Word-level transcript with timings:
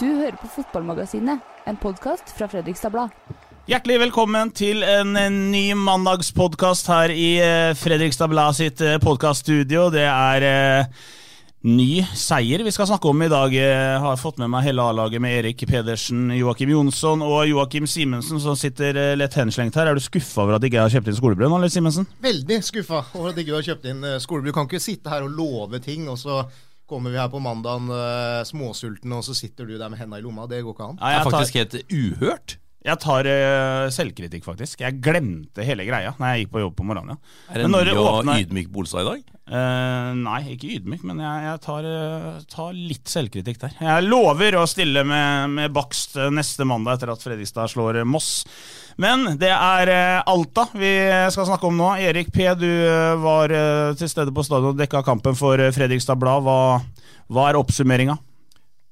Du 0.00 0.06
hører 0.06 0.34
på 0.40 0.48
Fotballmagasinet, 0.48 1.42
en 1.68 1.76
podkast 1.78 2.32
fra 2.34 2.48
Fredrikstad 2.50 2.90
Blad. 2.90 3.12
Hjertelig 3.68 4.00
velkommen 4.02 4.50
til 4.56 4.82
en, 4.82 5.12
en 5.16 5.36
ny 5.52 5.68
mandagspodkast 5.78 6.88
her 6.90 7.12
i 7.14 7.28
eh, 7.38 7.74
Fredrikstad 7.78 8.32
Blad 8.32 8.56
sitt 8.58 8.82
eh, 8.82 8.96
podkaststudio. 9.02 9.84
Det 9.94 10.02
er 10.08 10.46
eh, 10.48 11.04
ny 11.68 12.02
seier 12.16 12.64
vi 12.66 12.72
skal 12.74 12.88
snakke 12.90 13.12
om 13.12 13.22
i 13.22 13.30
dag. 13.30 13.54
Jeg 13.54 14.00
har 14.02 14.18
fått 14.20 14.42
med 14.42 14.50
meg 14.56 14.66
hele 14.66 14.82
A-laget 14.82 15.22
med 15.22 15.38
Erik 15.38 15.62
Pedersen, 15.70 16.26
Joakim 16.40 16.74
Jonsson 16.74 17.22
og 17.22 17.46
Joakim 17.52 17.86
Simensen, 17.86 18.42
som 18.42 18.58
sitter 18.58 18.98
eh, 18.98 19.14
lett 19.20 19.38
henslengt 19.38 19.78
her. 19.78 19.92
Er 19.92 20.00
du 20.00 20.02
skuffa 20.02 20.42
over 20.42 20.58
at 20.58 20.66
ikke 20.66 20.80
jeg 20.80 20.88
har 20.88 20.98
kjøpt 20.98 21.12
inn 21.12 21.22
skolebrød 21.22 21.54
nå, 21.54 21.62
eller 21.62 21.72
Simensen? 21.76 22.10
Veldig 22.24 22.62
skuffa 22.66 23.04
over 23.14 23.30
at 23.30 23.42
ikke 23.44 23.52
du 23.52 23.58
har 23.60 23.68
kjøpt 23.70 23.90
inn 23.92 24.06
eh, 24.10 24.20
skolebrød. 24.26 24.50
Du 24.50 24.58
kan 24.58 24.72
ikke 24.72 24.86
sitte 24.90 25.12
her 25.14 25.28
og 25.28 25.36
love 25.38 25.84
ting, 25.84 26.08
og 26.10 26.18
så 26.20 26.42
kommer 26.88 27.10
vi 27.10 27.16
her 27.18 27.28
på 27.32 27.40
mandagen 27.40 27.88
uh, 27.90 28.42
småsultne, 28.44 29.16
og 29.16 29.24
så 29.24 29.34
sitter 29.34 29.64
du 29.64 29.78
der 29.78 29.88
med 29.88 29.98
henda 29.98 30.18
i 30.20 30.24
lomma. 30.24 30.46
Det 30.50 30.62
går 30.64 30.74
ikke 30.76 30.84
an. 30.90 30.98
Ja, 31.00 31.06
Det 31.06 31.20
er 31.20 31.24
tar- 31.24 31.30
faktisk 31.38 31.54
helt 31.54 31.76
uhørt. 31.92 32.58
Jeg 32.84 33.00
tar 33.00 33.24
uh, 33.24 33.86
selvkritikk, 33.88 34.42
faktisk. 34.44 34.82
Jeg 34.84 34.98
glemte 35.00 35.64
hele 35.64 35.86
greia 35.88 36.10
når 36.18 36.34
jeg 36.34 36.42
gikk 36.42 36.50
på 36.52 36.60
jobb 36.66 36.74
på 36.76 36.84
morgenen. 36.84 37.16
Ja. 37.16 37.54
Er 37.54 37.62
det 37.62 37.68
en 37.70 37.72
ny 37.72 37.94
og 37.96 38.28
ydmyk 38.28 38.68
Bolstad 38.74 39.00
i 39.00 39.06
dag? 39.08 39.22
Uh, 39.48 40.10
nei, 40.18 40.40
ikke 40.52 40.68
ydmyk, 40.76 41.06
men 41.08 41.22
jeg, 41.24 41.44
jeg 41.46 41.62
tar, 41.64 41.88
uh, 41.88 42.42
tar 42.52 42.76
litt 42.76 43.08
selvkritikk 43.08 43.62
der. 43.62 43.78
Jeg 43.88 44.04
lover 44.04 44.58
å 44.60 44.66
stille 44.68 45.00
med, 45.08 45.54
med 45.56 45.72
bakst 45.72 46.18
neste 46.36 46.68
mandag 46.68 46.98
etter 46.98 47.14
at 47.14 47.24
Fredrikstad 47.24 47.72
slår 47.72 48.02
Moss. 48.04 48.44
Men 49.00 49.32
det 49.40 49.50
er 49.54 49.90
Alta 50.20 50.68
vi 50.76 50.92
skal 51.32 51.48
snakke 51.48 51.66
om 51.70 51.80
nå. 51.80 51.88
Erik 52.04 52.28
P, 52.36 52.44
du 52.60 52.68
var 53.24 53.50
til 53.98 54.12
stede 54.12 54.30
på 54.30 54.44
stadion 54.44 54.74
og 54.74 54.78
dekka 54.78 55.00
kampen 55.08 55.34
for 55.40 55.58
Fredrikstad 55.74 56.20
Blad. 56.20 56.44
Hva, 56.44 56.60
hva 57.32 57.48
er 57.48 57.58
oppsummeringa? 57.58 58.20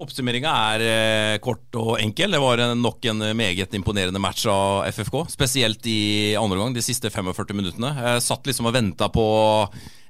Oppsummeringa 0.03 0.53
er 0.75 0.83
eh, 0.85 1.39
kort 1.43 1.79
og 1.79 1.95
enkel. 2.03 2.35
Det 2.35 2.41
var 2.43 2.63
nok 2.75 3.07
en 3.13 3.25
meget 3.39 3.75
imponerende 3.79 4.21
match 4.23 4.45
av 4.51 4.89
FFK. 4.91 5.23
Spesielt 5.33 5.87
i 5.87 6.35
andre 6.39 6.59
omgang, 6.59 6.75
de 6.77 6.85
siste 6.85 7.11
45 7.13 7.55
minuttene. 7.57 7.93
Jeg 7.97 8.25
satt 8.27 8.51
liksom 8.51 8.69
og 8.71 8.75
venta 8.75 9.09
på 9.13 9.27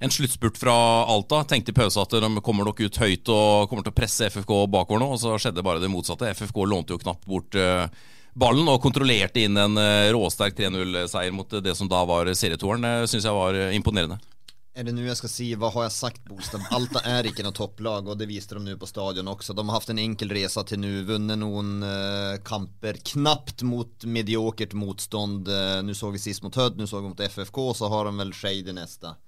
en 0.03 0.11
sluttspurt 0.11 0.59
fra 0.59 0.75
Alta. 1.13 1.43
Tenkte 1.49 1.75
i 1.75 1.77
pause 1.77 2.03
at 2.03 2.17
de 2.25 2.33
kommer 2.43 2.67
nok 2.67 2.81
ut 2.83 2.99
høyt 3.05 3.29
og 3.31 3.69
kommer 3.71 3.87
til 3.87 3.95
å 3.95 4.01
presse 4.01 4.31
FFK 4.33 4.55
bakover 4.73 5.05
nå, 5.05 5.13
og 5.15 5.23
så 5.23 5.37
skjedde 5.39 5.65
bare 5.67 5.83
det 5.83 5.93
motsatte. 5.93 6.33
FFK 6.41 6.65
lånte 6.67 6.97
jo 6.97 7.03
knapt 7.03 7.29
bort 7.31 7.59
eh, 7.59 7.87
ballen 8.35 8.69
og 8.73 8.81
kontrollerte 8.83 9.45
inn 9.45 9.61
en 9.61 9.79
eh, 9.79 10.11
råsterk 10.15 10.57
3-0-seier 10.59 11.35
mot 11.37 11.59
det 11.63 11.77
som 11.79 11.91
da 11.91 12.03
var 12.09 12.33
serietoeren. 12.35 13.07
Syns 13.07 13.29
jeg 13.29 13.37
var 13.37 13.59
eh, 13.59 13.75
imponerende. 13.77 14.19
Er 14.73 14.87
det 14.89 14.95
nu 14.97 15.03
jeg 15.05 15.19
skal 15.19 15.29
si, 15.29 15.47
hva 15.61 15.69
har 15.75 15.85
jeg 15.85 15.93
sagt 15.93 16.23
Bostad? 16.25 16.63
Alta 16.73 17.03
er 17.05 17.27
ikke 17.29 17.45
noe 17.45 17.53
topplag 17.53 18.07
og 18.09 18.17
det 18.17 18.25
viste 18.31 18.57
de 18.57 18.63
nu 18.65 18.79
på 18.81 18.89
stadion 18.89 19.29
også. 19.29 19.53
De 19.53 19.65
har 19.69 19.77
hatt 19.77 19.93
en 19.93 20.01
enkel 20.01 20.33
resa 20.33 20.65
til 20.65 20.81
nu, 20.81 20.89
vunnet 21.05 21.37
noen 21.43 21.85
uh, 21.85 22.39
kamper 22.41 22.97
knappt 23.13 23.67
mot 23.69 24.07
mediokert 24.09 24.73
motstånd. 24.73 25.51
Uh, 25.53 25.83
nu 25.85 25.93
såg 25.93 26.17
vi 26.17 26.23
sist 26.25 26.41
mot 26.47 26.57
Hødd, 26.57 26.81
nu 26.81 26.89
såg 26.89 27.05
vi 27.05 27.13
mot 27.13 27.21
FFK, 27.21 27.61
så 27.77 27.93
har 27.93 28.09
de 28.09 28.17
väl 28.17 28.33
Shade 28.33 28.73
nästa. 28.79 29.19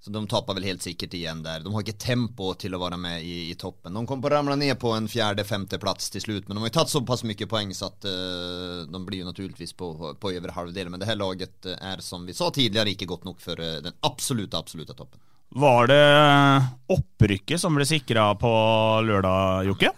Så 0.00 0.10
de 0.10 0.20
taper 0.26 0.56
vel 0.56 0.64
helt 0.64 0.82
sikkert 0.82 1.12
igjen 1.14 1.42
der. 1.44 1.60
De 1.60 1.72
har 1.74 1.82
ikke 1.84 2.00
tempo 2.00 2.54
til 2.56 2.72
å 2.72 2.80
være 2.80 2.96
med 2.96 3.20
i, 3.20 3.50
i 3.52 3.56
toppen. 3.60 3.92
De 3.92 4.04
kommer 4.08 4.24
på 4.24 4.30
å 4.30 4.32
ramle 4.32 4.56
ned 4.56 4.78
på 4.80 4.94
en 4.96 5.08
fjerde-femteplass 5.12 6.08
til 6.14 6.24
slutt. 6.24 6.46
Men 6.48 6.56
de 6.56 6.62
har 6.62 6.70
jo 6.70 6.76
tatt 6.78 6.92
såpass 6.92 7.24
mye 7.28 7.48
poeng 7.50 7.74
så 7.76 7.90
at 7.90 8.08
uh, 8.08 8.86
de 8.88 9.00
blir 9.04 9.20
jo 9.20 9.28
naturligvis 9.28 9.76
på, 9.76 9.90
på 10.16 10.32
över 10.32 10.54
halvdelen. 10.56 10.94
Men 10.94 11.04
det 11.04 11.10
her 11.10 11.20
laget 11.20 11.68
er, 11.76 12.00
som 12.00 12.24
vi 12.24 12.36
sa 12.36 12.48
tidligere, 12.48 12.94
ikke 12.94 13.10
godt 13.12 13.28
nok 13.28 13.44
för 13.44 13.60
eh, 13.60 13.82
den 13.84 13.98
absolutte, 14.08 14.56
absolutte 14.56 14.96
toppen. 14.96 15.20
Var 15.60 15.90
det 15.90 16.04
opprykket 16.96 17.60
som 17.60 17.76
ble 17.76 17.84
sikra 17.84 18.30
på 18.40 18.50
lørdag, 19.04 19.66
Jokke? 19.68 19.92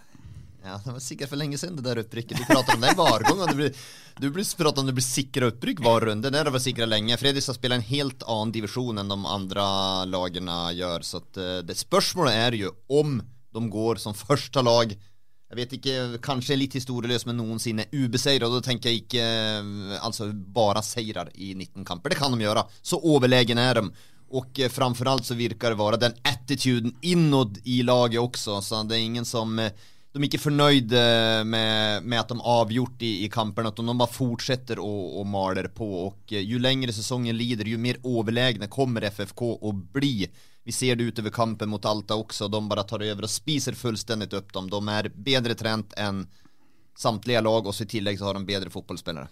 Ja, 0.65 0.79
det 0.85 0.91
var 0.91 0.99
sikkert 1.03 1.29
for 1.29 1.35
lenge 1.35 1.57
siden 1.59 1.75
det 1.75 1.83
der 1.83 1.99
opprykket. 1.99 2.39
Du 2.39 2.45
prater 2.47 2.77
om 2.77 2.83
det 2.85 2.93
hver 2.95 3.25
gang. 3.27 3.41
Du 3.49 3.57
blir, 3.57 3.79
du 4.15 4.29
blir 4.31 4.45
prater 4.55 4.79
om 4.79 4.87
det 4.87 4.95
blir 4.95 5.03
sikra 5.03 5.49
opprykk 5.51 5.81
hver 5.83 6.05
runde. 6.07 6.31
Det 6.31 6.43
vært 6.55 6.63
sikra 6.63 6.87
lenge. 6.87 7.17
Fredrikstad 7.19 7.57
spiller 7.57 7.81
en 7.81 7.89
helt 7.89 8.23
annen 8.23 8.53
divisjon 8.55 9.01
enn 9.01 9.11
de 9.11 9.17
andre 9.27 9.65
lagene 10.07 10.55
gjør. 10.79 11.03
Så 11.03 11.19
at, 11.19 11.41
eh, 11.43 11.59
det 11.67 11.75
spørsmålet 11.81 12.39
er 12.45 12.57
jo 12.61 12.71
om 12.87 13.19
de 13.53 13.65
går 13.75 13.99
som 13.99 14.15
første 14.15 14.63
lag. 14.63 14.95
Jeg 14.95 15.59
vet 15.59 15.75
ikke, 15.77 15.99
kanskje 16.23 16.57
litt 16.57 16.79
historieløs, 16.79 17.27
men 17.27 17.41
noensinne 17.41 17.89
ubeseiret. 17.91 18.47
Da 18.47 18.63
tenker 18.63 18.89
jeg 18.89 19.03
ikke 19.03 19.27
eh, 19.27 19.99
altså 19.99 20.31
bare 20.31 20.81
seirer 20.81 21.27
i 21.35 21.51
19 21.59 21.83
kamper. 21.83 22.15
Det 22.15 22.23
kan 22.23 22.31
de 22.31 22.47
gjøre. 22.47 22.63
Så 22.79 23.03
overlegen 23.03 23.59
er 23.59 23.81
de. 23.81 23.89
Og 24.33 24.63
framfor 24.71 25.11
alt 25.11 25.27
så 25.27 25.35
virker 25.37 25.75
det 25.75 25.77
være 25.77 25.99
den 26.07 26.15
attituden 26.25 26.95
innad 27.05 27.59
i 27.69 27.83
laget 27.83 28.23
også. 28.23 28.63
Så 28.63 28.79
det 28.87 28.95
er 28.95 29.09
ingen 29.11 29.27
som 29.27 29.59
eh, 29.59 29.75
de 30.13 30.21
er 30.21 30.27
ikke 30.27 30.51
eh, 30.93 31.43
med, 31.43 32.03
med 32.05 32.19
at 32.19 32.29
de 32.29 32.37
avgjort 32.37 33.01
i, 33.01 33.25
i 33.25 33.29
kampen, 33.33 33.65
at 33.65 33.79
de 33.79 33.95
bare 33.97 34.13
fortsetter 34.13 34.77
å, 34.77 34.91
å 35.17 35.23
maler 35.25 35.71
på. 35.73 35.87
Og 36.05 36.33
eh, 36.35 36.45
jo 36.45 36.59
lengre 36.61 36.93
sesongen 36.93 37.33
lider, 37.35 37.65
jo 37.65 37.79
mer 37.81 37.97
overlegne 38.05 38.69
kommer 38.69 39.07
FFK 39.09 39.41
å 39.41 39.73
bli. 39.73 40.27
Vi 40.63 40.71
ser 40.71 40.95
det 40.95 41.09
utover 41.09 41.33
kampen 41.33 41.71
mot 41.73 41.85
Alta 41.85 42.15
også. 42.15 42.47
De 42.47 42.61
bare 42.69 42.85
tar 42.85 43.01
over 43.01 43.25
og 43.25 43.33
spiser 43.33 43.73
fullstendig 43.73 44.29
opp 44.37 44.53
dem. 44.53 44.69
De 44.69 44.83
er 44.93 45.09
bedre 45.09 45.57
trent 45.57 45.97
enn 45.97 46.27
samtlige 46.93 47.41
lag, 47.41 47.65
og 47.65 47.73
så 47.73 47.87
i 47.87 47.91
tillegg 47.97 48.21
så 48.21 48.29
har 48.29 48.37
de 48.37 48.45
bedre 48.45 48.69
fotballspillere. 48.69 49.25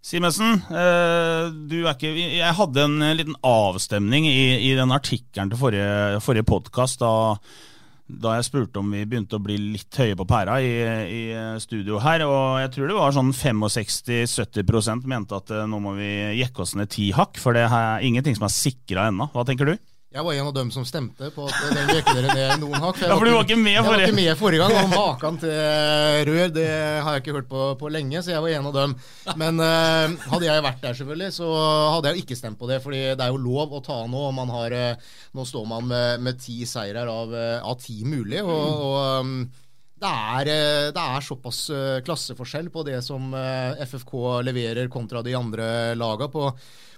Simensen, 0.00 0.62
eh, 0.72 2.00
Jeg 2.00 2.56
hadde 2.56 2.88
en 2.88 3.04
liten 3.18 3.36
avstemning 3.44 4.24
i, 4.30 4.70
i 4.70 4.74
den 4.78 4.96
artikkelen 4.96 5.52
til 5.52 5.60
forrige, 5.60 6.20
forrige 6.24 6.48
podkast 6.48 7.04
da, 7.04 7.12
da 8.06 8.36
jeg 8.36 8.46
spurte 8.46 8.78
om 8.78 8.92
vi 8.94 9.02
begynte 9.08 9.38
å 9.38 9.42
bli 9.42 9.56
litt 9.74 9.98
høye 9.98 10.14
på 10.18 10.26
pæra 10.30 10.60
i, 10.62 10.70
i 11.10 11.22
studio 11.62 11.98
her. 12.02 12.22
Og 12.26 12.60
jeg 12.62 12.72
tror 12.76 12.90
det 12.90 12.98
var 12.98 13.16
sånn 13.16 13.32
65-70 13.34 15.10
mente 15.10 15.38
at 15.38 15.50
eh, 15.50 15.66
nå 15.66 15.80
må 15.82 15.96
vi 15.98 16.10
jekke 16.38 16.62
oss 16.62 16.76
ned 16.78 16.92
ti 16.94 17.10
hakk, 17.16 17.40
for 17.42 17.56
det 17.56 17.66
er 17.66 18.06
ingenting 18.06 18.38
som 18.38 18.46
er 18.46 18.54
sikra 18.54 19.08
ennå. 19.10 19.30
Hva 19.34 19.46
tenker 19.48 19.72
du? 19.72 19.74
Jeg 20.16 20.24
var 20.24 20.32
en 20.32 20.48
av 20.48 20.54
dem 20.56 20.70
som 20.72 20.84
stemte 20.88 21.28
på 21.34 21.44
at 21.44 21.74
den 21.76 21.90
gikk 21.92 22.08
dere 22.08 22.32
ned 22.32 22.62
noen 22.62 22.78
hakk. 22.80 23.02
Ja, 23.04 23.18
for 23.18 23.28
var 23.28 23.44
ikke 23.44 23.58
med 23.60 23.74
jeg 23.74 23.84
var 23.84 24.00
ikke 24.00 24.16
med 24.16 24.30
forrige 24.40 24.64
gang. 24.64 24.76
Og 24.80 24.94
maken 24.94 25.40
til 25.42 26.30
rør 26.30 26.54
det 26.54 26.70
har 27.04 27.18
jeg 27.18 27.24
ikke 27.24 27.36
hørt 27.36 27.50
på, 27.50 27.66
på 27.82 27.90
lenge, 27.92 28.22
så 28.24 28.32
jeg 28.32 28.44
var 28.46 28.54
en 28.56 28.70
av 28.70 28.78
dem. 28.78 28.96
Men 29.42 29.60
uh, 29.60 30.16
hadde 30.32 30.48
jeg 30.48 30.64
vært 30.64 30.80
der, 30.86 30.96
selvfølgelig, 31.02 31.36
så 31.36 31.50
hadde 31.96 32.08
jeg 32.08 32.16
jo 32.16 32.24
ikke 32.24 32.40
stemt 32.40 32.60
på 32.62 32.70
det. 32.70 32.80
fordi 32.84 33.02
det 33.12 33.26
er 33.26 33.34
jo 33.34 33.44
lov 33.44 33.76
å 33.76 33.84
ta 33.84 34.00
nå. 34.08 34.24
og 34.30 34.34
Man 34.38 34.54
har, 34.56 34.72
eh, 34.72 35.12
nå 35.36 35.44
står 35.44 35.68
man 35.68 35.86
med, 35.92 36.24
med 36.24 36.40
ti 36.40 36.62
seirer 36.68 37.12
av, 37.12 37.36
eh, 37.36 37.60
av 37.60 37.76
ti 37.82 38.00
mulig. 38.08 38.40
og, 38.40 38.82
og 38.88 38.98
um, 39.20 39.38
det 39.96 40.08
er, 40.12 40.48
eh, 40.52 40.86
det 40.92 41.02
er 41.02 41.24
såpass 41.24 41.60
eh, 41.72 42.00
klasseforskjell 42.04 42.68
på 42.72 42.84
det 42.84 42.98
som 43.04 43.32
eh, 43.32 43.78
FFK 43.86 44.42
leverer 44.44 44.90
kontra 44.92 45.22
de 45.24 45.32
andre 45.38 45.68
laga. 45.96 46.28
På, 46.28 46.50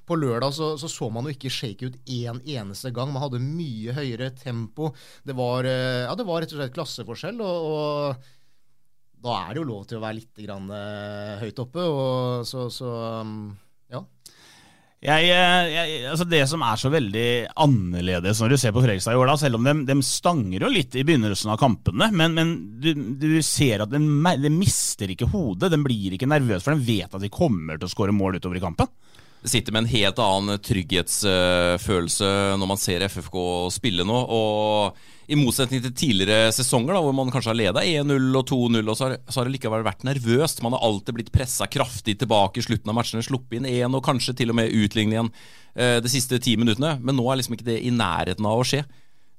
på 0.08 0.19
lørdag 0.19 0.55
så, 0.56 0.72
så 0.81 0.90
så 0.90 1.10
man 1.12 1.28
jo 1.28 1.37
ikke 1.37 1.52
shake 1.52 1.90
ut 1.90 2.00
én 2.08 2.40
eneste 2.43 2.93
gang. 2.96 3.12
Man 3.12 3.25
hadde 3.26 3.43
mye 3.44 3.94
høyere 3.96 4.32
tempo. 4.37 4.93
Det 5.26 5.37
var, 5.38 5.69
eh, 5.69 6.06
ja, 6.06 6.16
det 6.19 6.26
var 6.28 6.43
rett 6.43 6.56
og 6.56 6.62
slett 6.62 6.75
klasseforskjell. 6.76 7.40
og, 7.44 7.70
og 7.70 8.34
da 9.19 9.38
er 9.43 9.55
det 9.55 9.62
jo 9.62 9.70
lov 9.72 9.87
til 9.88 9.99
å 9.99 10.05
være 10.05 10.20
litt 10.20 10.44
grann, 10.44 10.69
uh, 10.70 11.40
høyt 11.40 11.64
oppe. 11.64 11.82
Og 11.82 12.46
så, 12.46 12.69
så 12.70 12.93
um, 13.25 13.50
ja. 13.90 14.02
Jeg, 14.99 15.28
eh, 15.31 15.69
jeg, 15.70 15.99
altså 16.10 16.25
det 16.26 16.40
som 16.50 16.62
er 16.66 16.78
så 16.81 16.90
veldig 16.90 17.28
annerledes 17.62 18.40
når 18.43 18.50
du 18.50 18.56
ser 18.58 18.72
på 18.75 18.82
Fredrikstad 18.82 19.14
i 19.14 19.20
år, 19.20 19.28
da, 19.31 19.37
selv 19.38 19.60
om 19.60 19.69
de, 19.69 19.75
de 19.87 19.96
stanger 20.02 20.64
jo 20.64 20.70
litt 20.75 20.96
i 20.99 21.05
begynnelsen 21.06 21.52
av 21.55 21.60
kampene, 21.60 22.08
men, 22.10 22.34
men 22.34 22.55
du, 22.82 22.90
du, 23.14 23.28
ser 23.46 23.84
at 23.84 23.93
de, 23.93 24.00
de, 24.43 24.50
mister 24.50 25.14
ikke 25.14 25.31
hodet. 25.31 25.70
De 25.70 25.78
blir 25.82 26.16
ikke 26.16 26.31
nervøse, 26.31 26.64
for 26.66 26.75
de 26.75 26.99
vet 26.99 27.14
at 27.14 27.22
de 27.22 27.31
kommer 27.31 27.78
til 27.78 27.87
å 27.87 27.94
skåre 27.94 28.14
mål 28.16 28.40
utover 28.40 28.58
i 28.58 28.64
kampen. 28.64 28.90
Sitter 29.44 29.75
med 29.75 29.85
en 29.85 29.93
helt 29.93 30.19
annen 30.23 30.58
trygghetsfølelse 30.64 32.32
når 32.58 32.70
man 32.70 32.81
ser 32.81 33.05
FFK 33.06 33.38
spille 33.76 34.06
nå. 34.06 34.19
og 34.26 34.99
i 35.29 35.37
motsetning 35.37 35.82
til 35.85 35.93
tidligere 35.93 36.52
sesonger, 36.56 36.94
da, 36.96 37.00
hvor 37.05 37.12
man 37.12 37.29
kanskje 37.29 37.50
har 37.50 37.58
leda 37.58 37.82
1-0 37.85 38.37
og 38.38 38.46
2-0, 38.49 38.79
og 38.81 38.94
så 38.96 39.05
har, 39.05 39.17
så 39.29 39.40
har, 39.40 39.49
det 39.49 39.58
likevel 39.58 39.85
vært 39.85 40.06
nervøst. 40.08 40.62
Man 40.64 40.73
har 40.73 40.87
alltid 40.87 41.19
blitt 41.19 41.32
pressa 41.35 41.69
kraftig 41.69 42.14
tilbake 42.23 42.62
i 42.62 42.64
slutten 42.64 42.88
av 42.88 42.96
matchene, 42.96 43.25
sluppet 43.26 43.58
inn 43.58 43.69
én 43.69 43.96
og 43.96 44.00
kanskje 44.06 44.32
til 44.38 44.55
og 44.55 44.56
med 44.56 44.73
utlignet 44.73 45.19
igjen 45.19 45.29
eh, 45.76 45.99
de 46.00 46.12
siste 46.12 46.41
ti 46.41 46.56
minuttene. 46.56 46.94
Men 47.05 47.20
nå 47.20 47.29
er 47.29 47.43
liksom 47.43 47.58
ikke 47.58 47.69
det 47.69 47.76
i 47.84 47.93
nærheten 47.93 48.49
av 48.49 48.62
å 48.62 48.64
skje. 48.70 48.81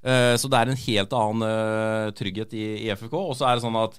Eh, 0.06 0.36
så 0.38 0.52
det 0.52 0.60
er 0.60 0.69
en 0.69 0.81
helt 0.84 1.18
annen 1.24 1.48
eh, 1.50 2.13
trygghet 2.22 2.54
i, 2.54 2.68
i, 2.86 2.94
FFK. 2.94 3.18
Og 3.18 3.34
så 3.40 3.50
er 3.50 3.57
det 3.57 3.66
sånn 3.66 3.81
at 3.81 3.98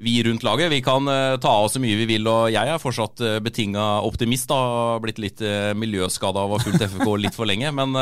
vi 0.00 0.22
rundt 0.22 0.44
laget 0.46 0.70
vi 0.72 0.80
kan 0.82 1.08
eh, 1.08 1.36
ta 1.42 1.50
av 1.50 1.66
oss 1.66 1.74
så 1.76 1.82
mye 1.82 1.98
vi 1.98 2.06
vil, 2.06 2.26
og 2.30 2.52
jeg 2.54 2.70
er 2.70 2.82
fortsatt 2.82 3.22
uh, 3.24 3.36
betinga 3.42 3.84
optimist. 4.06 4.50
Har 4.54 5.00
Blitt 5.02 5.18
litt 5.22 5.42
uh, 5.42 5.74
miljøskada 5.78 6.44
av 6.44 6.52
å 6.52 6.58
ha 6.58 6.62
fulgt 6.62 6.84
FFK 6.84 7.14
litt 7.24 7.36
for 7.36 7.50
lenge. 7.50 7.72
Men 7.74 7.96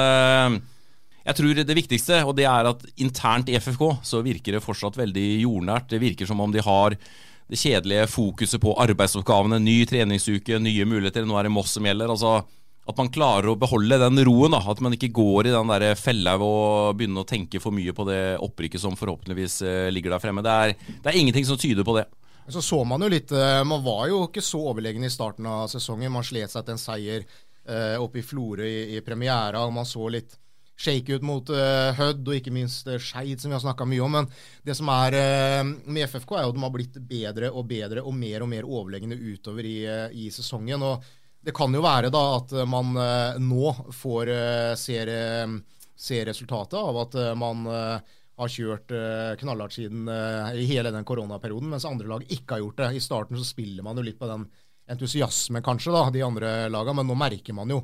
jeg 1.27 1.39
tror 1.39 1.59
det 1.59 1.79
viktigste, 1.79 2.21
og 2.29 2.37
det 2.39 2.47
er 2.47 2.69
at 2.71 2.85
internt 3.03 3.49
i 3.51 3.57
FFK 3.59 3.87
så 4.07 4.21
virker 4.25 4.57
det 4.57 4.65
fortsatt 4.65 4.99
veldig 5.01 5.27
jordnært. 5.43 5.89
Det 5.91 6.03
virker 6.03 6.29
som 6.29 6.41
om 6.45 6.53
de 6.55 6.63
har 6.65 6.99
det 7.47 7.59
kjedelige 7.61 8.07
fokuset 8.11 8.63
på 8.63 8.75
arbeidsoppgavene, 8.83 9.59
ny 9.63 9.81
treningsuke, 9.89 10.61
nye 10.63 10.87
muligheter. 10.89 11.27
Nå 11.27 11.39
er 11.39 11.49
det 11.49 11.55
Moss 11.55 11.75
som 11.77 11.87
gjelder. 11.87 12.13
altså 12.13 12.41
at 12.87 13.01
man 13.01 13.11
klarer 13.11 13.51
å 13.51 13.59
beholde 13.59 13.99
den 13.99 14.21
roen. 14.29 14.55
da, 14.55 14.61
At 14.71 14.81
man 14.85 14.95
ikke 14.95 15.11
går 15.15 15.49
i 15.49 15.55
den 15.55 15.73
der 15.73 15.97
fella 15.99 16.37
og 16.39 16.95
begynner 16.99 17.25
å 17.25 17.29
tenke 17.29 17.61
for 17.63 17.75
mye 17.75 17.95
på 17.97 18.07
det 18.09 18.39
opprykket 18.45 18.83
som 18.83 18.95
forhåpentligvis 18.99 19.61
eh, 19.67 19.89
ligger 19.91 20.15
der 20.15 20.23
fremme. 20.23 20.45
Det 20.47 20.55
er, 20.55 20.77
det 20.95 21.11
er, 21.11 21.19
ingenting 21.19 21.49
som 21.49 21.59
tyder 21.59 21.87
på 21.87 21.97
det. 21.99 22.07
Så 22.49 22.63
så 22.63 22.85
Man 22.87 23.03
jo 23.03 23.11
litt, 23.11 23.33
eh, 23.35 23.65
man 23.67 23.83
var 23.83 24.07
jo 24.13 24.23
ikke 24.29 24.45
så 24.45 24.63
overlegen 24.71 25.05
i 25.05 25.11
starten 25.11 25.49
av 25.51 25.67
sesongen. 25.73 26.15
Man 26.15 26.27
slet 26.27 26.55
seg 26.55 26.63
til 26.65 26.77
en 26.77 26.83
seier 26.83 27.27
eh, 27.27 27.97
oppe 27.99 28.23
i 28.23 28.27
Florø 28.27 28.67
i, 28.67 28.97
i 28.97 29.03
premiera. 29.03 29.67
og 29.67 29.75
Man 29.75 29.89
så 29.89 30.07
litt 30.09 30.39
shake 30.77 31.17
ut 31.17 31.23
mot 31.25 31.49
uh, 31.49 31.91
Hødd, 31.97 32.27
og 32.29 32.35
ikke 32.37 32.53
minst 32.53 32.85
uh, 32.85 32.99
Skeid, 33.01 33.41
som 33.41 33.49
vi 33.49 33.57
har 33.57 33.63
snakka 33.65 33.87
mye 33.89 34.03
om. 34.05 34.19
Men 34.19 34.27
det 34.61 34.77
som 34.77 34.91
er 34.93 35.17
uh, 35.17 35.63
med 35.65 36.05
FFK, 36.05 36.35
er 36.37 36.45
jo 36.45 36.53
at 36.53 36.59
de 36.59 36.65
har 36.67 36.75
blitt 36.75 36.99
bedre 37.01 37.49
og 37.49 37.65
bedre 37.71 38.05
og 38.05 38.13
mer 38.13 38.45
og 38.45 38.51
mer 38.53 38.69
overlegne 38.69 39.17
utover 39.17 39.65
i, 39.65 39.79
i 40.21 40.29
sesongen. 40.35 40.85
og 40.85 41.07
det 41.47 41.55
kan 41.55 41.75
jo 41.75 41.83
være 41.85 42.11
da 42.11 42.23
at 42.41 42.53
man 42.67 42.97
nå 43.43 43.73
får 43.95 44.31
se, 44.79 44.99
se, 45.95 46.19
resultatet 46.27 46.75
av 46.81 46.99
at 47.05 47.15
man 47.39 47.63
har 47.71 48.51
kjørt 48.51 48.91
knallhardt 49.39 49.77
siden 49.77 50.11
i 50.11 50.67
hele 50.67 50.91
den 50.91 51.07
koronaperioden, 51.07 51.71
mens 51.71 51.87
andre 51.87 52.11
lag 52.11 52.27
ikke 52.27 52.57
har 52.57 52.65
gjort 52.65 52.83
det. 52.83 52.89
I 52.99 53.05
starten 53.05 53.39
så 53.39 53.47
spiller 53.47 53.87
man 53.87 53.97
jo 53.97 54.05
litt 54.09 54.19
på 54.19 54.27
den 54.27 54.49
entusiasmen, 54.91 55.63
kanskje, 55.67 55.95
da, 55.95 56.03
de 56.11 56.27
andre 56.27 56.53
lagene, 56.73 56.99
men 56.99 57.11
nå 57.13 57.19
merker 57.23 57.55
man 57.57 57.71
jo 57.77 57.81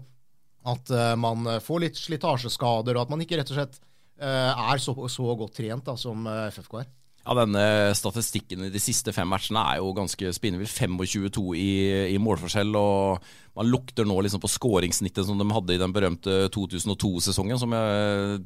at 0.67 0.91
man 1.19 1.47
får 1.63 1.87
litt 1.87 2.03
slitasjeskader, 2.03 2.99
og 2.99 3.07
at 3.07 3.15
man 3.15 3.23
ikke 3.23 3.39
rett 3.39 3.55
og 3.55 3.61
slett 3.63 3.79
er 4.23 4.79
så, 4.79 4.95
så, 5.09 5.35
godt 5.37 5.57
trent 5.57 5.87
da, 5.87 5.97
som 5.99 6.27
eh, 6.27 6.49
FFK 6.53 6.79
er. 6.83 6.91
Ja, 7.23 7.37
denne 7.39 7.63
Statistikken 7.95 8.65
i 8.67 8.73
de 8.75 8.81
siste 8.83 9.13
fem 9.15 9.29
matchene 9.31 9.63
er 9.71 9.79
jo 9.79 9.93
ganske 9.95 10.33
spinnvill. 10.35 10.67
25-2 10.67 11.45
i, 11.55 11.71
i, 12.11 12.19
målforskjell. 12.19 12.75
og 12.75 13.23
Man 13.59 13.71
lukter 13.71 14.09
nå 14.09 14.19
liksom 14.27 14.43
på 14.43 14.51
skåringssnittet 14.51 15.29
som 15.29 15.39
de 15.39 15.47
hadde 15.55 15.77
i 15.77 15.81
den 15.83 15.95
berømte 15.95 16.49
2002-sesongen, 16.55 17.61
som 17.63 17.75
jeg 17.79 18.43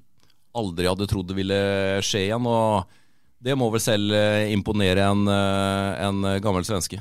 aldri 0.56 0.88
hadde 0.90 1.08
trodd 1.08 1.32
ville 1.36 1.58
skje 2.04 2.26
igjen. 2.28 2.48
og 2.48 2.84
Det 3.40 3.56
må 3.56 3.70
vel 3.72 3.84
selv 3.84 4.12
imponere 4.52 5.08
en, 5.08 5.24
en 5.28 6.32
gammel 6.44 6.68
svenske. 6.68 7.00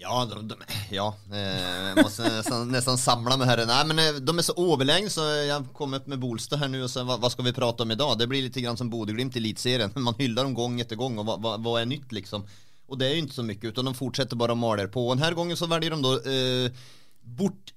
Ja, 0.00 0.28
de, 0.30 0.48
de, 0.48 0.54
ja 0.90 1.16
eh, 1.32 2.02
måste 2.02 2.22
nästan, 2.22 2.68
nästan, 2.68 2.98
samla 2.98 3.36
mig 3.36 3.46
här. 3.46 3.66
Nej, 3.66 3.86
men 3.86 3.98
eh, 3.98 4.20
de 4.20 4.38
är 4.38 4.42
så 4.42 4.72
överlägsna 4.72 5.10
så 5.10 5.20
jag 5.20 5.72
opp 5.96 6.06
med 6.06 6.18
Bolstad 6.18 6.56
här 6.56 6.68
nu 6.68 6.82
och 6.82 6.90
så 6.90 7.04
vad, 7.04 7.20
vad, 7.20 7.32
vi 7.42 7.52
prata 7.52 7.82
om 7.82 7.90
idag? 7.90 8.18
Det 8.18 8.26
blir 8.26 8.42
lite 8.42 8.60
grann 8.60 8.76
som 8.76 8.90
Bodeglimt 8.90 9.36
i 9.36 9.38
elitserien. 9.38 9.90
Man 9.94 10.14
hyllar 10.18 10.44
dem 10.44 10.54
gång 10.54 10.80
efter 10.80 10.96
gång 10.96 11.18
och 11.18 11.26
vad, 11.26 11.42
vad, 11.42 11.62
vad, 11.62 11.82
är 11.82 11.86
nytt 11.86 12.12
liksom? 12.12 12.46
Och 12.86 12.98
det 12.98 13.06
är 13.06 13.12
ju 13.12 13.18
inte 13.18 13.34
så 13.34 13.42
mycket 13.42 13.64
utan 13.64 13.84
de 13.84 13.94
fortsätter 13.94 14.36
bara 14.36 14.54
maler 14.54 14.86
på. 14.86 15.08
Och 15.08 15.16
den 15.16 15.24
här 15.24 15.32
gången 15.32 15.56
så 15.56 15.66
väljer 15.66 15.90
de 15.90 16.02
då 16.02 16.12
eh, 16.12 16.72
bort 17.36 17.74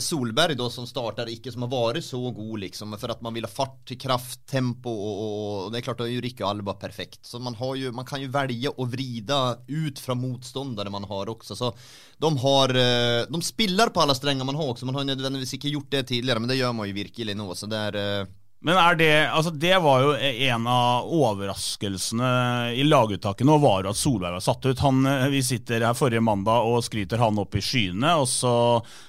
Solberg 0.00 0.54
då 0.54 0.70
som 0.70 0.86
startar 0.86 1.28
icke 1.28 1.52
som 1.52 1.62
har 1.62 1.68
varit 1.68 2.04
så 2.04 2.30
god 2.30 2.60
liksom 2.60 2.98
för 2.98 3.08
att 3.08 3.20
man 3.20 3.34
vill 3.34 3.44
ha 3.44 3.50
fart 3.50 4.00
kraft, 4.00 4.46
tempo 4.46 4.90
och, 4.90 5.64
och, 5.64 5.72
det 5.72 5.78
är 5.78 5.82
klart 5.82 5.98
då 5.98 6.04
är 6.04 6.08
ju 6.08 6.20
Ricky 6.20 6.44
Alba 6.44 6.72
perfekt. 6.72 7.26
Så 7.26 7.38
man 7.38 7.54
har 7.54 7.74
ju 7.74 7.92
man 7.92 8.04
kan 8.04 8.20
ju 8.20 8.28
välja 8.28 8.70
och 8.70 8.90
vrida 8.90 9.58
ut 9.66 9.98
från 9.98 10.20
motståndare 10.20 10.90
man 10.90 11.04
har 11.04 11.28
också. 11.28 11.56
Så 11.56 11.74
de 12.18 12.36
har 12.36 12.68
eh, 12.68 13.26
de 13.28 13.42
spillar 13.42 13.86
på 13.88 14.00
alla 14.00 14.14
strängar 14.14 14.44
man 14.44 14.54
har 14.54 14.68
också. 14.68 14.86
Man 14.86 14.94
har 14.94 15.02
ju 15.02 15.06
nödvändigtvis 15.06 15.54
inte 15.54 15.68
gjort 15.68 15.90
det 15.90 16.02
tidigare 16.02 16.38
men 16.38 16.48
det 16.48 16.54
gör 16.54 16.72
man 16.72 16.86
ju 16.86 16.92
virkelig 16.92 17.36
nå, 17.36 17.54
så 17.54 17.66
det 17.66 17.76
är 17.76 18.20
eh, 18.20 18.26
men 18.62 18.78
er 18.78 18.96
det 18.98 19.12
Altså, 19.32 19.50
det 19.50 19.74
var 19.82 20.02
jo 20.04 20.12
en 20.16 20.66
av 20.70 21.08
overraskelsene 21.10 22.30
i 22.78 22.84
laguttaket 22.86 23.46
nå, 23.46 23.56
var 23.62 23.82
jo 23.82 23.90
at 23.90 23.98
Solberg 23.98 24.36
var 24.36 24.44
satt 24.44 24.66
ut. 24.66 24.82
Han, 24.84 25.00
eh, 25.06 25.26
vi 25.32 25.42
sitter 25.42 25.82
her 25.86 25.96
forrige 25.98 26.22
mandag 26.22 26.68
og 26.68 26.84
skryter 26.86 27.18
han 27.22 27.40
opp 27.42 27.56
i 27.58 27.62
skyene, 27.64 28.14
og 28.22 28.28
så 28.30 28.54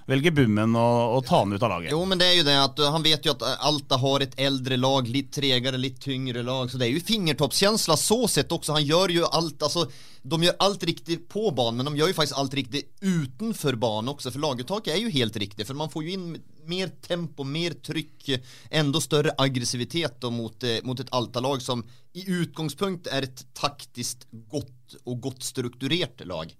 velger 0.09 0.33
Bummen 0.33 0.73
å, 0.79 0.87
å, 1.17 1.21
ta 1.25 1.43
han 1.43 1.53
ut 1.53 1.61
av 1.61 1.75
laget. 1.75 1.93
Jo, 1.93 2.01
men 2.09 2.21
det 2.21 2.31
er 2.31 2.39
jo 2.39 2.47
det 2.47 2.57
at 2.63 2.81
han 2.95 3.05
vet 3.05 3.27
jo 3.27 3.35
at 3.35 3.45
Alta 3.69 3.99
har 4.01 4.25
et 4.25 4.33
eldre 4.41 4.79
lag, 4.79 5.11
litt 5.11 5.29
tregere, 5.35 5.81
litt 5.81 6.01
tyngre 6.01 6.41
lag, 6.45 6.71
så 6.71 6.81
det 6.81 6.89
er 6.89 6.97
jo 6.97 7.05
fingertoppkjensla 7.05 7.99
så 7.99 8.23
sett 8.31 8.51
også. 8.51 8.79
Han 8.79 8.89
gjør 8.89 9.17
jo 9.19 9.29
alt, 9.29 9.61
altså 9.61 9.85
de 10.23 10.39
gjør 10.45 10.55
alt 10.63 10.83
riktig 10.87 11.17
på 11.31 11.49
banen, 11.55 11.81
men 11.81 11.89
de 11.89 11.99
gjør 11.99 12.13
jo 12.13 12.15
faktisk 12.15 12.37
alt 12.39 12.53
riktig 12.55 12.83
utenfor 13.03 13.75
banen 13.79 14.13
også. 14.13 14.31
For 14.31 14.43
laguttaket 14.43 14.93
er 14.93 15.01
jo 15.01 15.11
helt 15.11 15.39
riktig, 15.43 15.67
for 15.67 15.79
man 15.79 15.91
får 15.91 16.05
jo 16.05 16.13
inn 16.15 16.29
mer 16.71 16.93
tempo, 17.03 17.43
mer 17.43 17.75
trykk, 17.83 18.29
enda 18.71 19.01
større 19.03 19.33
aggressivitet 19.43 20.23
mot, 20.31 20.63
eh, 20.63 20.79
mot 20.87 20.99
et 20.99 21.11
Alta-lag 21.11 21.61
som 21.61 21.83
i 22.15 22.23
utgangspunkt 22.39 23.11
er 23.11 23.27
et 23.27 23.43
taktisk 23.57 24.23
godt 24.31 24.95
og 25.03 25.19
godt 25.27 25.43
strukturert 25.43 26.23
lag. 26.29 26.55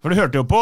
For 0.00 0.08
Du 0.08 0.16
hørte 0.16 0.40
jo 0.40 0.46
på, 0.48 0.60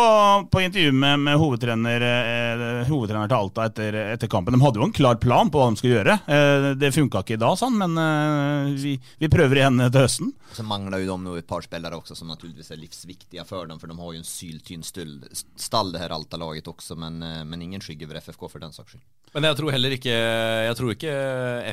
på 0.50 0.60
intervjuet 0.64 0.96
med, 0.98 1.20
med 1.22 1.36
hovedtrener, 1.38 2.02
eh, 2.02 2.88
hovedtrener, 2.88 3.28
til 3.30 3.36
Alta 3.38 3.68
etter, 3.68 3.98
etter, 4.16 4.30
kampen. 4.30 4.56
De 4.56 4.58
hadde 4.64 4.80
jo 4.80 4.88
en 4.88 4.94
klar 4.94 5.20
plan 5.22 5.46
på 5.46 5.60
hva 5.60 5.68
de 5.70 5.78
skulle 5.78 6.00
gjøre. 6.00 6.16
Eh, 6.26 6.66
det 6.74 6.90
funka 6.96 7.22
ikke 7.22 7.38
da, 7.38 7.52
sånn, 7.54 7.76
men 7.78 7.94
eh, 8.02 8.72
vi, 8.82 8.96
vi, 9.22 9.30
prøver 9.30 9.60
igjen 9.60 9.78
til 9.84 10.02
høsten. 10.02 10.32
Så 10.56 10.66
mangler 10.66 11.04
jo 11.04 11.14
de 11.14 11.36
et 11.38 11.46
par 11.46 11.62
spillere 11.62 12.00
også 12.00 12.16
som 12.18 12.32
naturligvis 12.32 12.72
er 12.74 12.80
livsviktige 12.82 13.44
for 13.46 13.70
dem. 13.70 13.78
For 13.78 13.86
de 13.86 13.94
har 14.00 14.16
jo 14.16 14.18
en 14.18 14.26
syltynn 14.26 14.82
stall, 14.82 15.92
det 15.94 16.02
her 16.02 16.16
Alta-laget 16.18 16.72
også, 16.74 16.98
men, 16.98 17.22
eh, 17.22 17.44
men, 17.46 17.62
ingen 17.62 17.84
skygge 17.84 18.10
over 18.10 18.18
FFK 18.18 18.42
for 18.48 18.66
den 18.66 18.74
saks 18.74 18.96
skyld. 18.96 19.06
Men 19.34 19.44
jeg 19.44 19.58
tror 19.58 19.74
heller 19.74 19.92
ikke 19.92 20.12
Jeg 20.16 20.76
tror 20.78 20.92
ikke 20.94 21.10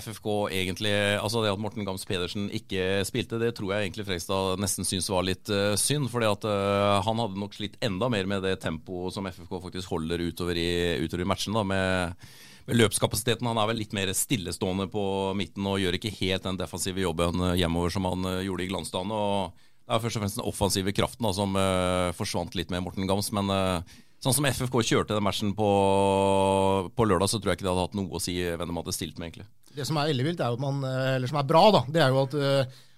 FFK 0.03 0.25
egentlig 0.57 0.91
Altså 1.23 1.39
det 1.39 1.53
at 1.53 1.61
Morten 1.63 1.85
Gams 1.87 2.03
Pedersen 2.03 2.49
ikke 2.51 2.99
spilte, 3.07 3.39
det 3.39 3.53
tror 3.55 3.71
jeg 3.71 3.85
egentlig 3.85 4.03
Frekstad 4.09 4.59
nesten 4.59 4.83
syns 4.83 5.07
var 5.07 5.23
litt 5.23 5.47
uh, 5.47 5.71
synd. 5.79 6.09
fordi 6.11 6.27
at 6.27 6.43
uh, 6.43 6.99
han 7.05 7.21
hadde 7.23 7.39
nok 7.39 7.54
slitt 7.55 7.79
enda 7.83 8.09
mer 8.11 8.27
med 8.29 8.43
det 8.45 8.57
tempoet 8.63 9.15
som 9.15 9.27
FFK 9.29 9.57
faktisk 9.69 9.95
holder 9.95 10.21
utover 10.27 10.59
i, 10.59 10.69
utover 11.01 11.25
i 11.25 11.31
matchen. 11.33 11.55
da, 11.55 11.63
med, 11.67 12.27
løpskapasiteten. 12.73 13.47
Han 13.47 13.59
er 13.61 13.69
vel 13.69 13.81
litt 13.83 13.93
mer 13.95 14.11
stillestående 14.15 14.87
på 14.91 15.03
midten 15.37 15.67
og 15.69 15.79
gjør 15.81 15.99
ikke 15.99 16.13
helt 16.17 16.45
den 16.47 16.57
defensive 16.59 17.03
jobben 17.03 17.43
eh, 17.51 17.59
hjemover 17.61 17.93
som 17.93 18.07
han 18.09 18.25
uh, 18.25 18.41
gjorde 18.45 18.65
i 18.65 18.71
glansdagen. 18.71 19.13
og 19.13 19.67
Det 19.85 19.93
er 19.93 20.01
først 20.01 20.17
og 20.17 20.23
fremst 20.23 20.39
den 20.39 20.49
offensive 20.49 20.95
kraften 20.97 21.27
da, 21.27 21.33
som 21.37 21.59
uh, 21.59 22.15
forsvant 22.17 22.57
litt 22.57 22.73
med 22.73 22.83
Morten 22.85 23.09
Gams. 23.09 23.31
men 23.35 23.53
uh, 23.53 24.01
Sånn 24.23 24.33
som 24.33 24.45
FFK 24.47 24.79
kjørte 24.87 25.13
den 25.13 25.21
matchen 25.21 25.51
på, 25.53 25.67
på, 26.97 27.05
lørdag, 27.05 27.29
så 27.29 27.37
tror 27.37 27.51
jeg 27.51 27.59
ikke 27.59 27.65
det 27.67 27.73
hadde 27.75 27.83
hatt 27.83 27.97
noe 27.99 28.15
å 28.17 28.21
si 28.23 28.33
hvem 28.41 28.71
de 28.71 28.77
hadde 28.79 28.93
stilt 28.95 29.19
med, 29.19 29.27
egentlig. 29.27 29.45
Det 29.75 29.85
som 29.85 29.99
er 30.01 30.09
ellevilt, 30.09 30.39
er 30.41 30.49
jo 30.49 30.57
at 30.57 30.63
man, 30.63 30.79
eller 30.87 31.29
som 31.29 31.37
er 31.37 31.45
bra, 31.45 31.61
da, 31.75 31.81
det 31.93 32.01
er 32.01 32.15
jo 32.15 32.23
at 32.23 32.33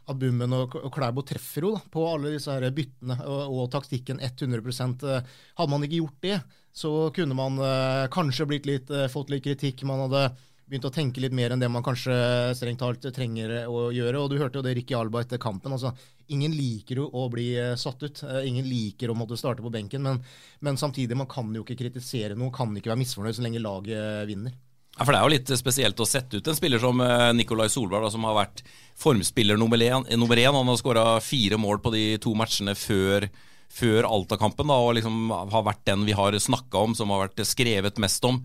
at 0.07 0.19
Bummen 0.19 0.55
og, 0.55 0.75
og 0.79 0.91
Klæbo 0.93 1.23
treffer 1.27 1.67
jo 1.67 1.73
da, 1.75 1.83
på 1.91 2.03
alle 2.07 2.33
disse 2.35 2.53
her 2.53 2.67
byttene 2.73 3.19
og, 3.27 3.55
og 3.59 3.71
taktikken 3.73 4.21
100 4.23 4.59
eh, 4.63 5.39
Hadde 5.59 5.71
man 5.73 5.87
ikke 5.87 5.99
gjort 5.99 6.21
det, 6.23 6.37
så 6.77 6.91
kunne 7.15 7.37
man 7.37 7.57
uh, 7.59 8.05
kanskje 8.13 8.47
litt, 8.67 8.91
uh, 8.93 9.07
fått 9.11 9.33
litt 9.33 9.43
kritikk. 9.47 9.81
Man 9.89 10.05
hadde 10.05 10.29
begynt 10.67 10.85
å 10.85 10.93
tenke 10.93 11.23
litt 11.23 11.33
mer 11.35 11.55
enn 11.55 11.63
det 11.63 11.69
man 11.71 11.83
kanskje 11.83 12.13
strengt 12.59 12.83
talt 12.83 13.07
trenger 13.15 13.65
å 13.71 13.87
gjøre. 13.95 14.21
Og 14.21 14.29
du 14.29 14.37
hørte 14.37 14.59
jo 14.59 14.65
det 14.65 14.75
Ricky 14.77 14.95
Alba 14.97 15.23
etter 15.23 15.41
kampen. 15.41 15.73
altså 15.73 15.93
Ingen 16.35 16.53
liker 16.53 17.01
jo 17.01 17.07
å 17.07 17.25
bli 17.33 17.47
satt 17.79 18.03
ut. 18.03 18.21
Ingen 18.43 18.67
liker 18.67 19.09
å 19.09 19.17
måtte 19.17 19.39
starte 19.39 19.63
på 19.65 19.71
benken. 19.73 20.03
Men, 20.03 20.19
men 20.59 20.77
samtidig, 20.77 21.17
man 21.17 21.31
kan 21.31 21.49
jo 21.55 21.63
ikke 21.63 21.79
kritisere 21.81 22.37
noe, 22.37 22.53
kan 22.53 22.75
ikke 22.75 22.91
være 22.91 23.01
misfornøyd 23.01 23.39
så 23.39 23.47
lenge 23.47 23.63
laget 23.63 24.27
vinner. 24.29 24.53
Ja, 24.97 25.05
for 25.05 25.13
Det 25.13 25.17
er 25.19 25.27
jo 25.27 25.33
litt 25.35 25.51
spesielt 25.59 25.99
å 26.01 26.07
sette 26.09 26.39
ut 26.39 26.47
en 26.49 26.57
spiller 26.57 26.81
som 26.81 27.01
eh, 27.05 27.29
Nikolai 27.37 27.67
Solberg, 27.69 28.07
da, 28.07 28.09
som 28.09 28.23
har 28.25 28.33
vært 28.39 28.63
formspiller 28.97 29.59
nummer 29.59 29.77
én. 29.77 30.07
Nummer. 30.17 30.41
Han 30.41 30.71
har 30.71 30.79
skåra 30.79 31.05
fire 31.21 31.59
mål 31.61 31.83
på 31.83 31.91
de 31.93 32.05
to 32.21 32.33
matchene 32.37 32.73
før, 32.73 33.27
før 33.69 34.07
Alta-kampen. 34.09 34.73
Og 34.73 34.95
liksom 34.97 35.29
har 35.29 35.67
vært 35.67 35.85
den 35.85 36.07
vi 36.07 36.17
har 36.17 36.33
snakka 36.33 36.81
om, 36.81 36.97
som 36.97 37.13
har 37.13 37.27
vært 37.27 37.45
skrevet 37.45 38.01
mest 38.01 38.25
om. 38.25 38.41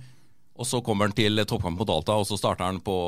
Og 0.52 0.68
så 0.68 0.82
kommer 0.84 1.08
han 1.08 1.16
til 1.16 1.40
toppkamp 1.40 1.80
mot 1.80 1.94
Alta, 1.94 2.18
og 2.20 2.28
så 2.28 2.36
starter 2.36 2.68
han 2.68 2.82
på, 2.84 2.98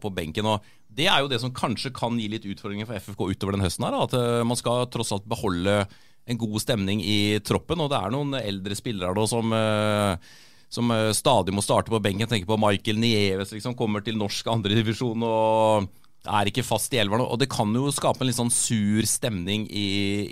på, 0.00 0.12
benken. 0.16 0.48
og 0.48 0.64
Det 0.88 1.10
er 1.12 1.20
jo 1.20 1.28
det 1.28 1.42
som 1.44 1.52
kanskje 1.52 1.92
kan 1.92 2.16
gi 2.16 2.30
litt 2.32 2.48
utfordringer 2.48 2.88
for 2.88 2.96
FFK 2.96 3.28
utover 3.28 3.58
den 3.58 3.66
høsten. 3.66 3.84
her, 3.84 3.98
At 4.08 4.16
eh, 4.16 4.40
man 4.48 4.56
skal 4.56 4.88
tross 4.88 5.12
alt 5.12 5.28
beholde 5.28 5.82
en 6.26 6.40
god 6.40 6.56
stemning 6.64 7.04
i 7.04 7.36
troppen. 7.44 7.84
Og 7.84 7.92
det 7.92 8.00
er 8.00 8.16
noen 8.16 8.40
eldre 8.40 8.80
spillere 8.80 9.12
da 9.20 9.28
som, 9.28 9.52
eh, 9.52 10.32
som 10.72 10.90
eh, 10.90 11.12
stadig 11.16 11.54
må 11.54 11.64
starte 11.64 11.92
på 11.92 12.02
benken. 12.02 12.28
Tenker 12.30 12.48
på 12.48 12.60
Michael 12.60 12.98
Nieves, 13.02 13.54
liksom, 13.54 13.76
kommer 13.78 14.04
til 14.04 14.18
norsk 14.20 14.50
andredivisjon 14.56 15.26
og 15.26 15.88
er 16.26 16.50
ikke 16.50 16.64
fast 16.66 16.94
i 16.94 17.00
elveren. 17.00 17.24
Og 17.24 17.38
det 17.40 17.48
kan 17.52 17.70
jo 17.74 17.90
skape 17.94 18.22
en 18.22 18.30
litt 18.30 18.38
sånn 18.38 18.52
sur 18.52 19.06
stemning 19.08 19.66
i, 19.70 19.86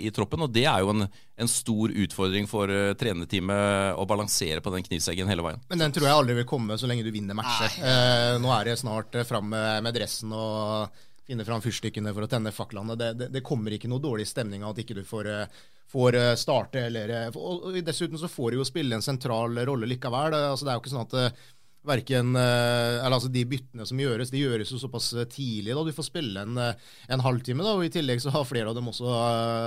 i 0.05 0.11
troppen, 0.15 0.43
og 0.45 0.53
det 0.53 0.65
er 0.69 0.83
jo 0.83 0.91
en, 0.93 1.05
en 1.07 1.51
stor 1.51 1.93
utfordring 2.05 2.49
for 2.51 2.71
uh, 2.71 2.93
trenerteamet 2.99 3.95
å 3.99 4.07
balansere 4.09 4.63
på 4.63 4.73
den 4.73 4.85
knivseggen 4.85 5.29
hele 5.31 5.45
veien. 5.45 5.63
Men 5.71 5.85
den 5.85 5.95
tror 5.95 6.09
jeg 6.09 6.19
aldri 6.19 6.37
vil 6.41 6.49
komme 6.49 6.79
så 6.79 6.89
lenge 6.89 7.05
du 7.05 7.13
vinner 7.15 7.37
matcher. 7.37 7.79
Uh, 7.79 8.35
nå 8.43 8.51
er 8.57 8.71
det 8.71 8.79
snart 8.81 9.15
uh, 9.15 9.25
fram 9.27 9.49
med, 9.53 9.85
med, 9.85 9.95
dressen 9.95 10.35
og 10.35 11.04
finne 11.25 11.45
fram 11.47 11.63
fyrstikkene 11.63 12.13
for 12.13 12.25
å 12.25 12.29
tenne 12.29 12.53
faklene. 12.53 12.97
Det, 12.99 13.13
det, 13.19 13.31
det, 13.33 13.43
kommer 13.45 13.73
ikke 13.73 13.89
noe 13.91 14.03
dårlig 14.03 14.27
stemning 14.29 14.63
av 14.63 14.75
at 14.75 14.83
ikke 14.83 14.99
du 14.99 15.03
får, 15.07 15.31
eh, 15.31 15.59
får 15.91 16.19
starte. 16.39 16.85
Eller, 16.89 17.15
og, 17.33 17.69
og 17.71 17.81
Dessuten 17.85 18.21
så 18.21 18.29
får 18.31 18.53
du 18.53 18.61
jo 18.61 18.67
spille 18.67 18.97
en 18.97 19.05
sentral 19.05 19.57
rolle 19.67 19.89
likevel. 19.89 20.37
Altså, 20.37 20.67
det 20.67 20.73
er 20.73 20.79
jo 20.79 20.85
ikke 20.85 20.95
sånn 20.95 21.07
at 21.07 21.45
verken 21.85 22.35
eh, 22.35 22.97
Eller 22.99 23.15
altså, 23.15 23.29
de 23.31 23.43
byttene 23.47 23.85
som 23.87 23.99
gjøres, 23.99 24.31
de 24.33 24.41
gjøres 24.41 24.71
jo 24.73 24.79
såpass 24.81 25.11
eh, 25.13 25.27
tidlig. 25.31 25.73
da, 25.75 25.83
Du 25.85 25.93
får 25.95 26.07
spille 26.09 26.45
en, 26.45 26.57
eh, 26.61 26.87
en 27.13 27.23
halvtime, 27.25 27.63
da, 27.65 27.75
og 27.77 27.85
i 27.85 27.91
tillegg 27.93 28.21
så 28.23 28.33
har 28.33 28.47
flere 28.47 28.71
av 28.71 28.77
dem 28.77 28.89
også 28.91 29.11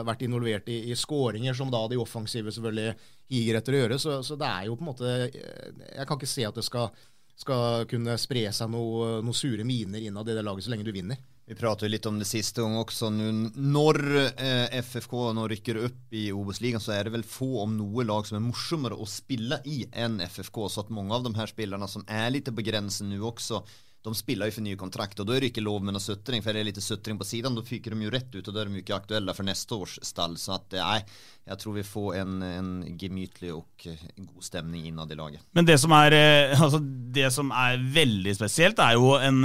vært 0.08 0.24
involvert 0.26 0.68
i, 0.72 0.80
i 0.90 0.98
skåringer, 0.98 1.56
som 1.56 1.70
da 1.72 1.84
de 1.90 2.00
offensive 2.00 2.52
selvfølgelig 2.54 2.96
higer 3.32 3.60
etter 3.60 3.76
å 3.76 3.82
gjøre. 3.82 4.00
Så, 4.02 4.18
så, 4.26 4.38
det 4.40 4.50
er 4.50 4.68
jo 4.68 4.76
på 4.78 4.86
en 4.86 4.92
måte 4.92 5.14
Jeg 5.28 6.06
kan 6.08 6.18
ikke 6.18 6.30
se 6.30 6.46
at 6.48 6.58
det 6.58 6.66
skal, 6.66 6.92
skal 7.38 7.88
kunne 7.90 8.18
spre 8.20 8.48
seg 8.54 8.72
noen 8.72 9.26
noe 9.26 9.36
sure 9.36 9.66
miner 9.66 10.02
innad 10.02 10.28
i 10.28 10.38
det 10.38 10.46
laget 10.46 10.66
så 10.66 10.74
lenge 10.74 10.88
du 10.88 10.94
vinner. 10.94 11.20
Vi 11.48 11.54
pratet 11.56 11.88
litt 11.88 12.04
om 12.04 12.18
det 12.20 12.26
siste 12.28 12.60
gang 12.60 12.74
også. 12.76 13.08
Når 13.08 13.98
eh, 14.36 14.74
FFK 14.84 15.14
nå 15.32 15.46
rykker 15.48 15.78
opp 15.86 16.12
i 16.12 16.26
Obos-ligaen, 16.36 16.82
så 16.84 16.92
er 16.92 17.08
det 17.08 17.14
vel 17.14 17.24
få, 17.24 17.62
om 17.62 17.72
noe 17.78 18.04
lag 18.04 18.28
som 18.28 18.36
er 18.36 18.44
morsommere 18.44 18.98
å 19.00 19.06
spille 19.08 19.56
i 19.64 19.78
enn 19.96 20.18
FFK. 20.20 20.66
Så 20.68 20.82
at 20.84 20.92
mange 20.92 21.16
av 21.16 21.24
de 21.24 21.32
her 21.38 21.48
spillerne 21.48 21.88
som 21.88 22.04
er 22.04 22.28
litt 22.34 22.52
på 22.52 22.66
grensen 22.66 23.08
nå 23.08 23.22
også, 23.30 23.62
de 24.06 24.14
spiller 24.14 24.48
jo 24.48 24.54
for 24.54 24.64
nye 24.64 24.78
kontrakt, 24.78 25.18
og 25.18 25.26
da 25.26 25.34
er 25.34 25.42
det 25.42 25.50
ikke 25.52 25.64
lov 25.64 25.82
med 25.82 25.96
noe 25.96 26.02
sutring, 26.02 26.42
for 26.44 26.52
er 26.52 26.62
det 26.62 26.70
litt 26.70 26.84
sutring 26.84 27.18
på 27.18 27.26
siden, 27.26 27.56
da 27.56 27.64
fyker 27.66 27.94
de 27.94 28.06
jo 28.06 28.12
rett 28.14 28.30
ut, 28.30 28.44
og 28.46 28.54
da 28.54 28.62
er 28.62 28.70
de 28.70 28.82
ikke 28.82 28.96
aktuelle 28.96 29.34
for 29.34 29.48
neste 29.48 29.74
års 29.74 29.96
stall. 30.06 30.36
Så 30.38 30.54
at, 30.54 30.76
nei, 30.78 31.00
jeg 31.48 31.58
tror 31.58 31.74
vi 31.74 31.84
får 31.86 32.18
en, 32.20 32.36
en 32.46 32.70
gemytlig 33.00 33.50
og 33.56 33.86
god 33.88 34.44
stemning 34.44 34.86
innad 34.86 35.10
i 35.10 35.18
laget. 35.18 35.42
Men 35.58 35.66
det 35.66 35.80
som, 35.82 35.94
er, 35.98 36.14
eh, 36.14 36.54
altså 36.64 36.78
det 36.78 37.32
som 37.34 37.50
er 37.50 37.80
veldig 37.96 38.36
spesielt, 38.38 38.82
er 38.84 38.94
jo 38.94 39.16
en 39.18 39.40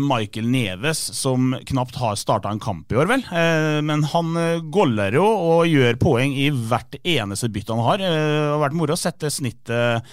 Michael 0.00 0.48
Neves 0.48 1.02
som 1.18 1.52
knapt 1.68 1.98
har 2.00 2.16
starta 2.20 2.52
en 2.54 2.62
kamp 2.62 2.92
i 2.94 3.00
år, 3.02 3.10
vel. 3.10 3.26
Men 3.84 4.06
han 4.14 4.32
goller 4.72 5.18
jo 5.18 5.26
og 5.26 5.68
gjør 5.68 6.00
poeng 6.00 6.32
i 6.38 6.48
hvert 6.54 6.96
eneste 7.02 7.52
bytte 7.52 7.76
han 7.76 7.84
har. 7.84 8.00
Det 8.00 8.14
har 8.14 8.62
vært 8.62 8.78
moro 8.78 8.96
å 8.96 9.00
sette 9.00 9.32
snittet 9.32 10.08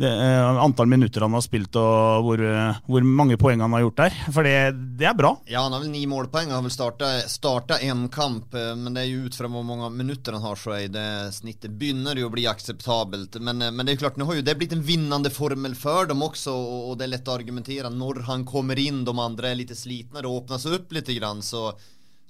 det, 0.00 0.10
uh, 0.10 0.62
antall 0.64 0.90
minutter 0.90 1.24
han 1.24 1.36
har 1.36 1.44
spilt 1.44 1.76
og 1.78 2.26
hvor, 2.26 2.42
hvor, 2.88 3.06
mange 3.06 3.38
poeng 3.40 3.62
han 3.62 3.74
har 3.76 3.84
gjort 3.84 4.00
der. 4.02 4.18
For 4.34 4.46
det, 4.46 4.56
det, 4.98 5.08
er 5.10 5.16
bra. 5.18 5.34
Ja, 5.50 5.64
han 5.66 5.74
har 5.76 5.84
vel 5.84 5.92
ni 5.92 6.04
målpoeng. 6.10 6.50
Han 6.50 6.62
har 6.62 6.66
vel 6.66 7.28
starta 7.30 7.78
én 7.84 8.06
kamp, 8.12 8.54
uh, 8.54 8.72
men 8.78 8.96
det 8.96 9.04
er 9.04 9.10
jo 9.12 9.28
ut 9.28 9.38
fra 9.38 9.50
hvor 9.50 9.66
mange 9.66 9.90
minutter 9.94 10.36
han 10.36 10.44
har, 10.44 10.58
så 10.60 10.76
er 10.78 10.90
det 10.94 11.08
snittet 11.36 11.76
begynner 11.78 12.18
jo 12.18 12.28
å 12.28 12.34
bli 12.34 12.46
akseptabelt. 12.50 13.38
Men, 13.40 13.62
men, 13.62 13.84
det 13.84 13.94
er 13.94 13.98
jo 13.98 14.04
klart, 14.04 14.18
nå 14.20 14.28
har 14.28 14.40
jo 14.40 14.46
det 14.46 14.56
blitt 14.60 14.74
en 14.76 14.84
vinnende 14.84 15.32
formel 15.32 15.76
for 15.78 16.10
dem 16.10 16.22
også, 16.24 16.54
og, 16.54 16.94
det 16.98 17.08
er 17.08 17.14
lett 17.16 17.30
å 17.30 17.36
argumentere 17.36 17.90
når 17.92 18.24
han 18.28 18.46
kommer 18.48 18.78
inn, 18.80 19.04
de 19.06 19.14
andre 19.18 19.50
er 19.50 19.60
litt 19.60 19.74
slitne, 19.76 20.22
det 20.22 20.30
åpnes 20.30 20.66
opp 20.70 20.94
litt, 20.94 21.10
grann, 21.14 21.42
så 21.44 21.68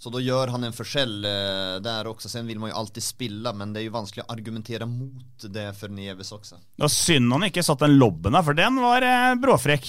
så 0.05 0.11
da 0.13 0.21
gjør 0.21 0.51
han 0.53 0.67
en 0.67 0.75
forskjell 0.77 1.13
eh, 1.25 1.75
der 1.81 2.09
også. 2.11 2.29
Sen 2.29 2.45
vil 2.45 2.59
man 2.61 2.69
jo 2.69 2.77
alltid 2.83 3.07
spille, 3.07 3.55
men 3.57 3.71
det 3.73 3.81
er 3.81 3.87
jo 3.87 3.95
vanskelig 3.95 4.27
å 4.27 4.33
argumentere 4.35 4.85
mot 4.85 5.47
det 5.49 5.71
for 5.79 5.93
Neves 5.97 6.29
også. 6.37 6.59
Ja, 6.77 6.91
synd 6.93 7.33
han 7.33 7.47
ikke 7.47 7.65
satt 7.65 7.81
den 7.81 7.97
lobben 7.97 8.37
der, 8.37 8.45
for 8.45 8.59
den 8.59 8.77
var 8.85 9.07
eh, 9.09 9.31
bråfrekk. 9.41 9.89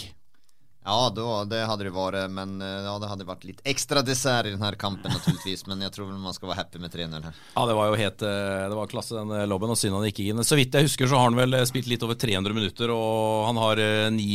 Ja, 0.85 1.09
då, 1.11 1.25
det 1.51 1.65
hadde 1.67 1.89
det 1.89 1.91
vært, 1.91 2.29
men 2.31 2.53
eh, 2.63 2.85
ja, 2.85 2.93
det 3.01 3.09
hadde 3.11 3.27
vært 3.27 3.43
litt 3.49 3.59
ekstra 3.67 4.05
dessert 4.07 4.47
i 4.47 4.53
denne 4.53 4.69
kampen 4.79 5.11
naturligvis. 5.11 5.65
Men 5.67 5.83
jeg 5.83 5.91
tror 5.97 6.13
man 6.13 6.37
skal 6.37 6.53
være 6.53 6.61
happy 6.61 6.79
med 6.85 6.95
3-0 6.95 7.27
her. 7.27 7.41
Ja, 7.57 7.65
det 7.67 7.75
var 7.75 7.91
jo 7.91 7.99
helt 7.99 8.23
Det 8.23 8.79
var 8.79 8.93
klasse, 8.93 9.19
den 9.19 9.51
lobben, 9.51 9.73
og 9.75 9.81
synd 9.81 9.97
han 9.99 10.07
ikke 10.07 10.29
inn. 10.29 10.39
Så 10.47 10.55
vidt 10.55 10.79
jeg 10.79 10.87
husker, 10.87 11.11
så 11.11 11.19
har 11.19 11.27
han 11.27 11.41
vel 11.41 11.59
spilt 11.67 11.91
litt 11.91 12.07
over 12.07 12.15
300 12.23 12.55
minutter, 12.55 12.95
og 12.95 13.49
han 13.49 13.59
har 13.65 13.83
ni 14.15 14.29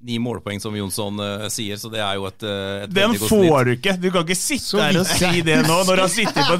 ni 0.00 0.18
målpoeng, 0.22 0.60
som 0.62 0.76
Jonsson 0.78 1.18
uh, 1.18 1.48
sier, 1.50 1.78
så 1.80 1.90
det 1.90 1.98
er 1.98 2.18
jo 2.20 2.28
et, 2.28 2.44
uh, 2.46 2.84
et 2.84 2.92
Den 2.94 3.16
får 3.18 3.66
du 3.66 3.72
ikke! 3.74 3.96
Du 3.98 4.08
kan 4.14 4.22
ikke 4.22 4.38
sitte 4.38 4.78
her 4.78 5.00
og 5.00 5.08
si 5.10 5.42
det 5.42 5.56
nå, 5.66 5.78
når 5.88 6.04
han 6.04 6.12
på, 6.38 6.58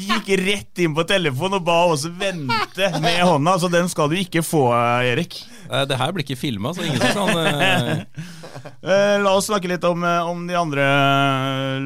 gikk 0.00 0.32
rett 0.40 0.82
inn 0.82 0.96
på 0.96 1.04
telefonen 1.06 1.60
og 1.60 1.68
ba 1.68 1.78
oss 1.92 2.08
vente 2.08 2.90
med 2.98 3.20
hånda. 3.22 3.54
Så 3.62 3.70
den 3.70 3.86
skal 3.92 4.10
du 4.10 4.16
ikke 4.18 4.42
få, 4.42 4.64
Erik. 5.06 5.38
Uh, 5.70 5.84
det 5.86 6.00
her 6.00 6.10
blir 6.10 6.26
ikke 6.26 6.40
filma, 6.40 6.72
så 6.74 6.82
ingen 6.86 6.98
som 7.14 7.30
kan 7.30 8.02
La 9.24 9.30
oss 9.36 9.46
snakke 9.46 9.68
litt 9.70 9.84
om, 9.86 10.02
om 10.02 10.40
de 10.48 10.56
andre 10.58 10.84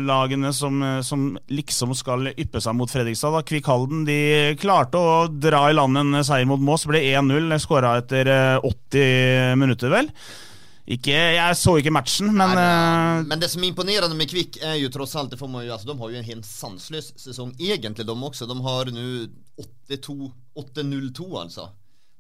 lagene 0.09 0.51
som, 0.57 0.81
som, 1.05 1.27
liksom 1.53 1.93
skal 1.95 2.31
yppe 2.33 2.63
seg 2.65 2.75
mot 2.79 2.91
Fredrikstad. 2.91 3.35
Da. 3.35 3.43
Kvikk 3.47 3.69
Halden 3.69 4.07
de 4.09 4.17
klarte 4.63 4.99
å 4.99 5.27
dra 5.29 5.67
i 5.69 5.77
land 5.77 6.01
en 6.01 6.23
seier 6.25 6.49
mot 6.49 6.63
Moss. 6.65 6.87
Ble 6.89 7.05
1-0, 7.13 7.53
skåra 7.63 7.99
etter 8.01 8.33
80 8.65 9.61
minutter, 9.61 9.93
vel. 9.93 10.11
Ikke, 10.85 11.15
jeg 11.17 11.57
så 11.57 11.79
ikke 11.81 11.93
matchen, 11.97 12.29
men 12.29 12.43
Nei, 12.43 12.57
men, 12.59 13.23
uh, 13.25 13.29
men 13.31 13.41
det 13.41 13.49
som 13.49 13.63
er 13.63 13.71
imponerende 13.71 14.17
med 14.19 14.29
Kvikk, 14.29 14.59
er 14.61 14.77
jo 14.77 14.91
tross 14.93 15.15
alt 15.17 15.33
det 15.33 15.39
får 15.41 15.49
man 15.49 15.65
jo, 15.65 15.73
altså, 15.73 15.89
De 15.89 15.97
har 15.97 16.11
jo 16.13 16.19
en 16.19 16.27
helt 16.27 16.49
sanseløs 16.49 17.15
sesong, 17.23 17.55
egentlig, 17.57 18.05
de 18.05 18.17
også. 18.29 18.49
De 18.51 18.59
har 18.67 18.93
nå 18.93 19.07
8-0-2, 20.61 21.31
altså. 21.41 21.71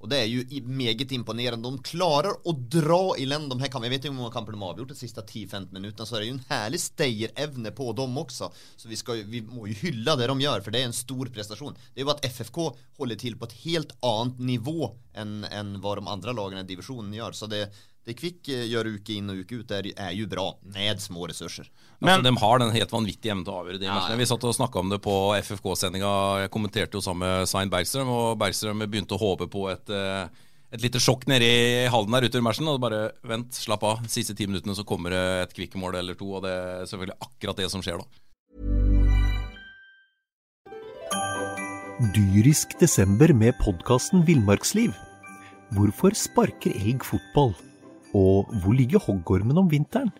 Og 0.04 0.10
det 0.12 0.18
er 0.20 0.26
jo 0.28 0.64
meget 0.68 1.12
imponerende. 1.16 1.70
De 1.72 1.84
klarer 1.88 2.36
å 2.44 2.52
dra 2.52 3.14
i 3.16 3.24
land 3.24 3.48
de 3.48 3.56
her 3.62 3.70
kampene. 3.72 3.88
Jeg 3.88 3.94
vet 3.94 4.04
ikke 4.04 4.12
hvor 4.12 4.26
mange 4.26 4.34
kamper 4.34 4.52
de 4.52 4.60
har 4.60 4.74
avgjort 4.74 4.90
de 4.92 4.96
siste 4.98 5.22
10-15 5.24 5.70
minuttene, 5.72 6.04
så 6.04 6.18
det 6.18 6.20
er 6.20 6.28
jo 6.28 6.34
en 6.34 6.42
herlig 6.50 6.80
stayerevne 6.82 7.72
på 7.78 7.86
dem 7.96 8.18
også. 8.20 8.50
Så 8.76 8.90
vi, 8.90 8.98
skal, 9.00 9.22
vi, 9.32 9.40
må 9.48 9.64
jo 9.70 9.78
hylle 9.80 10.16
det 10.20 10.28
de 10.28 10.36
gjør, 10.44 10.64
for 10.66 10.76
det 10.76 10.82
er 10.82 10.90
en 10.90 10.96
stor 10.96 11.32
prestasjon. 11.32 11.78
Det 11.94 12.02
er 12.02 12.04
jo 12.04 12.12
at 12.12 12.28
FFK 12.36 12.60
holder 13.00 13.20
til 13.22 13.38
på 13.40 13.48
et 13.48 13.56
helt 13.62 13.96
annet 14.04 14.44
nivå 14.52 14.90
enn, 15.16 15.38
enn 15.48 15.78
hva 15.80 15.96
de 15.96 16.04
andre 16.16 16.36
lagene 16.36 16.66
i 16.66 16.68
divisjonen 16.68 17.16
gjør. 17.16 17.40
Så 17.40 17.48
det, 17.48 17.64
det 18.04 18.16
Kvikk 18.18 18.50
eh, 18.52 18.66
gjør 18.68 18.90
uke 18.98 19.16
inn 19.16 19.32
og 19.32 19.40
uke 19.40 19.62
ut, 19.62 19.70
er, 19.72 19.88
er 19.96 20.12
jo 20.12 20.28
bra, 20.28 20.50
med 20.74 21.00
små 21.00 21.24
ressurser. 21.30 21.70
Men 22.00 22.18
altså, 22.18 22.26
De 22.28 22.42
har 22.42 22.60
den 22.60 22.74
helt 22.74 22.92
vanvittige 22.92 23.32
evnen 23.32 23.46
til 23.46 23.54
å 23.54 23.60
avgjøre 23.62 23.80
de 23.80 23.88
ja, 23.88 23.96
ja. 24.10 24.18
Vi 24.20 24.26
satt 24.28 24.44
og 24.44 24.56
snakka 24.56 24.82
om 24.82 24.92
det 24.92 25.00
på 25.04 25.14
FFK-sendinga. 25.38 26.10
Jeg 26.44 26.52
kommenterte 26.52 26.98
jo 26.98 27.04
sammen 27.04 27.24
med 27.24 27.48
Svein 27.48 27.72
Bergstrøm, 27.72 28.12
og 28.12 28.36
Bergstrøm 28.42 28.84
begynte 28.84 29.16
å 29.16 29.22
håpe 29.22 29.48
på 29.48 29.64
et, 29.72 29.94
eh, 29.96 30.44
et 30.76 30.84
lite 30.84 31.00
sjokk 31.00 31.24
nede 31.32 31.48
i 31.48 31.88
hallen 31.88 32.12
der 32.18 32.28
ute 32.28 32.42
i 32.42 32.44
matchen. 32.44 32.68
Og 32.68 32.82
bare 32.84 33.06
vent, 33.24 33.56
slapp 33.56 33.88
av. 33.88 34.04
Siste 34.12 34.36
ti 34.36 34.50
minuttene 34.50 34.76
så 34.76 34.84
kommer 34.84 35.16
det 35.16 35.24
et 35.46 35.56
kvikkemål 35.56 35.96
eller 36.04 36.20
to, 36.20 36.28
og 36.36 36.44
det 36.44 36.52
er 36.52 36.86
selvfølgelig 36.92 37.18
akkurat 37.24 37.64
det 37.64 37.72
som 37.72 37.84
skjer 37.84 38.04
da. 38.04 38.08
Dyrisk 42.12 42.74
desember 42.80 43.32
med 43.32 43.56
podkasten 43.64 44.26
Villmarksliv. 44.28 44.92
Hvorfor 45.72 46.12
sparker 46.18 46.74
elg 46.76 47.06
fotball? 47.06 47.54
Og 48.14 48.50
hvor 48.62 48.76
ligger 48.78 49.02
hoggormen 49.02 49.58
om 49.58 49.70
vinteren? 49.70 50.12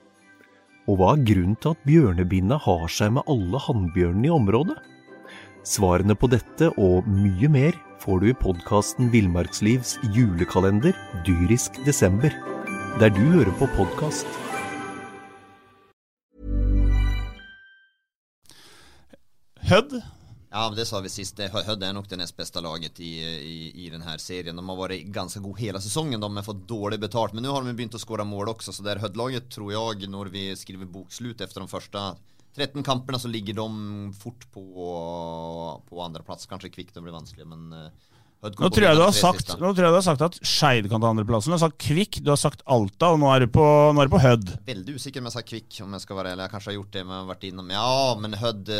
Og 0.91 0.99
hva 0.99 1.15
er 1.15 1.23
grunnen 1.25 1.57
til 1.63 1.73
at 1.73 1.85
bjørnebinna 1.87 2.59
har 2.61 2.89
seg 2.93 3.15
med 3.17 3.31
alle 3.31 3.61
hannbjørnene 3.67 4.29
i 4.29 4.35
området? 4.35 4.77
Svarene 5.65 6.13
på 6.19 6.29
dette 6.29 6.69
og 6.77 7.07
mye 7.09 7.49
mer 7.49 7.77
får 8.03 8.21
du 8.21 8.27
i 8.29 8.37
podkasten 8.37 9.09
Villmarkslivs 9.15 9.95
julekalender 10.13 10.93
dyrisk 11.25 11.79
desember, 11.87 12.35
der 13.01 13.15
du 13.15 13.23
hører 13.33 13.55
på 13.57 13.71
podkast. 13.79 14.29
Hødd 19.65 19.97
Ja, 20.54 20.68
det 20.70 20.84
sa 20.87 21.00
vi 21.02 21.11
sist. 21.11 21.40
Hødd 21.50 21.82
er 21.82 21.94
nok 21.96 22.06
det 22.06 22.20
nest 22.20 22.37
beste 22.38 22.61
laget 22.62 23.00
i, 23.02 23.08
i, 23.26 23.56
i 23.82 23.88
denne 23.90 24.12
serien. 24.23 24.54
De 24.54 24.62
har 24.68 24.76
vært 24.78 25.08
ganske 25.16 25.40
gode 25.42 25.58
hele 25.58 25.80
sesongen. 25.82 26.23
De 26.23 26.28
har 26.30 26.46
fått 26.46 26.61
dårlig 26.70 27.00
betalt, 27.02 27.34
men 27.34 27.42
nå 27.42 27.50
har 27.56 27.66
de 27.66 27.73
begynt 27.75 27.96
å 27.99 28.00
skåre 28.02 28.23
mål 28.23 28.52
også. 28.52 28.70
Så 28.70 28.87
det 28.87 28.92
er 28.92 29.02
Hødd-laget, 29.02 29.49
tror 29.50 29.73
jeg, 29.75 30.06
når 30.14 30.30
vi 30.30 30.44
skriver 30.54 30.87
bokslut 30.87 31.42
etter 31.42 31.58
de 31.58 31.66
første 31.73 32.04
13 32.54 32.87
kampene, 32.87 33.18
så 33.18 33.32
ligger 33.34 33.58
de 33.58 33.66
fort 34.14 34.46
på, 34.54 34.62
på 35.90 36.04
andreplass. 36.06 36.46
Kanskje 36.46 36.70
Kvikk 36.76 36.94
det 36.94 37.02
blir 37.02 37.18
vanskelig, 37.18 37.49
men 37.50 37.75
uh, 37.75 38.13
nå 38.45 38.69
tror, 38.69 38.85
jeg 38.85 38.99
du 38.99 39.03
har 39.03 39.15
sagt, 39.17 39.55
nå 39.57 39.71
tror 39.73 39.87
jeg 39.87 39.95
du 39.95 39.99
har 39.99 40.05
sagt 40.05 40.25
at 40.27 40.39
Skeid 40.45 40.89
kan 40.93 41.01
ta 41.03 41.11
andreplassen. 41.15 41.53
Du 41.53 41.57
har 41.57 41.63
sagt 41.63 41.79
Kvikk, 41.81 42.21
du 42.25 42.29
har 42.33 42.41
sagt 42.41 42.65
Alta, 42.69 43.13
og 43.15 43.21
nå 43.23 43.31
er 43.33 43.47
du 43.47 43.53
på, 43.55 43.65
nå 43.65 44.03
er 44.03 44.11
du 44.11 44.15
på 44.15 44.23
Hødd. 44.23 44.53
Veldig 44.69 44.97
usikker 44.99 45.23
om 45.23 45.31
jeg 45.31 45.37
sa 45.37 45.45
Kvikk, 45.49 45.81
om 45.87 45.97
jeg 45.97 46.05
skal 46.05 46.21
være 46.21 46.35
ærlig. 46.35 46.47
Jeg 46.47 46.55
kanskje 46.55 46.73
har 46.73 46.79
gjort 46.79 46.93
det, 46.99 47.05
men 47.09 47.17
har 47.17 47.31
vært 47.33 47.49
innom 47.49 47.73
Ja, 47.75 47.95
men 48.21 48.39
Hødd 48.41 48.73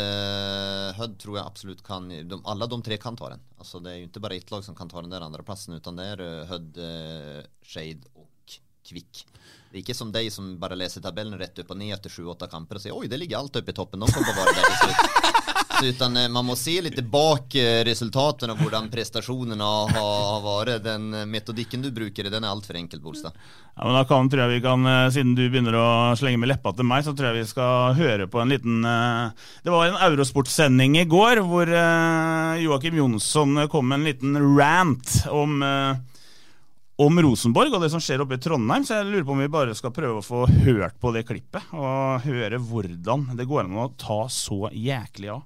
Hødd 0.99 1.17
tror 1.21 1.39
jeg 1.39 1.45
absolutt 1.45 1.83
kan 1.85 2.09
de, 2.11 2.39
Alle 2.45 2.69
de 2.71 2.81
tre 2.85 2.99
kan 3.01 3.17
ta 3.19 3.31
den. 3.33 3.43
Altså, 3.59 3.81
det 3.81 3.91
er 3.91 4.01
jo 4.01 4.09
ikke 4.09 4.23
bare 4.27 4.37
ett 4.37 4.51
lag 4.53 4.65
som 4.65 4.77
kan 4.77 4.91
ta 4.91 5.01
den 5.01 5.13
der 5.13 5.25
andreplassen, 5.25 5.77
utan 5.79 5.97
det 5.97 6.09
er 6.13 6.21
uh, 6.21 6.43
Hødd, 6.51 6.77
uh, 6.77 7.41
Skeid 7.65 8.05
og 8.13 8.29
kvikk. 8.85 9.25
Det 9.71 9.79
er 9.79 9.81
ikke 9.81 9.97
som 9.97 10.11
deg 10.13 10.29
som 10.31 10.53
bare 10.61 10.77
leser 10.77 11.03
tabellen 11.03 11.35
rett 11.39 11.57
opp 11.63 11.73
og 11.73 11.79
ned 11.79 11.95
etter 11.95 12.13
sju-åtte 12.13 12.47
kamper 12.51 12.77
og 12.77 12.83
sier 12.85 12.95
oi, 12.95 13.09
det 13.11 13.19
ligger 13.19 13.41
alt 13.41 13.57
oppe 13.59 13.73
i 13.73 13.75
toppen. 13.75 14.05
De 14.05 14.13
kommer 14.13 14.37
bare 14.37 14.53
der 14.55 14.69
til 14.69 14.83
slutt. 14.85 15.41
Utan, 15.83 16.17
eh, 16.17 16.29
man 16.29 16.45
må 16.45 16.55
se 16.55 16.77
litt 16.81 16.99
bak 17.11 17.55
eh, 17.59 17.81
resultatene 17.87 18.53
og 18.55 18.63
hvordan 18.63 18.87
prestasjonene 18.93 19.65
har, 19.91 20.39
vært. 20.45 20.83
Den 20.85 21.09
eh, 21.13 21.27
metodikken 21.27 21.83
du 21.83 21.91
bruker, 21.95 22.29
den 22.31 22.45
er 22.45 22.53
altfor 22.53 22.79
enkel, 22.79 23.01
Bolstad. 23.03 23.35
Ja, 23.75 23.83
men 23.83 23.97
da 23.97 24.05
kan, 24.07 24.29
tror 24.31 24.45
jeg 24.45 24.53
vi 24.53 24.63
kan, 24.63 24.87
Siden 25.11 25.33
du 25.35 25.43
begynner 25.43 25.75
å 25.75 25.87
slenge 26.15 26.39
med 26.39 26.47
leppa 26.47 26.71
til 26.75 26.87
meg, 26.87 27.03
så 27.03 27.11
tror 27.11 27.27
jeg 27.27 27.41
vi 27.41 27.49
skal 27.49 27.97
høre 27.97 28.27
på 28.31 28.39
en 28.39 28.53
liten 28.53 28.77
Det 28.85 29.73
var 29.73 29.89
en 29.89 29.97
Eurosport-sending 30.07 30.95
i 31.01 31.07
går 31.11 31.41
hvor 31.43 31.67
Joakim 31.67 32.95
Jonsson 33.01 33.65
kom 33.67 33.89
med 33.91 33.99
en 33.99 34.07
liten 34.07 34.39
rant 34.55 35.17
om 35.27 35.59
om 36.95 37.17
Rosenborg 37.19 37.73
og 37.75 37.81
det 37.83 37.89
som 37.91 37.99
skjer 37.99 38.21
oppe 38.23 38.37
i 38.37 38.39
Trondheim, 38.39 38.85
så 38.87 39.01
jeg 39.01 39.09
lurer 39.09 39.25
på 39.27 39.33
om 39.35 39.41
vi 39.43 39.49
bare 39.51 39.75
skal 39.75 39.91
prøve 39.91 40.21
å 40.21 40.23
få 40.23 40.45
hørt 40.63 40.95
på 41.03 41.11
det 41.11 41.25
klippet. 41.27 41.73
Og 41.75 42.23
høre 42.23 42.61
hvordan 42.63 43.33
det 43.35 43.49
går 43.49 43.65
an 43.65 43.81
å 43.83 43.89
ta 43.99 44.21
så 44.31 44.69
jæklig 44.71 45.33
av. 45.35 45.43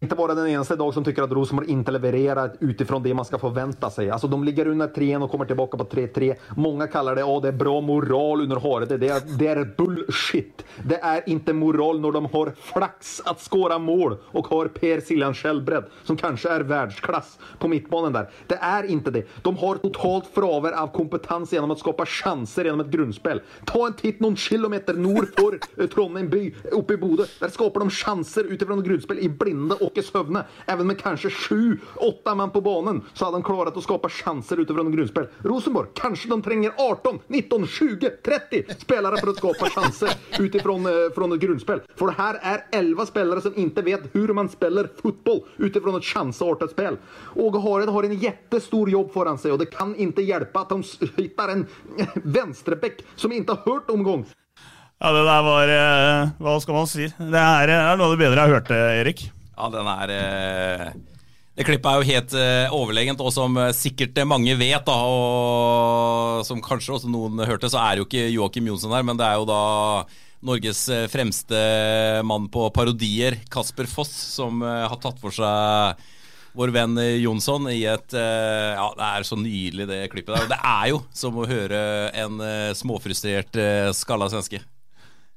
Inte 0.00 0.14
vara 0.14 0.34
den 0.34 0.48
eneste 0.48 0.76
dag 0.76 0.94
som 0.94 1.04
tycker 1.04 1.22
att 1.22 1.32
Rosenborg 1.32 1.70
inte 1.70 1.90
levererar 1.90 2.52
utifrån 2.60 3.02
det 3.02 3.14
man 3.14 3.24
ska 3.24 3.38
förvänta 3.38 3.90
sig. 3.90 4.10
Alltså 4.10 4.28
de 4.28 4.44
ligger 4.44 4.66
under 4.66 4.86
3 4.86 5.16
och 5.16 5.30
kommer 5.30 5.44
tillbaka 5.44 5.76
på 5.78 5.84
3-3. 5.84 6.34
Många 6.56 6.86
kallar 6.86 7.16
det 7.16 7.24
att 7.24 7.42
det 7.42 7.48
är 7.48 7.52
bra 7.52 7.80
moral 7.80 8.40
under 8.40 8.56
håret. 8.56 8.88
Det 8.88 9.08
är, 9.08 9.38
det 9.38 9.46
är 9.46 9.74
bullshit. 9.76 10.64
Det 10.84 10.96
är 11.02 11.28
inte 11.28 11.52
moral 11.52 12.00
när 12.00 12.12
de 12.12 12.24
har 12.24 12.52
flax 12.56 13.22
att 13.24 13.40
skåra 13.40 13.78
mål 13.78 14.16
och 14.24 14.46
har 14.46 14.66
Per 14.66 15.00
Siljan 15.00 15.34
Källbredd 15.34 15.84
som 16.04 16.16
kanske 16.16 16.48
är 16.48 16.60
världsklass 16.60 17.38
på 17.58 17.68
mittbanen 17.68 18.12
där. 18.12 18.30
Det 18.46 18.58
är 18.60 18.82
inte 18.82 19.10
det. 19.10 19.26
De 19.42 19.56
har 19.56 19.76
totalt 19.76 20.26
fraver 20.26 20.72
av 20.72 20.86
kompetens 20.86 21.52
genom 21.52 21.70
att 21.70 21.78
skapa 21.78 22.06
chanser 22.06 22.64
genom 22.64 22.80
ett 22.80 22.90
grundspel. 22.90 23.40
Ta 23.64 23.86
en 23.86 23.92
titt 23.92 24.20
någon 24.20 24.36
kilometer 24.36 24.94
nord 24.94 25.28
för 25.38 25.82
eh, 25.82 25.88
Trondheim 25.88 26.28
by, 26.28 26.54
uppe 26.72 26.94
i 26.94 26.96
Bodø. 26.96 27.24
Där 27.40 27.48
skapar 27.48 27.80
de 27.80 27.90
chanser 27.90 28.44
utifrån 28.44 28.78
ett 28.78 28.84
grundspel 28.84 29.18
i 29.18 29.28
blinde 29.28 29.74
och 29.86 29.98
i. 29.98 30.44
Även 30.66 30.86
med 30.86 31.00
kanske 31.00 31.30
sju, 31.30 31.78
åtta 31.96 32.34
man 32.34 32.50
på 32.50 32.60
banen 32.60 33.02
så 33.14 33.24
hade 33.24 33.34
han 33.34 33.42
klarat 33.42 33.76
att 33.76 33.82
skapa 33.82 34.08
chanser 34.08 34.60
utifrån 34.60 34.92
grundspel. 34.92 35.26
Rosenborg, 35.38 35.88
kanske 35.94 36.28
de 36.28 36.42
tränger 36.42 36.72
18, 36.76 37.18
19, 37.26 37.66
20, 37.66 38.10
30 38.10 38.64
spelare 38.78 39.16
för 39.16 39.28
att 39.28 39.36
skapa 39.36 39.70
chanser 39.70 40.10
utifrån 40.38 40.86
eh, 40.86 40.92
från 41.14 41.32
ett 41.32 41.40
grundspel. 41.40 41.80
För 41.96 42.06
det 42.06 42.14
här 42.18 42.38
är 42.42 42.64
11 42.72 43.06
spelare 43.06 43.40
som 43.40 43.56
inte 43.56 43.82
vet 43.82 44.00
hur 44.12 44.28
man 44.28 44.48
spelar 44.48 44.88
fotboll 45.02 45.40
utifrån 45.56 45.96
ett 45.96 46.04
chansartat 46.04 46.70
spel. 46.70 46.96
Åge 47.34 47.58
Hareid 47.58 47.88
har 47.88 48.02
en 48.02 48.14
jättestor 48.14 48.90
jobb 48.90 49.12
foran 49.12 49.38
sig 49.38 49.52
och 49.52 49.58
det 49.58 49.66
kan 49.66 49.96
inte 49.96 50.22
hjälpa 50.22 50.60
att 50.60 50.68
de 50.68 50.82
hittar 51.16 51.48
en 51.48 51.66
eh, 51.98 52.90
som 53.16 53.32
inte 53.32 53.52
har 53.52 53.72
hört 53.72 53.90
omgång. 53.90 54.26
Ja, 54.98 55.12
det 55.12 55.24
der 55.28 55.42
var 55.44 55.68
eh, 55.68 56.28
Hva 56.40 56.60
skal 56.60 56.74
man 56.74 56.86
si? 56.88 57.10
Det 57.18 57.40
er, 57.40 57.68
eh, 57.68 57.88
er 57.92 57.98
noe 58.00 58.08
av 58.08 58.14
det 58.14 58.22
bedre 58.22 58.40
jeg 58.40 58.48
har 58.48 58.54
hørt, 58.54 58.70
eh, 58.72 59.00
Erik. 59.02 59.26
Ja, 59.56 59.68
den 59.72 59.88
er 59.88 60.12
eh, 60.12 60.90
Det 61.56 61.64
klippet 61.64 61.88
er 61.88 61.96
jo 62.00 62.10
helt 62.10 62.36
eh, 62.36 62.74
overlegent, 62.76 63.22
og 63.24 63.32
som 63.32 63.56
eh, 63.60 63.72
sikkert 63.76 64.18
mange 64.28 64.56
vet, 64.60 64.84
da, 64.84 64.96
og 65.08 66.44
som 66.48 66.60
kanskje 66.64 66.98
også 66.98 67.12
noen 67.12 67.40
hørte, 67.48 67.70
så 67.72 67.80
er 67.80 68.00
jo 68.00 68.08
ikke 68.08 68.28
Joakim 68.34 68.68
Jonsson 68.68 68.92
her, 68.92 69.06
men 69.06 69.16
det 69.18 69.24
er 69.24 69.40
jo 69.40 69.48
da 69.48 69.62
Norges 70.46 70.84
fremste 71.10 71.58
mann 72.28 72.50
på 72.52 72.68
parodier, 72.76 73.38
Kasper 73.50 73.88
Foss, 73.88 74.12
som 74.36 74.60
har 74.62 74.94
tatt 75.00 75.16
for 75.18 75.34
seg 75.34 76.04
vår 76.56 76.70
venn 76.76 77.00
Jonsson 77.18 77.66
i 77.72 77.80
et 77.88 78.14
Ja, 78.14 78.86
det 78.96 79.08
er 79.08 79.26
så 79.26 79.40
nydelig, 79.40 79.88
det 79.88 79.98
klippet 80.12 80.36
der. 80.36 80.44
Og 80.44 80.52
det 80.52 80.60
er 80.60 80.92
jo 80.92 81.00
som 81.16 81.40
å 81.40 81.48
høre 81.48 81.80
en 82.20 82.38
småfrustrert 82.78 83.58
skalla 83.96 84.28
svenske. 84.30 84.60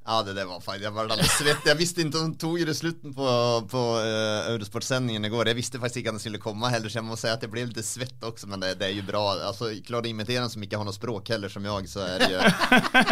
Ja, 0.06 0.22
det 0.22 0.32
det, 0.34 0.44
var 0.48 0.62
feil. 0.64 0.80
Jeg 0.82 0.94
var 0.96 1.10
svettig. 1.28 1.68
Jag 1.68 1.76
visste 1.78 2.02
ikke 2.02 2.18
om 2.18 2.30
de 2.32 2.40
tog 2.40 2.56
det 2.66 2.74
slutten 2.74 3.12
på, 3.14 3.26
på 3.70 3.82
uh, 4.00 4.48
Eurosportsendingen 4.54 5.24
i 5.28 5.30
går. 5.30 5.50
Jeg 5.52 5.58
visste 5.60 5.80
faktisk 5.80 6.00
ikke 6.00 6.14
at 6.14 6.16
den 6.16 6.22
skulle 6.24 6.40
komme 6.42 6.70
heller, 6.72 6.90
så 6.90 6.98
jeg 6.98 7.06
må 7.06 7.18
si 7.20 7.28
at 7.30 7.44
jeg 7.44 7.52
ble 7.52 7.66
litt 7.68 7.84
svett 7.86 8.24
også, 8.26 8.48
men 8.50 8.64
det, 8.64 8.72
det 8.80 8.88
er 8.88 8.96
jo 8.96 9.04
bra. 9.06 9.22
å 9.52 10.02
imitere 10.08 10.46
en 10.46 10.52
som 10.52 10.64
ikke 10.64 10.80
har 10.80 10.88
noe 10.88 10.96
språk 10.96 11.30
heller 11.34 11.52
som 11.52 11.68
jeg, 11.68 11.92
så 11.92 12.06
er 12.06 12.24
det 12.24 12.30
jo, 12.32 12.40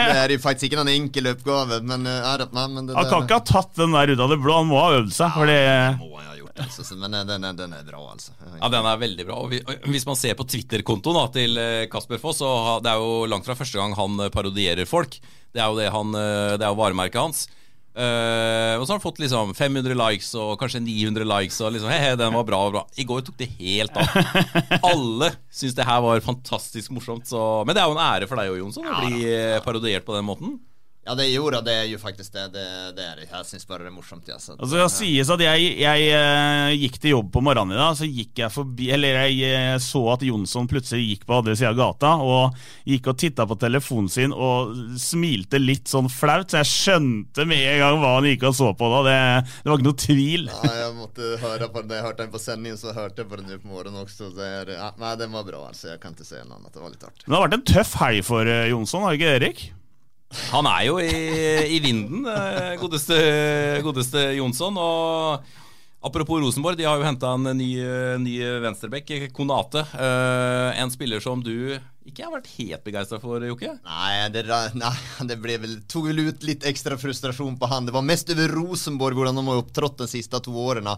det 0.00 0.08
er 0.16 0.34
jo 0.34 0.40
faktisk 0.42 0.70
ikke 0.70 0.80
noen 0.80 0.94
enkel 0.96 1.32
oppgave. 1.34 1.82
men, 1.84 2.08
uh, 2.08 2.32
er, 2.32 2.48
nej, 2.56 2.68
men 2.72 2.88
det 2.88 2.96
Han 2.96 3.12
kan 3.12 3.28
ikke 3.28 3.42
ha 3.42 3.48
tatt 3.52 3.76
den 3.78 3.94
der 3.94 4.14
ut 4.14 4.24
av 4.24 4.32
det 4.32 4.40
blå, 4.42 4.58
han 4.62 4.72
må 4.72 4.80
ha 4.80 4.90
øvd 5.02 5.14
seg. 5.14 5.38
Ja, 5.38 5.48
det 5.52 5.60
alltså, 5.92 6.47
så, 6.72 6.84
men 6.98 7.14
den, 7.14 7.44
er, 7.44 7.56
den 7.56 7.74
er, 7.76 7.84
bra 7.86 8.00
altså. 8.12 8.34
Ja, 8.58 8.70
den 8.72 8.86
er 8.86 9.00
veldig 9.00 9.26
bra. 9.28 9.40
Og 9.44 9.86
Hvis 9.92 10.06
man 10.08 10.18
ser 10.18 10.38
på 10.38 10.46
Twitter-kontoen 10.48 11.20
til 11.34 11.60
eh, 11.60 11.86
Kasper 11.92 12.20
Foss, 12.22 12.42
så 12.42 12.78
det 12.84 12.92
er 12.92 13.02
jo 13.02 13.28
langt 13.30 13.46
fra 13.48 13.56
første 13.58 13.80
gang 13.80 13.94
han 13.98 14.24
eh, 14.24 14.32
parodierer 14.34 14.88
folk. 14.88 15.20
Det 15.54 15.62
er 15.62 15.70
jo, 15.70 15.78
det 15.78 15.92
han, 15.94 16.12
eh, 16.18 16.56
det 16.58 16.66
er 16.66 16.74
jo 16.74 16.80
varemerket 16.80 17.22
hans. 17.22 17.46
Uh, 17.98 18.78
og 18.78 18.84
så 18.84 18.92
har 18.92 18.98
han 19.00 19.02
fått 19.02 19.16
liksom 19.18 19.48
500 19.58 19.96
likes 19.98 20.28
og 20.38 20.52
kanskje 20.60 20.84
900 20.84 21.26
likes. 21.26 21.56
Og 21.64 21.72
liksom, 21.74 21.90
he-he, 21.90 22.12
den 22.20 22.36
var 22.36 22.46
bra 22.46 22.60
og 22.68 22.76
bra. 22.76 22.82
I 22.94 23.06
går 23.08 23.24
tok 23.26 23.40
det 23.40 23.48
helt 23.58 23.96
av. 23.98 24.12
Alle 24.92 25.32
syns 25.50 25.74
det 25.74 25.86
her 25.88 26.04
var 26.04 26.22
fantastisk 26.22 26.94
morsomt. 26.94 27.26
Så, 27.26 27.42
men 27.66 27.74
det 27.74 27.82
er 27.82 27.90
jo 27.90 27.96
en 27.96 28.04
ære 28.04 28.28
for 28.30 28.38
deg 28.38 28.52
og 28.52 28.60
Jonsson 28.60 28.86
å 28.86 29.00
bli 29.02 29.24
eh, 29.32 29.58
parodiert 29.64 30.06
på 30.06 30.14
den 30.14 30.28
måten. 30.28 30.54
Ja, 31.08 31.14
det, 31.16 31.24
gjorde 31.32 31.62
det 31.64 31.72
er 31.72 31.86
jo 31.88 31.98
faktisk 31.98 32.34
det. 32.34 32.42
Det, 32.52 32.62
det 32.96 33.04
er 33.08 33.16
det. 33.16 33.26
Jag 33.30 33.46
syns 33.48 33.64
bare 33.68 33.86
det 33.86 33.88
er 33.88 33.94
morsomt. 33.96 34.26
Ja, 34.28 34.36
så, 34.36 34.58
Altså, 34.58 34.76
det 34.76 34.88
sies 34.92 35.30
at 35.32 35.40
jeg, 35.40 35.70
jeg 35.80 36.08
eh, 36.12 36.72
gikk 36.82 36.98
til 37.00 37.14
jobb 37.14 37.30
på 37.32 37.40
morgenen 37.46 37.72
i 37.72 37.78
dag, 37.80 37.94
så 37.96 38.04
gikk 38.04 38.42
jeg 38.42 38.52
forbi 38.52 38.90
Eller 38.92 39.16
jeg 39.22 39.38
eh, 39.48 39.76
så 39.80 40.02
at 40.12 40.26
Jonsson 40.28 40.68
plutselig 40.68 41.06
gikk 41.06 41.24
på 41.24 41.38
andre 41.38 41.54
sida 41.56 41.70
av 41.72 41.78
gata, 41.78 42.10
og 42.20 42.58
gikk 42.92 43.08
og 43.08 43.16
titta 43.24 43.46
på 43.48 43.56
telefonen 43.62 44.12
sin 44.12 44.34
og 44.36 44.74
smilte 45.00 45.62
litt 45.62 45.88
sånn 45.88 46.10
flaut, 46.12 46.52
så 46.52 46.60
jeg 46.60 46.70
skjønte 46.74 47.48
med 47.48 47.64
en 47.72 47.80
gang 47.86 48.02
hva 48.02 48.12
han 48.18 48.28
gikk 48.28 48.44
og 48.50 48.58
så 48.60 48.74
på 48.76 48.92
da. 48.92 49.00
Det, 49.08 49.16
det 49.62 49.72
var 49.72 49.80
ikke 49.80 49.88
noe 49.88 50.00
tvil. 50.04 50.46
Ja, 50.52 50.74
jeg 50.82 50.92
måtte 51.00 51.32
høre 51.40 51.70
på 51.72 51.86
den. 51.86 51.96
Jeg 51.96 52.06
hørte 52.10 52.24
den 52.26 52.36
på 52.36 52.42
sendingen, 52.44 52.80
så 52.84 52.92
hørte 52.92 53.24
jeg 53.24 53.32
på 53.32 53.40
den 53.40 53.64
på 53.64 53.72
morgenen 53.72 54.04
også. 54.04 54.28
Det 54.36 54.52
är, 54.60 54.74
ja, 54.76 54.92
nei, 55.00 55.16
den 55.16 55.32
var 55.32 55.48
bra 55.48 55.64
altså. 55.70 55.88
Jeg 55.94 56.04
kan 56.04 56.12
ikke 56.12 56.28
si 56.28 56.36
noe 56.44 56.60
annet. 56.60 56.76
Det 56.76 56.84
var 56.84 56.92
litt 56.92 57.08
artig. 57.08 57.24
Men 57.24 57.32
det 57.32 57.40
har 57.40 57.48
vært 57.48 57.58
en 57.62 57.68
tøff 57.72 57.96
helg 58.02 58.24
for 58.28 58.52
eh, 58.58 58.68
Jonsson, 58.74 59.08
har 59.08 59.16
ikke 59.16 59.32
det, 59.32 59.40
Erik? 59.40 59.66
Han 60.50 60.68
er 60.68 60.82
jo 60.88 60.98
i, 61.00 61.12
i 61.76 61.78
vinden, 61.80 62.26
eh, 62.28 62.74
godeste, 62.80 63.16
godeste 63.84 64.26
Jonsson. 64.36 64.76
Og 64.76 65.54
apropos 66.04 66.42
Rosenborg, 66.42 66.76
de 66.76 66.84
har 66.88 66.98
jo 67.00 67.06
henta 67.06 67.32
en 67.36 67.48
ny, 67.56 67.70
ny 68.20 68.34
venstrebekk, 68.64 69.30
Konate. 69.36 69.86
Eh, 69.96 70.82
en 70.82 70.92
spiller 70.92 71.24
som 71.24 71.40
du 71.44 71.78
ikke 72.08 72.24
har 72.24 72.32
vært 72.32 72.50
helt 72.56 72.84
begeistra 72.86 73.18
for, 73.20 73.42
Jokke? 73.44 73.74
Nei, 73.84 74.28
det, 74.32 74.44
nei, 74.80 74.92
det 75.28 75.36
ble 75.42 75.58
vel, 75.60 75.74
tog 75.90 76.08
vel 76.08 76.28
ut 76.30 76.44
litt 76.46 76.64
ekstra 76.68 76.96
frustrasjon 77.00 77.58
på 77.60 77.68
han. 77.68 77.88
Det 77.88 77.96
var 77.96 78.06
mest 78.06 78.32
over 78.32 78.52
Rosenborg, 78.56 79.18
hvordan 79.18 79.40
de 79.40 79.44
har 79.50 79.62
opptrådt 79.64 80.04
de 80.04 80.08
siste 80.12 80.40
to 80.44 80.54
årene. 80.56 80.96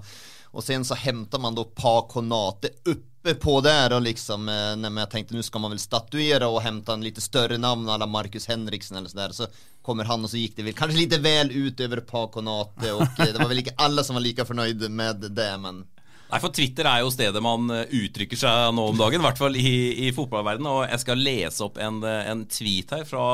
Og 0.50 0.66
sen 0.66 0.82
så 0.86 0.98
henter 0.98 1.42
man 1.42 1.54
da 1.54 1.64
Pa 1.66 2.00
Konate 2.10 2.72
uppe 2.82 3.09
på 3.22 3.60
där 3.60 3.92
och 3.92 4.02
liksom, 4.02 4.48
eh, 4.48 4.76
när 4.76 5.00
jag 5.00 5.10
tänkte 5.10 5.34
nu 5.34 5.42
ska 5.42 5.58
man 5.58 5.70
väl 5.70 5.78
statuera 5.78 6.48
och 6.48 6.62
hämta 6.62 6.92
en 6.92 7.04
lite 7.04 7.20
större 7.20 7.58
namn 7.58 7.88
alla 7.88 8.06
Marcus 8.06 8.48
Henriksen 8.48 8.96
eller 8.96 9.08
sådär. 9.08 9.30
Så 9.30 9.46
kommer 9.82 10.04
han 10.04 10.24
och 10.24 10.30
så 10.30 10.36
gick 10.36 10.56
det 10.56 10.62
väl 10.62 10.72
kanske 10.72 10.98
lite 10.98 11.18
väl 11.18 11.50
ut 11.50 11.80
över 11.80 11.96
Pakonate 12.00 12.92
och 12.92 13.02
eh, 13.02 13.32
det 13.32 13.38
var 13.38 13.48
väl 13.48 13.58
inte 13.58 13.74
alla 13.76 14.04
som 14.04 14.14
var 14.14 14.20
lika 14.20 14.44
förnöjda 14.44 14.88
med 14.88 15.16
det, 15.16 15.58
men 15.58 15.86
Nei, 16.30 16.38
for 16.38 16.52
Twitter 16.54 16.86
er 16.86 17.00
jo 17.02 17.08
stedet 17.10 17.40
man 17.42 17.64
eh, 17.74 17.88
uttrykker 17.90 18.38
seg 18.38 18.68
nå 18.76 18.84
om 18.92 18.98
dagen, 18.98 19.18
i 19.18 19.24
hvert 19.24 19.40
fall 19.40 19.56
i, 19.58 19.72
i 20.06 20.12
fotballverdenen. 20.14 20.68
Og 20.70 20.84
jeg 20.86 21.02
skal 21.02 21.24
lese 21.26 21.64
opp 21.66 21.80
en, 21.82 21.98
en 22.06 22.44
tweet 22.46 22.94
her 22.94 23.02
fra 23.02 23.24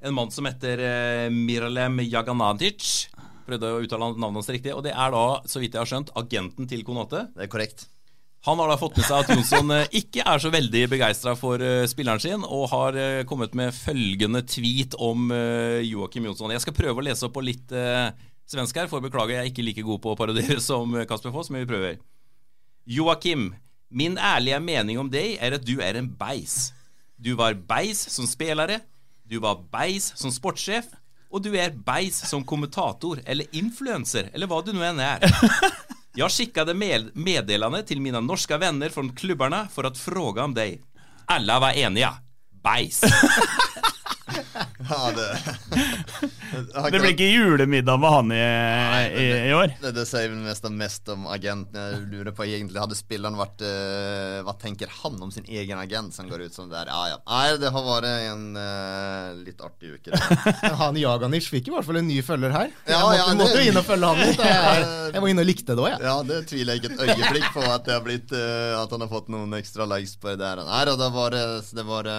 en 0.00 0.16
mann 0.16 0.32
som 0.32 0.48
heter 0.48 0.80
Miralem 1.28 2.00
Jaganadic. 2.00 3.10
Prøvde 3.44 3.74
å 3.74 3.82
uttale 3.84 4.08
navnet 4.14 4.40
hans 4.40 4.48
riktig. 4.56 4.72
Og 4.72 4.80
det 4.88 4.96
er 4.96 5.12
da, 5.12 5.26
så 5.44 5.60
vidt 5.60 5.76
jeg 5.76 5.82
har 5.84 5.92
skjønt, 5.92 6.14
agenten 6.16 6.70
til 6.72 6.80
Konate. 6.80 7.26
Det 7.36 7.44
er 7.44 7.52
korrekt. 7.52 7.90
Han 8.48 8.58
har 8.58 8.70
da 8.70 8.76
fått 8.80 8.96
med 8.96 9.04
seg 9.04 9.18
at 9.20 9.30
Jonsson 9.34 9.72
eh, 9.74 9.96
ikke 10.00 10.24
er 10.24 10.40
så 10.40 10.48
veldig 10.52 10.86
begeistra 10.88 11.34
for 11.36 11.60
eh, 11.60 11.84
spilleren 11.90 12.22
sin, 12.22 12.44
og 12.46 12.70
har 12.72 12.96
eh, 12.96 13.24
kommet 13.28 13.52
med 13.58 13.74
følgende 13.76 14.40
tweet 14.48 14.96
om 14.96 15.28
Joakim 15.84 16.30
Jonsson. 16.30 16.54
Jeg 16.54 16.64
skal 16.64 16.76
prøve 16.76 17.02
å 17.02 17.04
lese 17.04 17.26
opp 17.28 17.34
på 17.36 17.44
litt 17.44 17.74
svensk 18.50 18.80
her, 18.80 18.88
for 18.88 19.04
beklage, 19.04 19.36
jeg 19.36 19.44
er 19.44 19.50
ikke 19.50 19.66
like 19.66 19.84
god 19.84 20.00
på 20.00 20.14
å 20.14 20.18
parodiere 20.18 20.56
som 20.70 20.96
Kasper 21.08 21.34
Foss, 21.34 21.52
men 21.52 21.66
vi 21.66 21.68
prøver. 21.68 22.00
Joakim, 22.88 23.50
min 23.92 24.16
ærlige 24.16 24.62
mening 24.64 25.02
om 25.02 25.12
deg 25.12 25.36
er 25.36 25.58
at 25.58 25.66
du 25.66 25.76
er 25.84 26.00
en 26.00 26.08
beis. 26.08 26.70
Du 27.20 27.34
var 27.36 27.58
beis 27.68 28.00
som 28.08 28.24
spillere, 28.24 28.80
du 29.28 29.36
var 29.44 29.60
beis 29.68 30.14
som 30.16 30.32
sportssjef, 30.32 30.88
og 31.30 31.44
du 31.44 31.52
er 31.60 31.76
beis 31.76 32.16
som 32.26 32.42
kommentator 32.42 33.20
eller 33.28 33.52
influencer 33.54 34.32
eller 34.32 34.48
hva 34.50 34.64
du 34.64 34.72
nå 34.72 34.82
enn 34.88 35.04
är. 35.04 35.28
Jag 36.14 36.30
skickade 36.30 36.74
med 36.74 37.10
meddelande 37.16 37.82
till 37.82 38.00
mina 38.00 38.20
norska 38.20 38.58
vänner 38.58 38.88
från 38.88 39.16
klubbarna 39.16 39.68
för 39.68 39.84
att 39.84 39.98
fråga 39.98 40.44
om 40.44 40.54
dig. 40.54 40.82
Alla 41.26 41.60
var 41.60 41.70
eniga. 41.70 42.14
Bajs. 42.62 43.00
Ja, 44.90 45.10
det... 45.14 45.28
Det 46.90 46.98
blir 46.98 47.12
ikke 47.12 47.28
julemiddag 47.30 48.00
med 48.02 48.10
han 48.10 48.32
i, 48.34 48.38
i, 49.22 49.26
i 49.50 49.52
år. 49.54 49.70
Det, 49.78 49.92
det 49.94 50.04
sier 50.08 50.32
vel 50.32 50.40
nesten 50.42 50.74
mest 50.78 51.06
om 51.12 51.28
agenten. 51.30 51.76
Jeg 51.78 52.00
lurer 52.10 52.34
på 52.34 52.46
egentlig 52.46 52.80
Hadde 52.82 52.96
spilleren 52.98 53.38
vært 53.38 53.62
uh, 53.62 54.40
Hva 54.46 54.54
tenker 54.58 54.90
han 55.02 55.20
om 55.22 55.30
sin 55.30 55.46
egen 55.46 55.78
agent 55.78 56.16
som 56.16 56.26
går 56.30 56.48
ut 56.48 56.56
som 56.56 56.66
det 56.70 56.74
der? 56.80 56.90
Ja, 56.90 57.04
ja. 57.12 57.20
Nei, 57.30 57.44
det 57.62 57.70
har 57.70 57.86
vært 57.86 58.08
en 58.10 58.44
uh, 58.58 59.38
litt 59.44 59.62
artig 59.62 59.94
uke. 59.94 60.10
det. 60.10 60.72
Han 60.82 60.98
Jaganic 60.98 61.46
fikk 61.52 61.70
i 61.70 61.74
hvert 61.76 61.86
fall 61.86 62.00
en 62.02 62.10
ny 62.10 62.18
følger 62.26 62.56
her. 62.56 62.74
Ja, 62.90 62.98
jeg 62.98 63.04
måtte, 63.04 63.20
ja, 63.20 63.30
det- 63.30 63.40
måtte 63.44 63.62
jo 63.62 63.70
inn 63.70 63.80
og 63.80 63.86
følge 63.86 64.10
han 64.10 64.22
litt. 64.24 64.44
Jeg, 64.50 64.84
jeg 65.14 65.24
var 65.24 65.32
inne 65.34 65.44
og 65.46 65.50
likte 65.52 65.76
det 65.76 65.84
òg, 65.84 65.90
jeg. 65.92 66.04
Ja, 66.10 66.16
det 66.32 66.42
tviler 66.50 66.74
jeg 66.76 66.82
ikke 66.82 66.92
et 66.96 67.14
øyeblikk 67.14 67.50
på 67.54 67.66
at 67.68 67.86
det 67.86 67.94
har 67.94 68.04
blitt 68.04 68.34
uh, 68.34 68.80
At 68.80 68.94
han 68.96 69.06
har 69.06 69.10
fått 69.12 69.30
noen 69.32 69.54
ekstra 69.60 69.86
likes 69.90 70.16
på 70.18 70.32
det 70.32 70.40
der. 70.42 70.64
Nei 70.66 70.84
da, 70.88 70.96
det 70.98 71.10
var 71.14 71.36
det, 71.36 71.46
det 71.76 71.86
var 71.86 72.10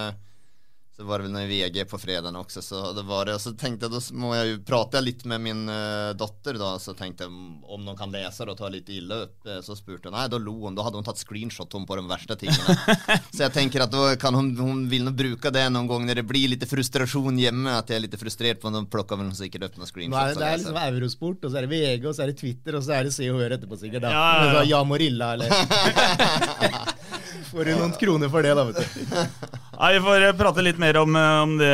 det 1.02 1.08
var 1.10 1.18
det 1.22 1.26
vel 1.28 1.34
noe 1.34 1.48
VG 1.50 1.80
på 1.90 1.98
fredagen 1.98 2.36
også, 2.38 2.62
så 2.62 2.80
det 2.94 3.02
var 3.10 3.26
det. 3.26 3.34
Og 3.40 3.42
så 3.42 3.52
tenkte 3.58 3.88
jeg, 3.88 3.94
da 3.96 4.02
må 4.22 4.36
jeg 4.38 4.52
jo 4.52 4.58
prate 4.70 5.02
litt 5.02 5.24
med 5.26 5.42
min 5.42 5.64
uh, 5.66 6.12
datter, 6.14 6.60
da. 6.62 6.76
Så 6.82 6.94
tenkte 6.98 7.26
jeg 7.26 7.32
om- 7.34 7.64
om 7.72 7.82
noen 7.88 7.98
kan 7.98 8.12
lese 8.14 8.46
det 8.46 8.54
og 8.54 8.58
ta 8.60 8.70
litt 8.70 8.90
ille 8.94 9.18
opp. 9.26 9.36
Eh, 9.48 9.62
Så 9.66 9.74
spurte 9.80 10.10
hun. 10.10 10.14
Nei, 10.14 10.28
da 10.30 10.38
lo 10.38 10.54
hun. 10.68 10.76
Da 10.78 10.84
hadde 10.86 11.00
hun 11.00 11.08
tatt 11.08 11.18
screenshot 11.18 11.74
om 11.80 11.86
på 11.90 11.96
de 11.98 12.04
verste 12.10 12.36
tingene. 12.38 12.76
så 13.36 13.46
jeg 13.48 13.54
tenker 13.56 13.86
at 13.88 13.92
da 13.96 14.16
kan 14.22 14.36
hun, 14.38 14.52
hun 14.60 14.84
vil 14.92 15.06
nå 15.08 15.14
bruke 15.18 15.50
det 15.56 15.66
noen 15.72 15.88
gang 15.90 16.06
når 16.06 16.22
det 16.22 16.26
blir 16.30 16.52
litt 16.54 16.66
frustrasjon 16.70 17.40
hjemme. 17.42 17.74
At 17.80 17.90
jeg 17.90 17.98
er 18.02 18.06
litt 18.06 18.20
frustrert 18.22 18.62
på 18.62 18.70
nå 18.70 18.84
plukker 18.92 19.18
vel 19.18 19.32
hun 19.32 19.38
sikkert 19.40 19.66
opp 19.70 19.80
noen 19.80 19.88
Nå 19.88 19.90
er 19.90 19.94
screenshots. 19.96 20.36
det, 20.36 20.44
det 20.44 20.52
er 20.52 20.58
liksom 20.62 20.82
Eurosport, 20.86 21.46
og 21.48 21.52
så 21.56 21.58
er 21.62 21.68
det 21.68 21.72
VG, 21.74 22.06
og 22.12 22.16
så 22.20 22.24
er 22.28 22.34
det 22.34 22.38
Twitter, 22.44 22.78
og 22.78 22.84
så 22.86 22.98
er 23.00 23.04
det 23.10 23.14
Se 23.18 23.30
og 23.32 23.40
Hør 23.42 23.58
etterpå, 23.58 23.80
sikkert. 23.82 24.06
da 24.06 24.12
Ja, 24.12 24.28
ja, 24.46 24.54
ja. 24.62 24.64
Ja 24.76 24.84
Morilla, 24.84 25.34
eller 25.34 25.50
Får 27.52 27.67
du 27.67 27.72
noen 27.76 27.94
kroner 28.00 28.32
for 28.32 28.46
det, 28.46 28.52
da, 28.58 28.65
vet 28.67 28.82
du. 28.82 29.15
Nei, 29.82 29.91
Vi 29.96 30.02
får 30.06 30.26
eh, 30.28 30.36
prate 30.38 30.65
litt 30.65 30.82
mer 30.82 31.00
om, 31.02 31.15
eh, 31.17 31.38
om 31.46 31.56
det 31.60 31.72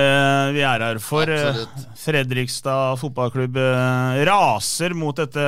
vi 0.55 0.63
er 0.65 0.85
her 0.85 1.01
for. 1.03 1.29
Eh, 1.29 1.49
Absolutt. 1.49 1.97
Fredrikstad 2.07 3.01
fotballklubb 3.01 3.57
raser 4.29 4.93
mot 4.95 5.17
dette 5.17 5.43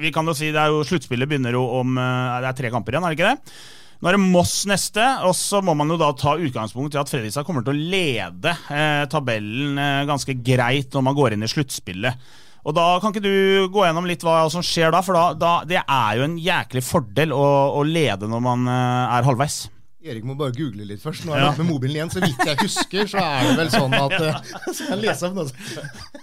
Vi 0.00 0.10
kan 0.14 0.26
jo 0.26 0.34
si 0.34 0.48
det 0.50 0.58
er 0.58 0.72
jo 0.74 0.80
Sluttspillet 0.88 1.30
begynner 1.30 1.54
jo 1.54 1.62
om 1.78 1.94
Det 1.94 2.48
er 2.48 2.58
tre 2.58 2.72
kamper 2.74 2.96
igjen, 2.96 3.06
er 3.06 3.14
det 3.14 3.20
ikke 3.20 3.30
det? 3.36 3.54
Nå 4.02 4.10
er 4.10 4.16
det 4.16 4.30
Moss 4.34 4.64
neste, 4.66 5.02
og 5.22 5.30
så 5.38 5.60
må 5.62 5.76
man 5.78 5.92
jo 5.94 5.96
da 6.00 6.08
ta 6.18 6.32
utgangspunkt 6.34 6.96
i 6.96 6.98
at 6.98 7.10
Fredrikstad 7.10 7.46
kommer 7.46 7.62
til 7.62 7.76
å 7.76 7.90
lede 7.92 8.50
eh, 8.74 9.04
tabellen 9.06 9.78
eh, 9.78 10.00
ganske 10.10 10.34
greit 10.42 10.90
når 10.90 11.04
man 11.06 11.14
går 11.14 11.36
inn 11.36 11.46
i 11.46 11.50
sluttspillet. 11.52 12.32
Og 12.62 12.74
da 12.76 12.84
Kan 13.02 13.10
ikke 13.10 13.24
du 13.24 13.68
gå 13.74 13.82
gjennom 13.86 14.06
litt 14.06 14.22
hva 14.22 14.44
som 14.52 14.62
skjer 14.62 14.92
da? 14.94 15.00
For 15.02 15.16
da, 15.18 15.22
da, 15.34 15.52
det 15.66 15.80
er 15.82 16.18
jo 16.20 16.26
en 16.28 16.36
jæklig 16.38 16.82
fordel 16.86 17.32
å, 17.34 17.46
å 17.74 17.82
lede 17.86 18.28
når 18.30 18.42
man 18.44 18.68
eh, 18.70 19.14
er 19.18 19.26
halvveis. 19.26 19.64
Erik 20.02 20.24
må 20.26 20.34
bare 20.38 20.54
google 20.54 20.86
litt 20.86 21.02
først. 21.02 21.24
Nå 21.26 21.34
er 21.34 21.40
jeg 21.42 21.48
Ja. 21.48 21.54
med 21.58 21.68
mobilen 21.70 21.96
igjen. 21.98 22.10
Så 22.14 22.22
vidt 22.22 22.42
jeg 22.46 22.58
husker, 22.62 23.06
så 23.10 23.22
er 23.22 23.48
det 23.48 23.56
vel 23.60 23.72
sånn 23.74 23.94
at 23.98 24.14
eh, 24.28 24.52
Skal 24.74 24.92
jeg 24.94 25.00
lese 25.06 25.26
opp 25.30 25.36
noe? 25.40 26.20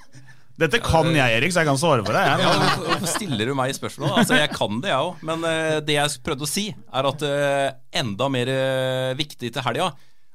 Dette 0.59 0.81
kan 0.83 1.07
jeg, 1.15 1.35
Erik, 1.37 1.53
så 1.55 1.61
jeg 1.61 1.69
kan 1.69 1.77
svare 1.79 2.03
for 2.03 2.15
deg. 2.15 2.41
Ja, 2.43 2.49
Hvorfor 2.83 3.07
stiller 3.07 3.47
du 3.47 3.53
meg 3.55 3.71
spørsmål? 3.77 4.11
Altså, 4.19 4.35
Jeg 4.35 4.51
kan 4.51 4.81
det, 4.83 4.89
jeg 4.91 5.05
òg. 5.07 5.21
Men 5.29 5.43
eh, 5.47 5.77
det 5.87 5.95
jeg 5.95 6.19
prøvde 6.25 6.43
å 6.47 6.51
si, 6.51 6.65
er 6.75 7.07
at 7.07 7.23
enda 8.03 8.27
mer 8.31 8.51
viktig 9.19 9.51
til 9.55 9.63
helga 9.67 9.89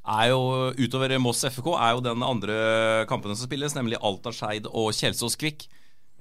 er 0.04 0.30
jo 0.34 0.40
utover 0.76 1.12
Moss 1.20 1.40
FK, 1.48 1.68
er 1.80 1.94
jo 1.96 2.02
den 2.04 2.24
andre 2.24 2.56
kampene 3.08 3.36
som 3.36 3.48
spilles, 3.48 3.72
nemlig 3.76 3.96
Alta 4.04 4.32
Skeid 4.36 4.66
og 4.68 4.90
Kjelsås 4.96 5.36
Kvikk. 5.40 5.64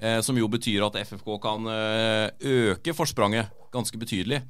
Eh, 0.04 0.20
Som 0.26 0.38
jo 0.40 0.50
betyr 0.52 0.84
at 0.90 1.00
FFK 1.08 1.32
kan 1.44 1.72
eh, 1.72 2.28
øke 2.74 2.96
forspranget 2.98 3.54
ganske 3.74 3.98
betydelig 3.98 4.44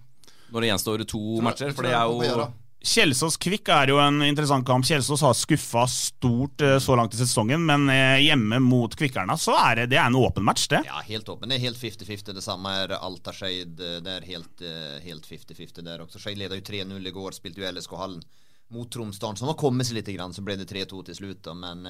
når 0.54 0.62
det 0.62 0.68
gjenstår 0.70 1.02
to 1.10 1.22
matcher. 1.42 1.72
For 1.74 1.88
det 1.88 1.96
er 1.98 2.04
jo 2.06 2.52
Kjelsås 2.84 3.38
Kvikk 3.40 3.70
er 3.72 3.94
jo 3.94 3.96
en 4.04 4.20
interessant 4.26 4.66
kamp. 4.68 4.84
Kjelsås 4.86 5.22
har 5.24 5.34
skuffa 5.40 5.86
stort 5.90 6.62
eh, 6.62 6.76
så 6.84 6.98
langt 7.00 7.16
i 7.16 7.20
sesongen, 7.22 7.64
men 7.64 7.88
hjemme 8.20 8.60
mot 8.60 8.92
Kvikkerna 9.00 9.38
så 9.40 9.56
er 9.56 9.80
det, 9.80 9.86
det 9.94 10.02
er 10.02 10.10
en 10.12 10.20
åpen 10.20 10.44
match, 10.44 10.68
det. 10.70 10.84
Ja, 10.90 11.00
helt 11.08 11.32
åpen. 11.32 11.50
Det 11.50 11.62
er 11.62 11.64
helt 11.70 11.80
50-50. 11.80 12.36
Detsamma 12.36 12.76
er 12.84 12.98
Alta 13.00 13.32
Skeid. 13.34 13.80
Det 13.80 14.18
er 14.18 14.28
helt, 14.28 14.66
eh, 14.68 15.00
helt 15.08 15.26
50-50 15.32 15.80
der 15.88 16.04
også. 16.04 16.20
Skeid 16.22 16.44
ledde 16.44 16.60
jo 16.60 16.68
3-0 16.68 17.08
i 17.08 17.16
går, 17.16 17.40
spilte 17.40 17.64
jo 17.64 17.72
LSK-hallen 17.72 18.20
mot 18.74 18.92
Tromsdalen 18.92 19.40
som 19.40 19.48
har 19.48 19.58
kommet 19.60 19.88
seg 19.88 20.02
litt, 20.02 20.12
grann 20.18 20.36
så 20.36 20.44
ble 20.44 20.58
det 20.60 20.68
3-2 20.70 21.06
til 21.08 21.18
slutt. 21.22 21.50
Men 21.56 21.88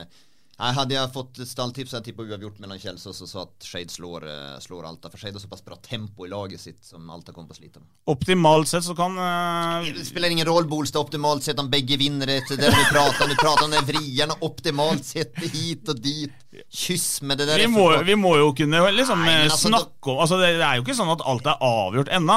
nej, 0.59 0.73
hade 0.73 0.93
jag 0.93 1.13
fått 1.13 1.47
stalltips 1.47 1.91
hade 1.91 1.99
jag 1.99 2.05
tippat 2.05 2.25
uavgjort 2.25 2.59
mellan 2.59 2.79
Kjelsås 2.79 3.21
och 3.21 3.29
så 3.29 3.39
att 3.39 3.63
Skeid 3.63 3.91
slår, 3.91 4.27
eh, 4.27 4.59
slår 4.59 4.85
Alta. 4.85 5.09
För 5.09 5.17
Skeid 5.17 5.33
har 5.33 5.39
så 5.39 5.47
pass 5.47 5.65
bra 5.65 5.75
tempo 5.75 6.25
i 6.25 6.29
laget 6.29 6.61
sitt 6.61 6.85
som 6.85 7.09
Alta 7.09 7.31
kommer 7.31 7.47
på 7.47 7.55
slita 7.55 7.79
med. 7.79 7.89
Optimalt 8.05 8.67
sett 8.67 8.83
så 8.83 8.95
kan 8.95 9.17
Uh... 9.17 9.93
Det 9.97 10.05
spelar 10.05 10.29
ingen 10.29 10.45
roll 10.45 10.67
Bolstad 10.67 10.99
optimalt 10.99 11.43
sett 11.43 11.59
om 11.59 11.69
bägge 11.69 11.97
vinner 11.97 12.27
det. 12.27 12.43
Det 12.47 12.53
är 12.53 12.57
det 12.57 12.77
vi 12.77 12.85
pratar 12.91 13.23
om. 13.23 13.29
Du 13.29 13.35
pratar 13.35 13.65
om 13.65 13.71
det 13.71 13.81
vriarna 13.81 14.33
optimalt 14.39 15.05
sett 15.05 15.39
hit 15.53 15.89
og 15.89 16.01
dit. 16.01 16.31
Kyss 16.69 17.21
med 17.21 17.37
det 17.37 17.45
der. 17.45 17.57
vi 17.57 17.67
må, 17.67 18.03
vi 18.03 18.15
må 18.15 18.35
jo 18.37 18.51
kunne 18.53 18.81
liksom 18.93 19.23
Nei, 19.25 19.47
altså, 19.47 19.71
snakke 19.71 20.11
om 20.11 20.19
altså 20.21 20.37
det, 20.37 20.51
er 20.61 20.77
jo 20.77 20.83
ikke 20.83 20.95
sånn 20.97 21.09
at 21.09 21.23
alt 21.25 21.47
er 21.49 21.63
avgjort 21.65 22.11
ennå. 22.13 22.35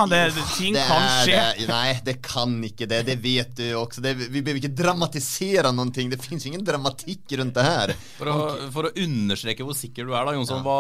Ting 0.57 0.77
Det 0.77 0.87
kan 0.89 1.09
skje. 1.21 1.43
det. 1.59 1.67
nei, 1.69 1.99
det 2.07 2.17
kan 2.25 2.55
ikke 2.65 2.89
det. 2.89 3.03
Det 3.11 3.19
vet 3.21 3.53
du 3.59 3.67
også. 3.77 4.05
Det, 4.05 4.15
vi 4.17 4.41
bør 4.47 4.61
ikke 4.61 4.73
dramatisere 4.77 5.73
noen 5.77 5.93
ting 5.93 6.09
Det 6.13 6.21
fins 6.23 6.47
ingen 6.49 6.65
dramatikk 6.65 7.37
rundt 7.41 7.55
det 7.59 7.67
här. 7.67 7.95
For 8.17 8.31
å, 8.33 8.35
for 8.73 8.89
å 8.89 8.93
understreke 9.03 9.65
hvor 9.67 9.77
sikker 9.77 10.07
du 10.09 10.15
er, 10.17 10.25
da, 10.29 10.35
Jonsson. 10.37 10.63
Hva, 10.65 10.77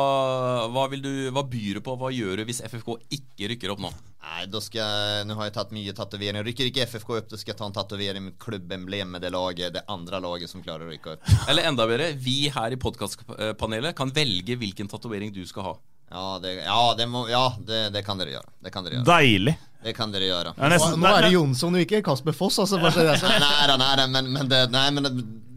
hva, 0.72 0.84
vil 0.92 1.02
du, 1.04 1.10
hva 1.34 1.42
byr 1.46 1.78
du 1.78 1.82
på? 1.84 1.96
Hva 2.00 2.12
gjør 2.14 2.40
du 2.40 2.46
hvis 2.48 2.62
FFK 2.64 2.94
ikke 3.18 3.50
rykker 3.52 3.74
opp 3.74 3.82
nå? 3.84 3.90
Nei, 4.26 4.46
da 4.50 4.60
skal 4.64 4.80
jag, 4.82 5.26
nu 5.28 5.36
har 5.38 5.46
jeg 5.50 5.54
tatt 5.54 5.74
mye 5.76 5.92
tatovering. 5.96 6.42
Rykker 6.48 6.70
ikke 6.70 6.86
FFK 6.90 7.12
opp, 7.20 7.28
da 7.30 7.38
skal 7.38 7.52
jeg 7.54 7.58
ta 7.60 7.68
en 7.68 7.76
tatovering 7.76 8.24
med 8.30 8.38
klubbemblemet, 8.42 9.22
det 9.22 9.30
laget, 9.34 9.74
det 9.76 9.84
andre 9.92 10.18
laget 10.24 10.50
som 10.50 10.64
klarer 10.64 10.88
å 10.88 10.90
rykke 10.94 11.14
opp. 11.14 11.28
Eller 11.50 11.68
enda 11.70 11.86
bedre, 11.86 12.10
vi 12.18 12.48
her 12.54 12.74
i 12.74 12.80
podkastpanelet 12.80 13.94
kan 13.98 14.10
velge 14.16 14.58
hvilken 14.58 14.90
tatovering 14.90 15.34
du 15.34 15.44
skal 15.46 15.70
ha. 15.70 15.76
Ja, 16.10 16.26
det, 16.42 16.52
ja, 16.62 16.82
det, 16.98 17.06
må, 17.10 17.24
ja 17.30 17.48
det, 17.66 17.88
det 17.94 18.02
kan 18.06 18.18
dere 18.20 18.36
gjøre. 18.36 18.52
Det 18.62 18.70
kan 18.74 18.84
dere 18.86 19.00
gjøre. 19.00 19.08
Deilig. 19.08 19.56
Det 19.86 19.92
kan 19.94 20.10
dere 20.14 20.26
gjøre. 20.26 20.52
Nesten- 20.58 20.98
Nå 21.02 21.10
er 21.14 21.26
det 21.26 21.32
Jonsson 21.34 21.74
og 21.78 21.82
ikke 21.82 22.00
Kasper 22.06 22.34
Foss, 22.34 22.58
altså. 22.62 22.78
Bare 22.82 22.94
så 22.94 23.04
det 23.06 23.16
sagt. 23.20 23.38
nej, 23.42 23.66
nej, 23.70 23.90
nej, 23.98 24.06
men, 24.14 24.30
men, 24.34 24.48
det, 24.50 24.60
nej, 24.74 24.90
men 24.94 25.10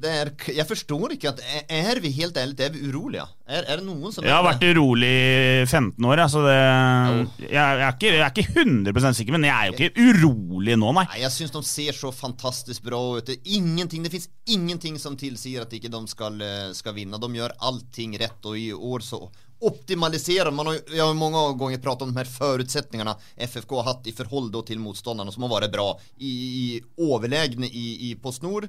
er, 0.08 0.32
jeg 0.56 0.66
forstår 0.70 1.16
ikke 1.16 1.34
at 1.34 1.42
er, 1.68 2.00
vi 2.00 2.12
helt 2.16 2.38
ærlig, 2.38 2.56
er 2.64 2.72
vi 2.72 2.86
urolige? 2.88 3.26
Er, 3.50 3.66
er 3.66 3.82
det 3.82 3.86
noen 3.88 4.14
som 4.14 4.24
Jeg 4.24 4.32
har 4.32 4.46
vært 4.46 4.64
urolig 4.64 5.10
i 5.10 5.66
15 5.66 6.06
år, 6.06 6.22
jeg, 6.24 6.32
så 6.32 6.44
det 6.46 6.56
jeg, 6.56 7.50
jeg, 7.50 7.58
er 7.58 7.94
ikke, 7.96 8.14
jeg 8.14 8.24
er 8.24 8.32
ikke 8.32 8.64
100 8.64 9.14
sikker, 9.20 9.36
men 9.36 9.50
jeg 9.50 9.56
er 9.56 9.68
jo 9.68 9.76
ikke 9.76 10.08
urolig 10.08 10.78
nå, 10.80 10.94
nei. 10.96 11.06
nei 11.12 11.22
jeg 11.26 11.36
syns 11.36 11.56
de 11.58 11.64
ser 11.68 11.98
så 11.98 12.14
fantastisk 12.16 12.86
bra 12.88 13.02
ut. 13.18 13.34
Ingenting, 13.44 14.06
det 14.06 14.14
fins 14.14 14.30
ingenting 14.48 15.00
som 15.02 15.18
tilsier 15.20 15.66
at 15.66 15.76
ikke 15.76 15.92
de 15.92 16.04
ikke 16.06 16.32
skal 16.78 16.96
vinne 16.96 17.10
vinna. 17.10 17.18
De 17.22 17.36
gjør 17.36 17.56
allting 17.60 18.18
rett, 18.20 18.42
og 18.46 18.58
i 18.58 18.72
år 18.74 19.00
så 19.06 19.24
optimaliserer 19.60 20.52
man. 20.52 20.68
Har, 20.68 20.78
jag 20.96 21.08
har 21.08 21.14
många 21.14 21.52
gånger 21.54 21.78
pratat 21.78 22.02
om 22.02 22.14
de 22.14 22.18
här 22.18 22.26
förutsättningarna 22.26 23.18
FFK 23.36 23.76
har 23.76 23.84
hatt 23.84 24.08
i 24.08 24.12
förhåll 24.12 24.52
til 24.52 24.64
till 24.64 24.80
motståndarna 24.80 25.32
som 25.32 25.44
har 25.44 25.62
vært 25.62 25.72
bra 25.72 26.00
i, 26.18 26.30
i 26.30 26.82
overlegne 26.98 27.68
i, 27.68 28.12
i 28.12 28.16
Postnord. 28.16 28.68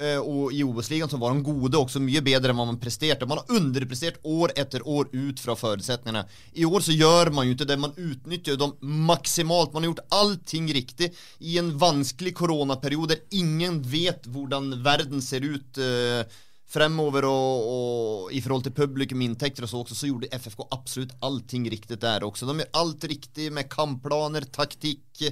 Eh, 0.00 0.18
och 0.18 0.52
i 0.52 0.64
OS-ligan 0.64 1.08
så 1.08 1.16
var 1.16 1.28
de 1.28 1.42
goda 1.42 1.78
också, 1.78 2.00
mycket 2.00 2.24
bättre 2.24 2.50
än 2.50 2.56
vad 2.56 2.66
man 2.66 2.80
presterte 2.80 3.26
Man 3.26 3.38
har 3.38 3.56
underpresterat 3.56 4.18
år 4.22 4.52
efter 4.56 4.88
år 4.88 5.08
ut 5.12 5.40
från 5.40 5.56
förutsättningarna. 5.56 6.24
I 6.52 6.64
år 6.64 6.80
så 6.80 6.92
gör 6.92 7.30
man 7.30 7.46
ju 7.46 7.52
inte 7.52 7.64
det, 7.64 7.76
man 7.76 7.92
utnyttjar 7.96 8.56
dem 8.56 8.76
maximalt. 8.80 9.72
Man 9.72 9.82
har 9.82 9.90
gjort 9.90 10.06
allting 10.08 10.72
riktigt 10.72 11.16
i 11.38 11.58
en 11.58 11.78
vansklig 11.78 12.36
coronaperiod 12.36 13.08
där 13.08 13.18
ingen 13.30 13.82
vet 13.82 14.26
hvordan 14.26 14.82
världen 14.82 15.22
ser 15.22 15.40
ut 15.40 15.78
eh, 15.78 16.32
fremover 16.68 17.24
och, 17.24 18.22
och 18.22 18.32
i 18.32 18.42
forhold 18.42 18.62
till 18.62 18.72
publikum, 18.72 19.22
intäkter 19.22 19.62
och 19.62 19.70
så 19.70 19.80
också, 19.80 19.94
så 19.94 20.06
gjorde 20.06 20.26
FFK 20.26 20.68
absolut 20.70 21.12
allting 21.20 21.70
riktigt 21.70 22.00
där 22.00 22.24
också. 22.24 22.46
De 22.46 22.58
gör 22.58 22.68
allt 22.70 23.04
riktigt 23.04 23.52
med 23.52 23.70
kampplaner, 23.70 24.40
taktik. 24.40 25.22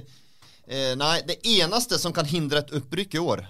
Eh, 0.67 0.97
nej, 0.97 1.23
det 1.27 1.47
enaste 1.47 1.99
som 1.99 2.13
kan 2.13 2.25
hindra 2.25 2.59
ett 2.59 2.71
uppryck 2.71 3.13
i 3.13 3.19
år, 3.19 3.47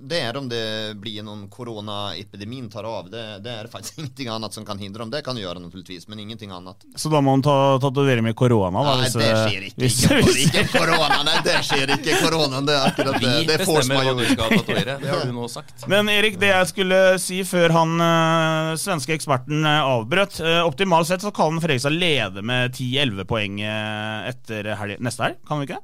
det 0.00 0.20
är 0.20 0.36
om 0.36 0.48
det 0.48 0.92
blir 0.96 1.22
någon 1.22 1.48
coronaepidemin 1.48 2.70
tar 2.70 2.84
av. 2.84 3.10
Det, 3.10 3.38
det 3.38 3.50
är 3.50 3.66
faktiskt 3.66 3.98
ingenting 4.02 4.28
annat 4.28 4.52
som 4.54 4.64
kan 4.64 4.78
hindra 4.78 4.98
dem. 4.98 5.10
Det 5.10 5.22
kan 5.22 5.36
du 5.36 5.42
göra 5.42 5.58
naturligtvis, 5.58 6.08
men 6.08 6.18
ingenting 6.18 6.50
annat. 6.50 6.76
Så 6.96 7.08
da 7.08 7.20
må 7.20 7.30
han 7.30 7.42
ta 7.42 7.78
tatovere 7.80 8.22
med 8.22 8.36
korona. 8.36 8.82
Nei, 8.82 8.96
hvis, 9.02 9.12
det 9.18 9.28
eh, 9.30 9.46
skjer 9.46 9.66
ikke. 9.68 9.80
hvis- 9.82 10.00
Ikke, 10.04 10.20
hvis- 10.26 10.40
ikke 10.46 10.64
korona, 10.78 11.22
nei, 11.28 11.36
det 11.44 11.56
skjer 11.68 11.94
ikke 11.96 12.16
korona. 12.24 12.60
Det 12.66 12.74
er 12.78 12.88
akkurat 12.90 13.20
det. 13.20 13.32
Vi 13.38 13.46
Det 13.46 13.60
er 13.60 13.64
force 13.64 13.88
bestemmer 13.88 14.04
hva 14.04 14.10
du 14.10 14.22
majeure. 14.22 14.32
skal 14.36 14.56
tatovere. 14.58 14.98
Det 15.02 15.10
har 15.14 15.24
du 15.26 15.32
nå 15.40 15.48
sagt. 15.48 15.86
Men 15.88 16.08
Erik, 16.08 16.40
det 16.42 16.50
jeg 16.52 16.70
skulle 16.72 17.00
si 17.22 17.42
før 17.44 17.76
han 17.78 17.94
øh, 18.08 18.72
svenske 18.82 19.14
eksperten 19.16 19.66
avbrøt 19.66 20.40
øh, 20.40 20.60
Optimalt 20.66 21.06
sett 21.10 21.22
så 21.24 21.30
kan 21.34 21.60
Fredrikstad 21.62 21.94
lede 21.94 22.42
med 22.42 22.74
10-11 22.76 23.24
poeng 23.28 23.60
etter 23.62 24.72
helg, 24.78 24.98
neste 25.02 25.26
helg, 25.28 25.40
kan 25.48 25.60
vi 25.62 25.68
ikke? 25.70 25.80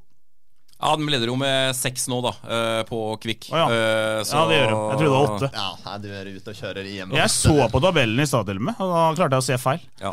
Ja, 0.80 0.92
De 0.96 1.06
leder 1.10 1.26
jo 1.26 1.36
med 1.38 1.74
seks 1.74 2.04
nå, 2.10 2.20
da, 2.22 2.32
eh, 2.46 2.82
på 2.86 2.98
Kvikk. 3.22 3.48
Oh, 3.50 3.58
ja. 3.58 4.24
Så... 4.24 4.36
Ja, 4.36 4.42
det 4.46 4.58
gjør 4.60 4.68
de. 4.68 4.76
Jeg 4.76 4.98
trodde 4.98 5.06
det 5.06 5.14
var 5.14 5.32
åtte. 5.32 5.48
Ja, 5.54 5.96
du 5.98 6.08
er 6.14 6.28
ute 6.36 6.52
og 6.52 6.60
kjører 6.60 6.86
igjen. 6.86 7.14
Jeg 7.18 7.32
så 7.34 7.56
på 7.72 7.80
tabellen 7.82 8.22
i 8.22 8.28
stad 8.30 8.46
til 8.46 8.60
og 8.60 8.68
med, 8.68 8.78
og 8.84 8.92
da 8.94 9.00
klarte 9.18 9.38
jeg 9.40 9.44
å 9.44 9.48
se 9.48 9.58
feil. 9.62 9.82
Ja. 10.02 10.12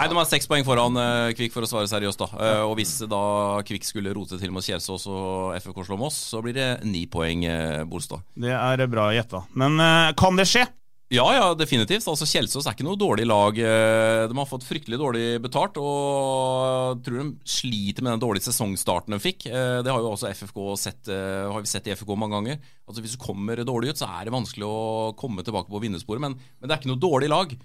Nei, 0.00 0.06
De 0.08 0.16
har 0.16 0.24
seks 0.30 0.48
poeng 0.48 0.64
foran 0.64 0.96
eh, 0.96 1.30
Kvikk, 1.36 1.52
for 1.54 1.66
å 1.66 1.68
svare 1.70 1.86
seriøst. 1.90 2.22
da 2.24 2.28
Eh, 2.40 2.62
Og 2.64 2.74
Hvis 2.78 2.96
da 3.10 3.22
Kvikk 3.68 3.84
skulle 3.86 4.14
rote 4.16 4.38
til 4.40 4.50
mot 4.54 4.64
Kjelsås 4.64 5.04
og 5.12 5.54
FFK 5.60 5.84
slår 5.90 6.00
Moss, 6.00 6.18
så 6.32 6.40
blir 6.42 6.56
det 6.56 6.68
ni 6.88 7.04
poeng, 7.06 7.44
Bolstad. 7.90 8.24
Det 8.34 8.50
er 8.56 8.86
bra 8.90 9.10
gjetta. 9.14 9.44
Men 9.54 9.76
kan 10.18 10.40
det 10.40 10.48
skje? 10.50 10.66
Ja, 11.10 11.24
ja, 11.34 11.46
definitivt. 11.58 12.04
Altså 12.06 12.26
Kjelsås 12.28 12.68
er 12.70 12.76
ikke 12.76 12.84
noe 12.86 12.98
dårlig 12.98 13.24
lag. 13.26 13.56
Eh, 13.58 14.28
de 14.30 14.36
har 14.38 14.46
fått 14.46 14.62
fryktelig 14.62 14.94
dårlig 15.00 15.24
betalt, 15.42 15.80
og 15.82 17.00
tror 17.02 17.16
de 17.18 17.24
sliter 17.50 18.06
med 18.06 18.14
den 18.14 18.22
dårlige 18.22 18.46
sesongstarten 18.46 19.16
de 19.16 19.18
fikk. 19.18 19.48
Eh, 19.50 19.80
det 19.82 19.90
har 19.90 19.98
jo 19.98 20.12
også 20.12 20.30
FFK 20.30 20.60
sett, 20.78 21.10
eh, 21.10 21.50
har 21.50 21.64
vi 21.64 21.66
sett 21.66 21.88
i 21.90 21.96
FFK 21.96 22.14
mange 22.14 22.38
ganger. 22.38 22.60
Altså 22.86 23.02
Hvis 23.02 23.16
du 23.18 23.24
kommer 23.24 23.58
dårlig 23.66 23.90
ut, 23.90 23.98
så 23.98 24.06
er 24.06 24.28
det 24.28 24.36
vanskelig 24.36 24.68
å 24.68 25.10
komme 25.18 25.42
tilbake 25.42 25.66
på 25.66 25.82
vinnersporet, 25.82 26.22
men, 26.22 26.38
men 26.38 26.70
det 26.70 26.76
er 26.76 26.78
ikke 26.78 26.92
noe 26.92 27.02
dårlig 27.02 27.32
lag. 27.34 27.58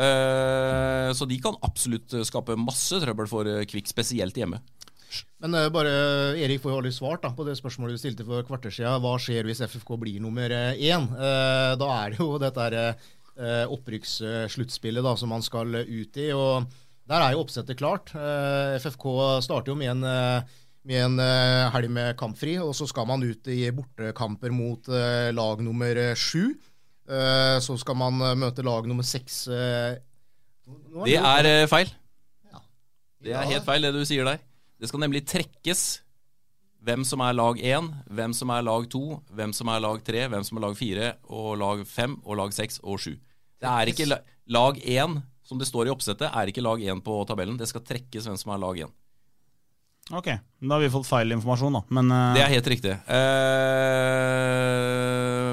Så 0.00 1.26
de 1.28 1.36
kan 1.42 1.56
absolutt 1.66 2.14
skape 2.24 2.54
masse 2.56 2.94
trøbbel 3.02 3.26
for 3.28 3.44
Kvikk, 3.68 3.88
spesielt 3.90 4.36
hjemme. 4.38 4.60
Men 5.42 5.56
uh, 5.56 5.68
bare 5.72 5.92
Erik 6.40 6.62
får 6.62 6.72
jo 6.72 6.78
aldri 6.80 6.92
svart 6.94 7.24
da, 7.24 7.32
på 7.34 7.46
det 7.46 7.56
spørsmålet 7.58 7.96
du 7.96 8.02
stilte 8.02 8.26
for 8.26 8.46
kvarter 8.46 8.74
siden. 8.74 9.00
Hva 9.02 9.16
skjer 9.20 9.48
hvis 9.48 9.62
FFK 9.64 9.96
blir 10.00 10.20
nummer 10.22 10.52
én? 10.52 11.08
Uh, 11.16 11.72
da 11.80 11.90
er 11.96 12.14
det 12.14 12.20
jo 12.20 12.30
dette 12.40 12.68
uh, 12.76 13.66
opprykkssluttspillet 13.76 15.20
som 15.20 15.32
man 15.32 15.44
skal 15.44 15.82
ut 15.82 16.20
i. 16.20 16.30
og 16.36 16.68
Der 17.10 17.24
er 17.24 17.34
jo 17.34 17.44
oppsettet 17.44 17.80
klart. 17.80 18.12
FFK 18.82 19.06
starter 19.46 19.72
jo 19.72 19.78
med 19.80 19.94
en, 19.94 20.04
med 20.86 21.04
en 21.06 21.22
helg 21.74 21.90
med 21.90 22.18
kampfri, 22.20 22.58
og 22.60 22.74
så 22.76 22.86
skal 22.90 23.08
man 23.08 23.24
ut 23.24 23.48
i 23.50 23.62
bortekamper 23.74 24.52
mot 24.54 24.90
lag 25.34 25.64
nummer 25.64 26.02
sju. 26.14 26.52
så 27.64 27.78
skal 27.80 27.96
man 27.98 28.20
møte 28.38 28.62
lag 28.62 28.86
nummer 28.86 29.06
seks. 29.08 29.46
det 31.08 31.16
er 31.16 31.66
feil. 31.72 31.90
Det 33.20 33.34
er 33.36 33.50
helt 33.50 33.66
feil, 33.66 33.82
det 33.84 33.92
du 33.96 34.04
sier 34.08 34.28
der. 34.28 34.38
Det 34.80 34.88
skal 34.88 35.02
nemlig 35.02 35.20
trekkes 35.28 36.00
hvem 36.80 37.02
som 37.04 37.20
er 37.20 37.34
lag 37.36 37.58
1, 37.60 37.88
hvem 38.16 38.32
som 38.32 38.48
er 38.54 38.62
lag 38.64 38.86
2, 38.88 39.00
hvem 39.36 39.52
som 39.52 39.68
er 39.68 39.82
lag 39.84 39.98
3, 40.06 40.22
hvem 40.32 40.44
som 40.46 40.56
er 40.56 40.64
lag 40.64 40.74
4, 40.78 41.10
og 41.36 41.50
lag 41.60 41.82
5, 41.84 42.14
og 42.24 42.38
lag 42.40 42.54
6 42.56 42.80
og 42.80 42.96
7. 43.04 43.10
Det 43.60 43.68
er 43.68 43.92
ikke 43.92 44.08
lag 44.56 44.80
1, 44.80 45.18
som 45.44 45.60
det 45.60 45.68
står 45.68 45.90
i 45.90 45.92
oppsettet, 45.92 46.32
er 46.32 46.48
ikke 46.48 46.64
lag 46.64 46.80
1 46.80 47.04
på 47.04 47.18
tabellen. 47.28 47.60
Det 47.60 47.68
skal 47.68 47.84
trekkes 47.84 48.24
hvem 48.24 48.38
som 48.40 48.54
er 48.56 48.62
lag 48.64 48.80
1. 48.86 48.96
Ok, 50.16 50.28
da 50.32 50.74
har 50.74 50.80
vi 50.82 50.90
fått 50.90 51.06
feil 51.06 51.36
informasjon, 51.36 51.76
da. 51.76 51.82
Men, 51.92 52.08
uh... 52.10 52.32
Det 52.34 52.42
er 52.42 52.50
helt 52.56 52.70
riktig. 52.72 52.94
Uh, 53.04 53.20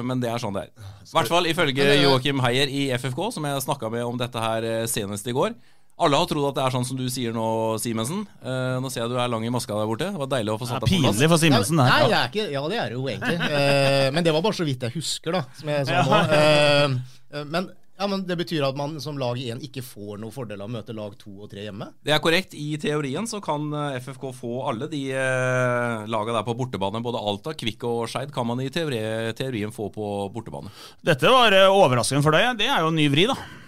men 0.08 0.16
det 0.24 0.32
er 0.32 0.40
sånn 0.40 0.56
det 0.56 0.62
er. 0.64 0.70
I 1.04 1.12
hvert 1.12 1.30
fall 1.30 1.46
ifølge 1.52 1.84
Joakim 2.00 2.40
Heier 2.42 2.68
i 2.72 2.88
FFK, 2.96 3.20
som 3.36 3.44
jeg 3.44 3.64
snakka 3.68 3.92
med 3.92 4.08
om 4.08 4.16
dette 4.18 4.38
her 4.42 4.64
eh, 4.66 4.88
senest 4.90 5.26
i 5.28 5.36
går. 5.36 5.52
Alle 5.98 6.18
har 6.20 6.28
trodd 6.30 6.46
at 6.52 6.58
det 6.58 6.62
er 6.62 6.74
sånn 6.76 6.86
som 6.86 6.98
du 6.98 7.08
sier 7.10 7.34
nå, 7.34 7.48
Simensen. 7.82 8.22
Uh, 8.38 8.78
nå 8.82 8.90
ser 8.92 9.02
jeg 9.02 9.10
du 9.10 9.16
er 9.18 9.30
lang 9.32 9.42
i 9.42 9.50
maska 9.50 9.74
der 9.74 9.88
borte. 9.90 10.12
Det 10.14 10.22
var 10.22 10.30
deilig 10.30 10.54
å 10.54 10.60
få 10.60 10.68
satt 10.70 10.84
deg 10.84 10.92
på 10.92 11.00
plass. 11.02 11.16
Pinlig 11.18 11.30
for 11.32 11.42
Simensen. 11.42 11.80
Nei, 11.82 11.98
nei, 12.12 12.22
ikke, 12.30 12.46
ja, 12.54 12.62
det 12.70 12.78
er 12.78 12.94
det 12.94 13.00
jo 13.00 13.10
egentlig. 13.10 13.40
Uh, 13.42 14.06
men 14.14 14.28
det 14.28 14.34
var 14.36 14.46
bare 14.46 14.58
så 14.60 14.68
vidt 14.68 14.86
jeg 14.86 14.94
husker, 14.94 15.34
da. 15.34 15.42
Som 15.58 15.74
jeg 15.74 15.88
sa 15.90 16.04
nå. 16.06 16.22
Uh, 16.30 17.42
men, 17.50 17.68
ja, 17.98 18.06
men 18.14 18.22
det 18.30 18.38
betyr 18.38 18.68
at 18.68 18.78
man 18.78 18.94
som 19.02 19.18
lag 19.18 19.42
1 19.42 19.66
ikke 19.66 19.82
får 19.82 20.22
noen 20.22 20.30
fordel 20.30 20.62
av 20.62 20.70
å 20.70 20.74
møte 20.76 20.94
lag 20.94 21.18
2 21.18 21.34
og 21.34 21.50
3 21.50 21.66
hjemme? 21.66 21.90
Det 22.06 22.14
er 22.14 22.22
korrekt. 22.22 22.54
I 22.54 22.78
teorien 22.78 23.26
så 23.26 23.42
kan 23.42 23.66
FFK 23.98 24.30
få 24.38 24.54
alle 24.70 24.86
de 24.94 25.02
uh, 25.18 26.06
laga 26.06 26.38
der 26.38 26.46
på 26.46 26.54
bortebane. 26.62 27.02
Både 27.02 27.26
Alta, 27.26 27.58
Kvikk 27.58 27.90
og 27.90 28.04
Skeid 28.06 28.30
kan 28.30 28.46
man 28.46 28.62
i 28.62 28.70
teori, 28.70 29.02
teorien 29.34 29.74
få 29.74 29.90
på 29.90 30.12
bortebane. 30.30 30.70
Dette 31.02 31.26
var 31.26 31.58
overraskende 31.66 32.22
for 32.22 32.38
deg. 32.38 32.54
Det 32.62 32.70
er 32.70 32.86
jo 32.86 32.94
en 32.94 33.02
ny 33.02 33.10
vri, 33.10 33.26
da 33.34 33.66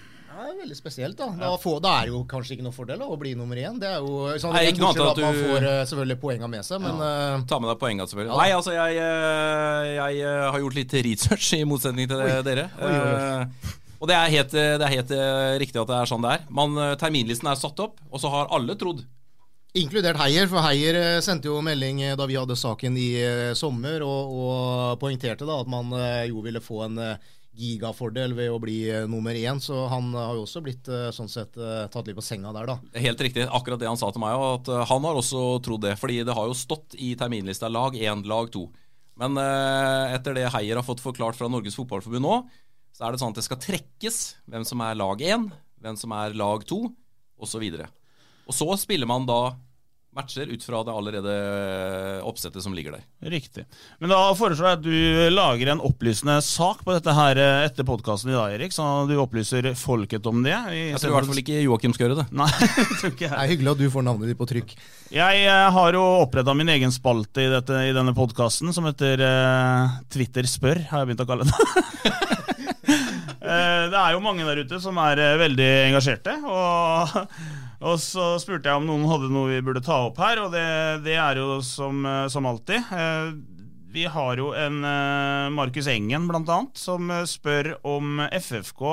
er 0.48 0.57
veldig 0.61 0.76
spesielt. 0.76 1.16
Da 1.18 1.29
Da, 1.37 1.50
få, 1.61 1.76
da 1.83 1.96
er 2.00 2.09
det 2.09 2.14
jo 2.14 2.22
kanskje 2.29 2.57
ikke 2.57 2.64
noen 2.66 2.76
fordel 2.76 3.00
da, 3.03 3.09
å 3.11 3.18
bli 3.20 3.35
nummer 3.38 3.59
én. 3.61 3.79
Det 3.81 3.88
er 3.88 3.98
jo 4.00 4.31
sånn, 4.40 4.55
Nei, 4.57 4.64
ikke 4.70 4.83
noe 4.83 4.92
annet 4.94 5.11
at, 5.11 5.20
du... 5.20 5.24
man 5.26 5.38
får 5.40 5.66
uh, 5.66 5.76
selvfølgelig 5.90 6.18
poenga 6.22 6.50
med 6.53 6.66
seg, 6.66 6.83
men 6.85 7.03
ja. 7.03 7.11
uh, 7.37 7.44
Ta 7.50 7.61
med 7.62 7.72
deg 7.72 7.81
poenga, 7.83 8.07
selvfølgelig. 8.11 8.33
Ja. 8.33 8.40
Nei, 8.40 8.57
altså, 8.57 8.74
jeg, 8.76 8.98
uh, 9.05 9.90
jeg 9.96 10.35
har 10.55 10.64
gjort 10.64 10.79
litt 10.81 10.96
research, 11.09 11.53
i 11.59 11.62
motsetning 11.68 12.11
til 12.11 12.24
oi. 12.24 12.35
dere. 12.46 12.66
Oi, 12.81 12.90
oi, 12.90 13.79
og 14.00 14.09
det 14.09 14.14
er 14.16 14.31
helt, 14.33 14.53
det 14.57 14.85
er 14.87 14.92
helt 14.94 15.11
riktig 15.61 15.76
at 15.83 15.90
det 15.90 15.96
er 15.98 16.09
sånn 16.09 16.22
det 16.24 16.37
er. 16.38 16.44
Man, 16.57 16.79
terminlisten 16.96 17.50
er 17.50 17.59
satt 17.61 17.83
opp, 17.85 17.98
og 18.09 18.22
så 18.22 18.31
har 18.33 18.55
alle 18.57 18.76
trodd 18.81 19.03
Inkludert 19.76 20.16
Heier, 20.18 20.48
for 20.50 20.64
Heier 20.64 21.20
sendte 21.22 21.46
jo 21.46 21.61
melding 21.62 22.00
da 22.18 22.24
vi 22.26 22.35
hadde 22.35 22.57
saken 22.59 22.96
i 22.98 23.11
sommer, 23.55 24.03
og, 24.03 24.33
og 24.33 24.96
poengterte 25.03 25.46
da 25.46 25.61
at 25.61 25.68
man 25.70 25.92
jo 26.26 26.40
ville 26.42 26.64
få 26.64 26.81
en 26.88 26.96
gigafordel 27.56 28.34
ved 28.36 28.52
å 28.52 28.58
bli 28.62 28.78
eh, 28.90 29.06
nummer 29.10 29.36
én. 29.36 29.60
Så 29.62 29.86
han 29.90 30.12
har 30.14 30.36
jo 30.38 30.44
også 30.46 30.62
blitt 30.64 30.88
eh, 30.90 31.08
sånn 31.14 31.30
sett 31.30 31.58
eh, 31.58 31.86
tatt 31.92 32.08
litt 32.08 32.18
på 32.18 32.24
senga 32.24 32.52
der, 32.56 32.70
da. 32.70 33.00
Helt 33.02 33.20
riktig. 33.24 33.46
Akkurat 33.50 33.80
det 33.82 33.90
han 33.90 34.00
sa 34.00 34.10
til 34.14 34.22
meg, 34.22 34.38
at 34.38 34.70
han 34.90 35.08
har 35.08 35.18
også 35.18 35.44
trodd 35.64 35.84
det. 35.86 35.96
Fordi 36.00 36.20
det 36.26 36.36
har 36.36 36.50
jo 36.50 36.56
stått 36.56 36.96
i 36.98 37.12
terminlista 37.18 37.70
lag 37.72 37.96
én, 37.98 38.24
lag 38.30 38.50
to. 38.54 38.68
Men 39.20 39.36
etter 39.36 40.32
det 40.32 40.46
Heier 40.54 40.78
har 40.78 40.86
fått 40.86 41.02
forklart 41.04 41.36
fra 41.36 41.50
Norges 41.50 41.74
Fotballforbund 41.76 42.24
nå, 42.24 42.36
så 42.96 43.04
er 43.04 43.12
det 43.12 43.20
sånn 43.20 43.34
at 43.34 43.40
det 43.40 43.44
skal 43.44 43.58
trekkes 43.60 44.20
hvem 44.48 44.64
som 44.64 44.80
er 44.86 44.96
lag 44.96 45.20
én, 45.20 45.44
hvem 45.82 45.98
som 46.00 46.14
er 46.16 46.32
lag 46.38 46.64
to, 46.64 46.86
osv. 47.36 47.66
Og, 47.66 47.82
så 47.84 47.90
og 48.48 48.56
så 48.56 48.78
spiller 48.80 49.10
man 49.10 49.28
da 49.28 49.42
matcher 50.16 50.51
ut 50.51 50.64
fra 50.64 50.81
det 50.83 50.90
allerede 50.92 51.35
oppsettet 52.27 52.64
som 52.64 52.75
ligger 52.75 52.96
der. 52.96 53.05
Riktig. 53.31 53.62
Men 54.03 54.11
da 54.11 54.18
foreslår 54.35 54.66
jeg 54.66 54.79
at 54.79 54.83
du 54.83 55.31
lager 55.31 55.70
en 55.70 55.83
opplysende 55.87 56.35
sak 56.42 56.83
på 56.87 56.96
dette 56.96 57.14
her 57.14 57.38
eh, 57.38 57.66
etter 57.68 57.87
podkasten 57.87 58.33
i 58.33 58.35
dag, 58.35 58.57
Erik. 58.57 58.75
Så 58.75 58.87
du 59.07 59.14
opplyser 59.23 59.70
folket 59.79 60.27
om 60.27 60.42
det. 60.42 60.57
Jeg 60.75 60.99
tror 60.99 61.12
i 61.12 61.14
hvert 61.14 61.31
fall 61.31 61.42
ikke 61.44 61.62
Joakim 61.62 61.94
skal 61.94 62.09
gjøre 62.09 62.25
det. 62.25 62.27
Nei, 62.42 62.51
jeg 62.81 62.88
tror 62.90 63.14
ikke 63.14 63.27
jeg. 63.29 63.31
Det 63.31 63.38
er 63.44 63.53
hyggelig 63.55 63.73
at 63.73 63.85
du 63.85 63.87
får 63.94 64.07
navnet 64.09 64.33
ditt 64.33 64.40
på 64.40 64.51
trykk. 64.51 64.75
Jeg 65.14 65.46
eh, 65.46 65.70
har 65.79 66.01
jo 66.01 66.05
oppretta 66.25 66.59
min 66.59 66.75
egen 66.75 66.94
spalte 66.94 67.46
i, 67.46 67.49
dette, 67.55 67.81
i 67.87 67.94
denne 67.94 68.16
podkasten 68.16 68.75
som 68.75 68.90
heter 68.90 69.23
uh, 69.23 69.99
Twitter 70.11 70.46
spør, 70.51 70.83
har 70.90 71.05
jeg 71.05 71.12
begynt 71.12 71.23
å 71.23 71.31
kalle 71.31 71.46
det. 71.46 71.55
det 73.90 73.99
er 73.99 74.14
jo 74.14 74.23
mange 74.23 74.46
der 74.46 74.64
ute 74.66 74.83
som 74.83 74.99
er 75.07 75.23
veldig 75.38 75.73
engasjerte. 75.88 76.40
og 76.51 77.20
og 77.80 77.96
så 78.02 78.34
spurte 78.40 78.68
jeg 78.68 78.76
om 78.76 78.86
noen 78.88 79.08
hadde 79.08 79.30
noe 79.32 79.48
vi 79.48 79.62
burde 79.64 79.82
ta 79.84 80.02
opp 80.10 80.20
her, 80.20 80.42
og 80.42 80.52
det, 80.52 80.66
det 81.06 81.16
er 81.16 81.40
jo 81.40 81.60
som, 81.64 82.04
eh, 82.04 82.26
som, 82.32 82.48
alltid. 82.48 82.92
Eh, 82.92 83.30
vi 83.90 84.04
har 84.04 84.40
jo 84.40 84.50
en 84.52 84.84
eh, 84.84 85.48
Markus 85.56 85.88
Engen, 85.90 86.28
blant 86.28 86.50
annet, 86.52 86.76
som 86.76 87.08
spør 87.26 87.72
om 87.88 88.20
FFK 88.28 88.84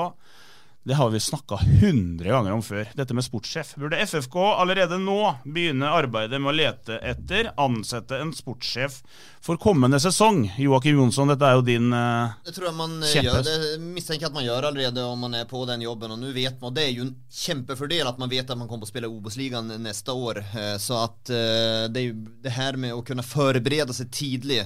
det 0.88 0.94
har 0.94 1.10
vi 1.10 1.20
snakka 1.20 1.56
hundre 1.80 2.30
ganger 2.30 2.52
om 2.52 2.62
før, 2.64 2.86
dette 2.96 3.12
med 3.12 3.24
sportssjef. 3.26 3.74
Burde 3.76 3.98
FFK 4.08 4.36
allerede 4.40 4.96
nå 5.02 5.18
begynne 5.44 5.90
arbeidet 5.92 6.40
med 6.40 6.48
å 6.48 6.56
lete 6.56 6.96
etter, 7.04 7.50
ansette 7.60 8.16
en 8.16 8.32
sportssjef 8.32 9.02
for 9.44 9.60
kommende 9.60 10.00
sesong? 10.00 10.46
Joakim 10.56 10.96
Jonsson, 10.96 11.28
dette 11.28 11.44
er 11.44 11.58
jo 11.58 11.64
din 11.66 11.92
uh, 11.92 12.32
Det 12.44 12.54
tror 12.56 12.70
jeg 12.70 12.76
man 12.78 12.96
uh, 13.02 13.10
gjør. 13.10 13.44
Det 13.44 13.58
mistenker 13.82 14.30
at 14.30 14.36
man 14.38 14.46
gjør 14.46 14.70
allerede 14.70 15.04
om 15.04 15.20
man 15.26 15.36
er 15.36 15.44
på 15.50 15.60
den 15.68 15.84
jobben. 15.84 16.14
Og 16.14 16.22
nå 16.22 16.32
vet 16.32 16.56
man, 16.62 16.72
Det 16.74 16.86
er 16.86 16.94
jo 16.96 17.04
en 17.04 17.14
kjempefordel 17.28 18.08
at 18.08 18.24
man 18.24 18.32
vet 18.32 18.48
at 18.48 18.56
man 18.58 18.64
kommer 18.64 18.86
til 18.86 18.90
å 18.90 18.94
spille 18.94 19.12
Obos-ligaen 19.12 19.74
neste 19.84 20.16
år. 20.16 20.40
Uh, 20.54 20.74
så 20.80 21.02
at 21.04 21.34
uh, 21.34 21.84
det, 21.92 22.06
det, 22.40 22.54
her 22.56 22.80
med 22.80 22.96
å 22.96 23.04
kunne 23.04 23.26
forberede 23.26 23.92
seg 23.92 24.08
tidlig, 24.08 24.62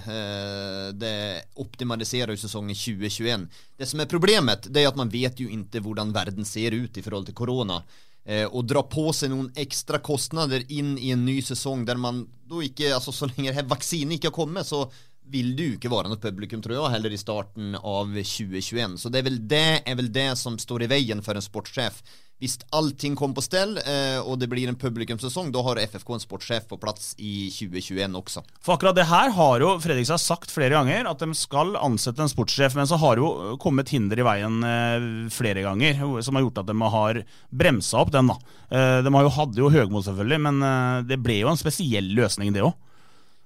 det 0.97 1.17
optimaliserer 1.61 2.31
jo 2.33 2.41
sesongen 2.41 2.77
2021. 2.79 3.49
Det 3.79 3.89
som 3.91 4.01
er 4.01 4.09
problemet, 4.11 4.69
det 4.71 4.85
er 4.85 4.93
at 4.93 4.99
man 4.99 5.11
vet 5.11 5.41
jo 5.43 5.49
ikke 5.51 5.83
hvordan 5.83 6.12
verden 6.15 6.49
ser 6.49 6.75
ut 6.77 6.97
i 6.97 7.05
forhold 7.05 7.29
til 7.29 7.37
korona. 7.39 7.83
Eh, 8.25 8.47
dra 8.47 8.85
på 8.87 9.09
seg 9.17 9.33
noen 9.33 9.51
ekstra 9.59 9.99
kostnader 9.99 10.63
inn 10.71 10.95
i 10.99 11.11
en 11.15 11.25
ny 11.27 11.41
sesong 11.43 11.87
der 11.89 11.99
man 11.99 12.23
da 12.47 12.61
ikke, 12.63 12.93
altså 12.95 13.15
så 13.15 13.27
lenge 13.33 13.65
vaksinen 13.67 14.15
ikke 14.17 14.31
har 14.31 14.37
kommet, 14.37 14.69
så 14.69 14.85
vil 15.33 15.55
du 15.57 15.65
ikke 15.75 15.91
være 15.91 16.11
noe 16.11 16.21
publikum, 16.21 16.63
tror 16.63 16.77
jeg, 16.77 16.93
heller 16.97 17.15
i 17.15 17.21
starten 17.21 17.77
av 17.79 18.11
2021. 18.13 18.99
Så 19.01 19.11
det 19.11 19.23
er 19.23 19.27
vel 19.29 19.39
det, 19.49 19.67
er 19.87 19.97
vel 19.99 20.11
det 20.13 20.29
som 20.39 20.59
står 20.61 20.85
i 20.85 20.91
veien 20.93 21.23
for 21.25 21.39
en 21.39 21.45
sportssjef. 21.45 22.03
Hvis 22.43 22.57
allting 22.75 23.15
kommer 23.15 23.39
på 23.39 23.45
stell 23.45 23.77
eh, 23.79 24.19
og 24.19 24.35
det 24.41 24.49
blir 24.51 24.67
en 24.67 24.79
publikumssesong, 24.79 25.53
da 25.55 25.61
har 25.63 25.79
FFK 25.85 26.09
en 26.17 26.23
sportssjef 26.25 26.65
på 26.73 26.79
plass 26.83 27.13
i 27.23 27.47
2021 27.55 28.17
også. 28.19 28.43
For 28.59 28.75
akkurat 28.75 28.99
det 28.99 29.07
her 29.07 29.31
har 29.37 29.63
jo 29.63 29.77
Fredrikstad 29.83 30.19
sagt 30.19 30.51
flere 30.51 30.75
ganger, 30.75 31.07
at 31.07 31.23
de 31.23 31.31
skal 31.39 31.77
ansette 31.79 32.19
en 32.25 32.33
sportssjef. 32.33 32.75
Men 32.75 32.91
så 32.91 32.99
har 32.99 33.23
jo 33.23 33.55
kommet 33.63 33.95
hinder 33.95 34.19
i 34.19 34.27
veien 34.27 34.59
eh, 34.67 35.07
flere 35.31 35.63
ganger, 35.63 36.03
som 36.27 36.35
har 36.35 36.49
gjort 36.49 36.65
at 36.65 36.73
de 36.73 36.91
har 36.97 37.23
bremsa 37.63 38.03
opp 38.03 38.11
den. 38.11 38.33
da. 38.33 38.41
Eh, 38.75 38.99
de 39.07 39.15
hadde 39.39 39.63
jo 39.63 39.71
Høgmo, 39.71 40.03
selvfølgelig, 40.03 40.43
men 40.49 40.63
eh, 40.67 41.03
det 41.13 41.23
ble 41.23 41.45
jo 41.45 41.53
en 41.53 41.63
spesiell 41.63 42.11
løsning, 42.19 42.51
det 42.57 42.67
òg. 42.67 42.75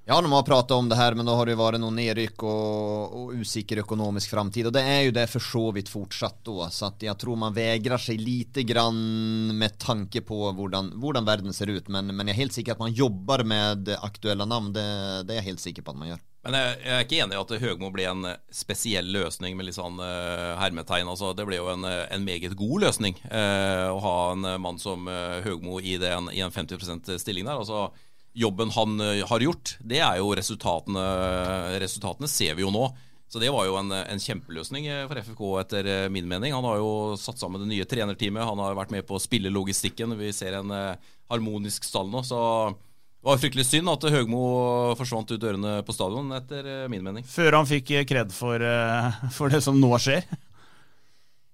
Ja, 0.08 0.20
de 0.22 0.32
har 0.32 0.42
pratet 0.42 0.70
om 0.70 0.88
det 0.88 0.94
her, 0.94 1.14
men 1.18 1.26
da 1.26 1.34
har 1.34 1.48
det 1.50 1.56
vært 1.58 1.80
noen 1.82 1.96
nedrykk 1.98 2.44
og, 2.46 3.14
og 3.18 3.40
usikker 3.42 3.80
økonomisk 3.82 4.30
framtid. 4.30 4.68
Og 4.68 4.74
det 4.76 4.84
er 4.86 5.00
jo 5.08 5.14
det 5.16 5.24
for 5.26 5.42
så 5.42 5.62
vidt 5.74 5.90
fortsatt 5.90 6.44
da. 6.46 6.68
Så 6.70 6.92
jeg 7.02 7.18
tror 7.18 7.40
man 7.42 7.56
vegrer 7.56 7.98
seg 7.98 8.22
lite 8.22 8.62
grann 8.62 9.50
med 9.58 9.74
tanke 9.82 10.22
på 10.22 10.38
hvordan, 10.54 10.92
verden 11.26 11.50
ser 11.50 11.74
ut. 11.74 11.90
Men, 11.90 12.14
men, 12.14 12.30
jeg 12.30 12.36
er 12.36 12.42
helt 12.44 12.54
sikker 12.54 12.76
at 12.76 12.84
man 12.86 12.94
jobber 12.94 13.42
med 13.42 13.90
aktuelle 13.98 14.46
navn. 14.46 14.70
Det, 14.78 14.86
det, 15.26 15.34
er 15.34 15.42
jeg 15.42 15.48
helt 15.50 15.66
sikker 15.66 15.82
på 15.82 15.96
at 15.96 16.02
man 16.04 16.12
gjør. 16.12 16.24
Men 16.46 16.60
jeg, 16.60 16.78
jeg 16.84 16.94
er 16.94 17.04
ikke 17.08 17.20
enig 17.24 17.34
i 17.34 17.42
at 17.42 17.58
Høgmo 17.66 17.90
ble 17.90 18.06
en 18.06 18.32
spesiell 18.54 19.10
løsning 19.10 19.58
med 19.58 19.66
litt 19.66 19.80
sånn 19.80 19.98
uh, 19.98 20.54
hermetegn. 20.62 21.10
Altså, 21.10 21.34
det 21.34 21.50
ble 21.50 21.58
jo 21.58 21.72
en, 21.74 21.82
en 21.82 22.30
meget 22.30 22.54
god 22.54 22.86
løsning 22.86 23.18
uh, 23.26 23.90
å 23.90 23.98
ha 24.06 24.18
en 24.36 24.52
mann 24.62 24.78
som 24.78 25.10
uh, 25.10 25.42
Høgmo 25.42 25.82
i, 25.82 25.98
den, 25.98 26.30
i 26.30 26.46
en 26.46 26.54
50% 26.54 27.16
stilling 27.18 27.50
der. 27.50 27.58
altså 27.58 27.88
jobben 28.36 28.70
han 28.70 29.00
eh, 29.00 29.24
har 29.26 29.40
gjort, 29.40 29.76
det 29.80 30.00
er 30.04 30.20
jo 30.20 30.30
resultatene 30.36 31.04
Resultatene 31.80 32.28
ser 32.30 32.56
vi 32.56 32.64
jo 32.66 32.72
nå. 32.74 32.88
Så 33.26 33.40
det 33.42 33.50
var 33.50 33.66
jo 33.66 33.74
en, 33.80 33.90
en 33.90 34.22
kjempeløsning 34.22 34.86
eh, 34.86 35.04
for 35.08 35.18
FFK, 35.18 35.44
etter 35.64 35.88
eh, 35.90 36.08
min 36.12 36.28
mening. 36.30 36.54
Han 36.54 36.66
har 36.68 36.78
jo 36.78 37.16
satt 37.18 37.40
sammen 37.40 37.64
det 37.64 37.70
nye 37.72 37.88
trenerteamet, 37.88 38.44
han 38.46 38.62
har 38.62 38.76
vært 38.78 38.94
med 38.94 39.06
på 39.08 39.16
å 39.16 39.22
spille 39.22 39.52
logistikken. 39.52 40.14
Vi 40.20 40.30
ser 40.36 40.60
en 40.60 40.74
harmonisk 41.32 41.88
stall 41.88 42.12
nå. 42.12 42.22
så 42.26 42.40
det 42.70 43.32
var 43.32 43.40
fryktelig 43.42 43.64
synd 43.66 43.90
at 43.90 44.04
Høgmo 44.12 44.40
forsvant 44.94 45.32
ut 45.32 45.40
dørene 45.42 45.80
på 45.82 45.94
stadion, 45.96 46.28
etter 46.36 46.86
min 46.92 47.02
mening. 47.02 47.24
Før 47.26 47.56
han 47.58 47.66
fikk 47.66 47.90
kred 48.06 48.30
for, 48.30 48.62
for 49.38 49.50
det 49.50 49.64
som 49.64 49.80
nå 49.80 49.90
skjer. 49.98 50.28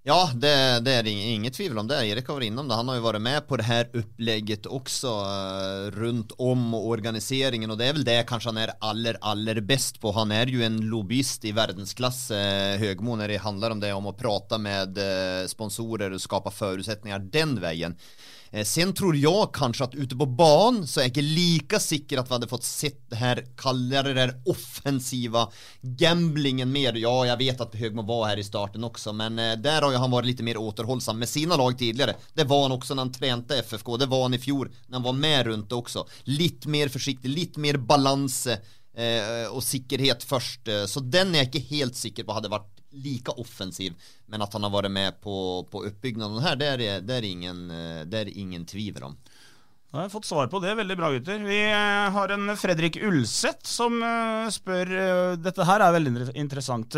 Ja, 0.05 0.31
det, 0.35 0.81
det 0.81 0.93
är 0.93 1.07
inget 1.07 1.55
tvivel 1.55 1.79
om 1.79 1.87
det. 1.87 2.07
Erik 2.07 2.27
har 2.27 2.35
varit 2.35 2.47
innom 2.47 2.69
det. 2.69 2.75
Han 2.75 2.89
har 2.89 2.95
ju 2.95 3.01
varit 3.01 3.23
med 3.23 3.49
på 3.49 3.57
det 3.57 3.63
här 3.63 3.89
upplägget 3.93 4.67
också 4.67 5.25
rundt 5.91 6.13
runt 6.13 6.33
om 6.39 6.75
organiseringen 6.75 7.71
och 7.71 7.79
det 7.79 7.87
är 7.87 7.93
väl 7.93 8.05
det 8.05 8.27
kanske 8.29 8.49
han 8.49 8.57
är 8.57 8.71
aller, 8.79 9.17
aller 9.21 9.61
bäst 9.61 10.01
på. 10.01 10.13
Han 10.13 10.31
är 10.31 10.47
ju 10.47 10.65
en 10.65 10.81
lobbyist 10.81 11.45
i 11.45 11.53
världsklass, 11.53 12.31
uh, 12.31 12.37
Högmo, 12.79 13.17
när 13.17 13.29
det 13.29 13.37
handlar 13.37 13.71
om 13.71 13.81
det, 13.81 13.93
om 13.93 14.07
att 14.07 14.19
prata 14.19 14.59
med 14.59 14.99
uh, 14.99 15.47
sponsorer 15.47 16.11
och 16.11 16.21
skapa 16.21 16.51
förutsättningar 16.51 17.19
den 17.19 17.61
vägen. 17.61 17.97
Eh, 18.53 18.65
sen 18.65 18.95
tror 18.95 19.17
jag 19.17 19.55
kanske 19.55 19.85
att 19.85 19.95
ute 19.95 20.17
på 20.17 20.27
ban 20.27 20.87
så 20.87 21.01
är 21.01 21.05
jag 21.05 21.09
inte 21.09 21.21
lika 21.21 21.81
säker 21.81 22.19
att 22.19 22.31
vi 22.31 22.33
hade 22.33 22.49
fått 22.49 22.65
sett 22.65 23.11
det 23.11 23.17
här, 23.17 23.47
kalla 23.57 24.03
det 24.03 24.15
där 24.15 24.43
offensiva 24.45 25.51
gamblingen 25.81 26.73
mer. 26.73 26.93
Ja, 26.93 27.27
jag 27.27 27.37
vet 27.37 27.61
att 27.61 27.75
Högmo 27.75 28.03
var 28.03 28.27
här 28.27 28.37
i 28.37 28.45
starten 28.45 28.85
också, 28.85 29.13
men 29.13 29.37
der 29.37 29.57
där 29.57 29.83
har 29.83 29.93
han 29.93 30.11
varit 30.11 30.27
lite 30.27 30.43
mer 30.43 30.57
återhållsam 30.57 31.19
med 31.19 31.29
sina 31.29 31.57
lag 31.57 31.79
tidigare. 31.79 32.15
Det 32.35 32.45
var 32.45 32.63
han 32.63 32.73
också 32.73 32.95
när 32.95 33.03
han 33.03 33.13
tränade 33.13 33.59
FFK, 33.59 33.97
det 33.97 34.07
var 34.07 34.23
han 34.23 34.35
i 34.35 34.39
fjol 34.39 34.71
när 34.87 34.95
han 34.95 35.03
var 35.03 35.13
med 35.13 35.47
runt 35.47 35.69
det 35.69 35.75
också. 35.75 36.07
Lite 36.25 36.69
mer 36.69 36.89
försiktig, 36.89 37.29
lite 37.29 37.61
mer 37.61 37.77
balans 37.77 38.47
eh, 38.47 39.47
och 39.51 39.65
säkerhet 39.65 40.23
först. 40.25 40.61
Så 40.87 41.01
den 41.01 41.35
är 41.35 41.39
jag 41.39 41.47
inte 41.47 41.59
helt 41.59 41.97
säker 41.97 42.25
på 42.25 42.33
hade 42.33 42.49
varit 42.49 42.82
lika 42.93 43.33
offensiv. 43.33 43.95
Men 44.27 44.43
att 44.43 44.53
han 44.53 44.63
har 44.63 44.71
varit 44.71 44.91
med 44.91 45.21
på, 45.21 45.67
på 45.71 45.85
uppbyggnaden 45.85 46.39
här, 46.39 46.57
det 46.57 46.67
är, 46.67 47.01
det, 47.01 47.15
är 47.15 47.23
ingen, 47.23 47.69
det 48.11 48.19
er 48.19 48.39
ingen 48.39 48.67
tvivel 48.67 49.03
om. 49.03 49.17
Da 49.93 49.99
har 49.99 50.07
jeg 50.07 50.15
fått 50.15 50.25
svar 50.25 50.47
på 50.49 50.57
det. 50.65 50.71
Veldig 50.73 50.95
bra, 50.97 51.11
gutter. 51.13 51.43
Vi 51.45 51.59
eh, 51.69 52.15
har 52.15 52.31
en 52.33 52.55
Fredrik 52.57 52.97
Ulseth 52.97 53.69
som 53.69 53.99
eh, 54.01 54.47
spør 54.49 54.89
eh, 54.89 55.33
Dette 55.37 55.67
her 55.69 55.85
er 55.85 55.93
veldig 55.93 56.31
interessant. 56.33 56.97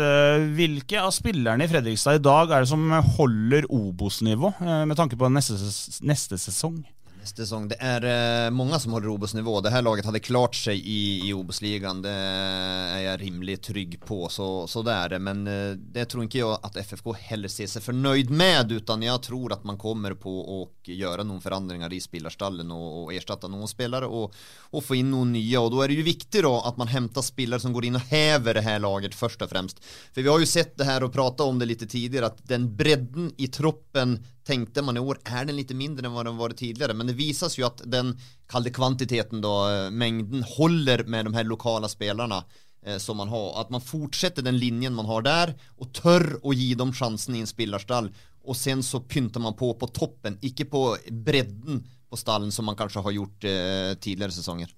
Hvilke 0.55 1.01
av 1.03 1.11
spillerne 1.11 1.67
i 1.67 1.71
Fredrikstad 1.73 2.21
i 2.21 2.23
dag 2.23 2.55
er 2.55 2.63
det 2.63 2.71
som 2.71 2.87
holder 3.17 3.67
Obos-nivå, 3.67 4.53
med 4.63 4.95
tanke 4.95 5.19
på 5.19 5.27
neste, 5.27 5.59
neste 6.07 6.39
sesong? 6.39 6.79
Säsong. 7.27 7.67
Det 7.67 7.75
är 7.79 8.45
eh, 8.45 8.51
många 8.51 8.79
som 8.79 8.91
håller 8.91 9.07
Obos-nivå. 9.07 9.61
Det 9.61 9.69
här 9.69 9.81
laget 9.81 10.05
hade 10.05 10.19
klart 10.19 10.55
sig 10.55 10.79
i, 10.79 11.29
i 11.29 11.33
Obos-ligan. 11.33 12.01
Det 12.01 12.09
är 12.09 12.99
jag 12.99 13.21
rimligt 13.21 13.63
trygg 13.63 14.01
på. 14.05 14.29
Så, 14.29 14.67
så 14.67 14.81
det 14.81 14.91
är 14.91 15.09
det. 15.09 15.19
Men 15.19 15.47
eh, 15.47 15.75
det 15.77 16.05
tror 16.05 16.23
inte 16.23 16.37
jag 16.37 16.59
att 16.63 16.77
FFK 16.77 17.13
heller 17.13 17.47
ser 17.47 17.67
sig 17.67 17.81
förnöjd 17.81 18.29
med. 18.29 18.71
Utan 18.71 19.01
jag 19.01 19.23
tror 19.23 19.53
att 19.53 19.63
man 19.63 19.77
kommer 19.77 20.13
på 20.13 20.63
att 20.63 20.87
göra 20.87 21.23
någon 21.23 21.41
förändringar 21.41 21.93
i 21.93 22.01
spelarstallen 22.01 22.71
och, 22.71 23.03
och 23.03 23.13
ersätta 23.13 23.47
någon 23.47 23.67
spelare 23.67 24.05
och, 24.05 24.33
och 24.59 24.83
få 24.83 24.95
in 24.95 25.11
någon 25.11 25.33
nya. 25.33 25.61
Och 25.61 25.71
då 25.71 25.81
är 25.81 25.87
det 25.87 25.93
ju 25.93 26.03
viktigt 26.03 26.43
då 26.43 26.61
att 26.61 26.77
man 26.77 26.87
hämtar 26.87 27.21
spelare 27.21 27.59
som 27.59 27.73
går 27.73 27.85
in 27.85 27.95
och 27.95 28.01
häver 28.01 28.53
det 28.53 28.61
här 28.61 28.79
laget 28.79 29.15
först 29.15 29.41
och 29.41 29.49
främst. 29.49 29.83
För 30.13 30.21
vi 30.21 30.29
har 30.29 30.39
ju 30.39 30.45
sett 30.45 30.77
det 30.77 30.83
här 30.83 31.03
och 31.03 31.13
pratat 31.13 31.47
om 31.47 31.59
det 31.59 31.65
lite 31.65 31.87
tidigare 31.87 32.25
att 32.25 32.47
den 32.47 32.75
bredden 32.75 33.31
i 33.37 33.47
troppen 33.47 34.23
tänkte 34.45 34.81
man 34.81 34.97
i 34.97 34.99
år 34.99 35.19
är 35.23 35.45
den 35.45 35.55
lite 35.55 35.73
mindre 35.73 36.07
än 36.07 36.13
vad 36.13 36.25
den 36.25 36.37
varit 36.37 36.57
tidigare. 36.57 36.93
Men 36.93 37.07
det 37.07 37.13
visas 37.13 37.59
ju 37.59 37.63
att 37.63 37.81
den 37.85 38.19
kallade 38.47 38.69
kvantiteten 38.69 39.41
då, 39.41 39.69
eh, 39.69 39.91
mängden 39.91 40.43
håller 40.43 41.03
med 41.03 41.25
de 41.25 41.33
här 41.33 41.43
lokala 41.43 41.87
spelarna 41.87 42.43
eh, 42.85 42.97
som 42.97 43.17
man 43.17 43.29
har. 43.29 43.61
Att 43.61 43.69
man 43.69 43.81
fortsätter 43.81 44.41
den 44.41 44.57
linjen 44.57 44.93
man 44.93 45.05
har 45.05 45.21
där 45.21 45.55
och 45.77 45.93
tör 45.93 46.39
att 46.43 46.55
ge 46.55 46.75
dem 46.75 46.93
chansen 46.93 47.35
i 47.35 47.39
en 47.39 47.47
spillarstall. 47.47 48.13
Och 48.43 48.57
sen 48.57 48.83
så 48.83 48.99
pyntar 48.99 49.39
man 49.39 49.53
på 49.53 49.73
på 49.73 49.87
toppen, 49.87 50.37
icke 50.41 50.65
på 50.65 50.97
bredden 51.11 51.87
på 52.09 52.17
stallen 52.17 52.51
som 52.51 52.65
man 52.65 52.75
kanske 52.75 52.99
har 52.99 53.11
gjort 53.11 53.43
eh, 53.43 53.97
tidligere 53.99 54.31
säsonger. 54.31 54.75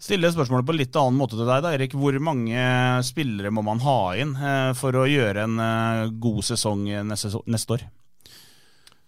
Stille 0.00 0.32
spørsmålet 0.32 0.66
på 0.66 0.72
litt 0.72 0.96
annen 0.96 1.18
måte 1.20 1.36
til 1.36 1.44
deg, 1.44 1.60
da, 1.64 1.72
Erik. 1.76 1.94
Hvor 1.96 2.16
mange 2.24 2.60
spillere 3.04 3.50
må 3.52 3.64
man 3.64 3.82
ha 3.84 4.14
inn 4.16 4.32
eh, 4.36 4.72
for 4.76 4.96
å 4.96 5.08
gjøre 5.08 5.44
en 5.44 5.58
eh, 5.60 6.12
god 6.24 6.44
sesong 6.52 6.86
neste, 7.08 7.32
neste 7.44 7.76
år? 7.76 7.88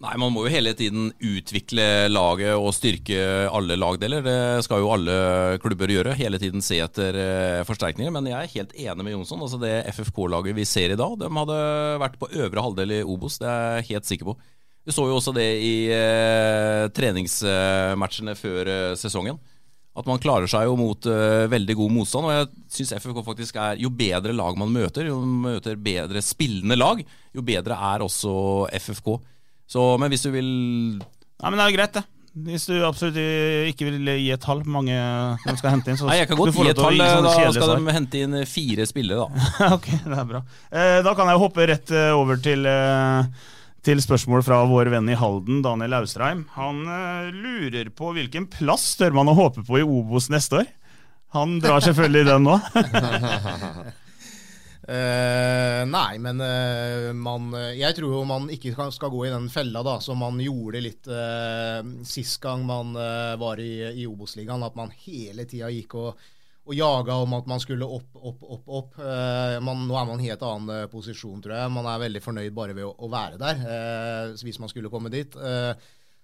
Nei, 0.02 0.16
Man 0.18 0.32
må 0.34 0.42
jo 0.44 0.50
hele 0.50 0.72
tiden 0.74 1.12
utvikle 1.22 2.08
laget 2.10 2.56
og 2.56 2.72
styrke 2.74 3.18
alle 3.46 3.76
lagdeler. 3.78 4.24
Det 4.26 4.64
skal 4.66 4.82
jo 4.82 4.90
alle 4.90 5.14
klubber 5.62 5.92
gjøre. 5.94 6.16
Hele 6.18 6.40
tiden 6.42 6.64
se 6.64 6.80
etter 6.82 7.14
eh, 7.14 7.60
forsterkninger. 7.68 8.10
Men 8.10 8.26
jeg 8.26 8.38
er 8.40 8.54
helt 8.56 8.74
enig 8.74 9.06
med 9.06 9.14
Jonsson. 9.14 9.44
Altså 9.46 9.60
Det 9.62 9.76
FFK-laget 9.94 10.58
vi 10.58 10.66
ser 10.66 10.96
i 10.96 10.98
dag, 10.98 11.14
de 11.20 11.30
hadde 11.30 11.60
vært 12.02 12.18
på 12.18 12.32
øvre 12.34 12.66
halvdel 12.66 12.96
i 12.98 13.04
Obos. 13.06 13.38
Det 13.38 13.46
er 13.46 13.78
jeg 13.78 13.88
helt 13.92 14.10
sikker 14.10 14.32
på. 14.32 14.36
Vi 14.82 14.90
så 14.90 15.06
jo 15.06 15.14
også 15.20 15.30
det 15.36 15.48
i 15.62 15.74
eh, 15.94 16.88
treningsmatchene 16.90 18.34
før 18.34 18.70
eh, 18.74 18.94
sesongen. 18.98 19.38
At 19.94 20.08
man 20.08 20.18
klarer 20.18 20.48
seg 20.50 20.66
jo 20.66 20.74
mot 20.80 21.06
eh, 21.06 21.46
veldig 21.52 21.76
god 21.78 21.94
motstand. 21.94 22.26
Og 22.26 22.34
jeg 22.34 22.48
syns 22.74 22.96
FFK 22.98 23.22
faktisk 23.22 23.60
er 23.62 23.78
Jo 23.78 23.92
bedre 23.94 24.34
lag 24.34 24.58
man 24.58 24.74
møter, 24.74 25.06
jo 25.12 25.20
møter 25.22 25.78
bedre 25.78 26.24
spillende 26.24 26.74
lag, 26.74 27.04
jo 27.30 27.46
bedre 27.46 27.78
er 27.92 28.02
også 28.02 28.32
FFK. 28.82 29.20
Så, 29.72 29.84
men 30.00 30.12
hvis 30.12 30.26
du 30.26 30.32
vil 30.34 30.48
Nei, 31.00 31.48
men 31.50 31.56
det 31.58 31.64
er 31.64 31.76
greit, 31.78 31.96
det. 31.96 32.04
Hvis 32.32 32.64
du 32.64 32.78
absolutt 32.86 33.18
ikke 33.68 33.90
vil 33.90 34.08
gi 34.08 34.30
et 34.32 34.40
tall 34.40 34.62
mange 34.64 34.94
de 34.94 35.54
skal 35.58 35.74
hente 35.74 35.92
inn, 35.92 35.98
så 36.00 36.06
Nei, 36.08 36.16
jeg 36.22 36.30
kan 36.30 36.38
godt 36.38 36.54
gi 36.56 36.70
et 36.70 36.78
tall. 36.78 37.00
Da 37.00 37.48
skal 37.52 37.72
de 37.74 37.96
hente 37.96 38.22
inn 38.24 38.36
fire 38.48 38.86
spillere, 38.88 39.26
da. 39.26 39.48
ok, 39.76 39.88
det 40.06 40.16
er 40.16 40.28
bra. 40.30 40.40
Eh, 40.72 41.00
da 41.04 41.12
kan 41.18 41.28
jeg 41.28 41.42
hoppe 41.42 41.66
rett 41.68 41.92
eh, 41.92 42.12
over 42.16 42.40
til, 42.40 42.64
eh, 42.68 43.50
til 43.84 44.00
spørsmål 44.00 44.46
fra 44.46 44.62
vår 44.70 44.92
venn 44.94 45.12
i 45.12 45.18
Halden, 45.18 45.60
Daniel 45.66 45.98
Austreim. 46.00 46.46
Han 46.56 46.80
lurer 47.36 47.92
på 47.92 48.14
hvilken 48.16 48.48
plass 48.52 48.94
tør 49.00 49.12
man 49.18 49.28
å 49.28 49.36
håpe 49.36 49.66
på 49.68 49.82
i 49.82 49.84
Obos 49.84 50.30
neste 50.32 50.62
år? 50.62 50.70
Han 51.36 51.58
drar 51.64 51.84
selvfølgelig 51.84 52.30
den 52.32 52.48
nå. 52.48 52.56
Uh, 54.82 55.84
nei, 55.86 56.16
men 56.18 56.40
uh, 56.42 57.12
man 57.14 57.52
Jeg 57.78 57.94
tror 57.94 58.16
jo 58.16 58.22
man 58.26 58.48
ikke 58.50 58.74
skal, 58.90 59.12
gå 59.12 59.20
i 59.28 59.30
den 59.30 59.46
fella 59.52 59.78
da 59.86 60.00
som 60.02 60.18
man 60.18 60.40
gjorde 60.42 60.82
litt 60.82 61.06
uh, 61.06 61.78
sist 62.02 62.40
gang 62.42 62.64
man 62.66 62.90
var 63.38 63.62
i, 63.62 63.76
i 64.02 64.08
Obos-ligaen. 64.10 64.66
At 64.66 64.78
man 64.78 64.90
hele 65.04 65.46
tida 65.46 65.70
gikk 65.70 65.94
og, 66.00 66.26
og 66.66 66.74
jaga 66.74 67.20
om 67.22 67.38
at 67.38 67.48
man 67.50 67.62
skulle 67.62 67.86
opp, 67.86 68.10
opp, 68.18 68.42
opp, 68.42 68.68
opp. 68.82 69.00
Man, 69.62 69.86
nå 69.86 69.96
er 69.98 70.06
man 70.06 70.18
i 70.18 70.26
en 70.26 70.28
helt 70.30 70.44
annen 70.46 70.90
posisjon, 70.90 71.40
tror 71.42 71.56
jeg. 71.58 71.72
Man 71.74 71.88
er 71.90 72.04
veldig 72.04 72.22
fornøyd 72.22 72.54
bare 72.54 72.76
ved 72.78 72.86
å, 72.86 72.92
å 73.02 73.10
være 73.10 73.40
der, 73.40 73.64
hvis 74.38 74.60
man 74.62 74.70
skulle 74.70 74.90
komme 74.92 75.10
dit. 75.14 75.34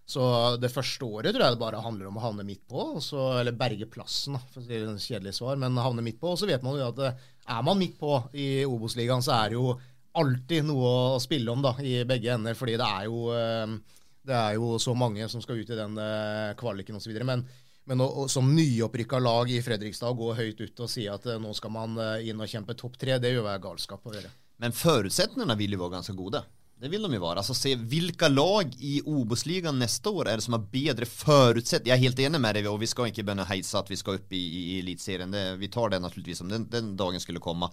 Så 0.08 0.22
det 0.56 0.70
første 0.72 1.04
året 1.04 1.34
tror 1.34 1.44
jeg 1.44 1.56
det 1.56 1.60
bare 1.60 1.82
handler 1.84 2.08
om 2.08 2.16
å 2.16 2.22
havne 2.22 2.46
midt 2.46 2.62
på, 2.70 2.84
så, 3.04 3.26
eller 3.42 3.56
berge 3.58 3.90
plassen, 3.90 4.38
da, 4.38 4.40
for 4.54 4.62
å 4.62 4.64
si 4.64 4.78
det 4.78 4.94
kjedelig 5.04 5.34
svar, 5.36 5.58
men 5.60 5.76
havne 5.82 6.04
midt 6.06 6.16
på. 6.22 6.30
Og 6.32 6.40
så 6.40 6.48
vet 6.48 6.64
man 6.64 6.78
jo 6.78 6.86
at 6.86 7.02
er 7.48 7.62
man 7.64 7.78
midt 7.80 7.96
på 8.00 8.18
i 8.36 8.64
Obos-ligaen, 8.68 9.24
så 9.24 9.34
er 9.38 9.52
det 9.52 9.58
jo 9.58 9.72
alltid 10.18 10.66
noe 10.68 10.90
å 11.14 11.22
spille 11.22 11.52
om 11.52 11.62
da, 11.64 11.74
i 11.82 12.02
begge 12.08 12.34
ender. 12.34 12.56
Fordi 12.58 12.76
det 12.80 12.88
er 12.88 13.06
jo, 13.08 13.22
eh, 13.34 14.04
det 14.28 14.36
er 14.36 14.58
jo 14.58 14.76
så 14.82 14.94
mange 14.98 15.28
som 15.30 15.42
skal 15.44 15.62
ut 15.62 15.72
i 15.72 15.78
den 15.78 15.98
eh, 16.02 16.52
kvaliken 16.58 16.98
osv. 16.98 17.14
Men, 17.28 17.44
men 17.88 18.04
å, 18.04 18.26
som 18.30 18.50
nyopprykka 18.54 19.20
lag 19.22 19.50
i 19.52 19.62
Fredrikstad 19.64 20.16
gå 20.18 20.32
høyt 20.38 20.60
ut 20.64 20.84
og 20.84 20.92
si 20.92 21.08
at 21.10 21.26
eh, 21.26 21.40
nå 21.40 21.54
skal 21.56 21.74
man 21.74 21.98
inn 22.22 22.40
og 22.40 22.50
kjempe 22.50 22.76
topp 22.78 22.98
tre, 23.00 23.18
det 23.22 23.34
vil 23.34 23.46
være 23.46 23.64
galskap 23.64 24.06
å 24.06 24.14
gjøre. 24.16 24.32
Men 24.58 24.74
forutsetningene 24.74 25.54
jo 25.76 25.84
være 25.84 25.98
ganske 25.98 26.16
gode. 26.18 26.42
Det 26.78 26.90
vil 26.92 27.02
de 27.02 27.16
jo 27.16 27.22
være. 27.24 27.42
Altså, 27.42 27.56
se 27.58 27.72
hvilke 27.74 28.28
lag 28.30 28.70
i 28.78 29.00
Obos-ligaen 29.02 29.80
neste 29.82 30.12
år 30.14 30.30
er 30.30 30.38
det 30.38 30.46
som 30.46 30.54
har 30.54 30.66
bedre 30.70 31.08
forutsetninger. 31.10 31.90
Jeg 31.90 31.96
er 31.96 32.04
helt 32.06 32.22
enig 32.22 32.40
med 32.44 32.54
deg, 32.54 32.68
og 32.70 32.78
vi 32.78 32.86
ikke 32.86 33.24
begynne 33.24 33.42
å 33.42 33.50
heise 33.50 33.80
at 33.80 33.90
vi 33.90 33.98
skal 33.98 34.20
opp 34.20 34.34
i, 34.36 34.42
i 34.60 34.64
Eliteserien. 34.78 35.34
Vi 35.58 35.70
tar 35.74 35.90
det 35.90 36.02
naturligvis 36.04 36.44
om 36.44 36.52
den, 36.52 36.68
den 36.70 36.92
dagen 37.00 37.24
skulle 37.24 37.42
komme. 37.42 37.72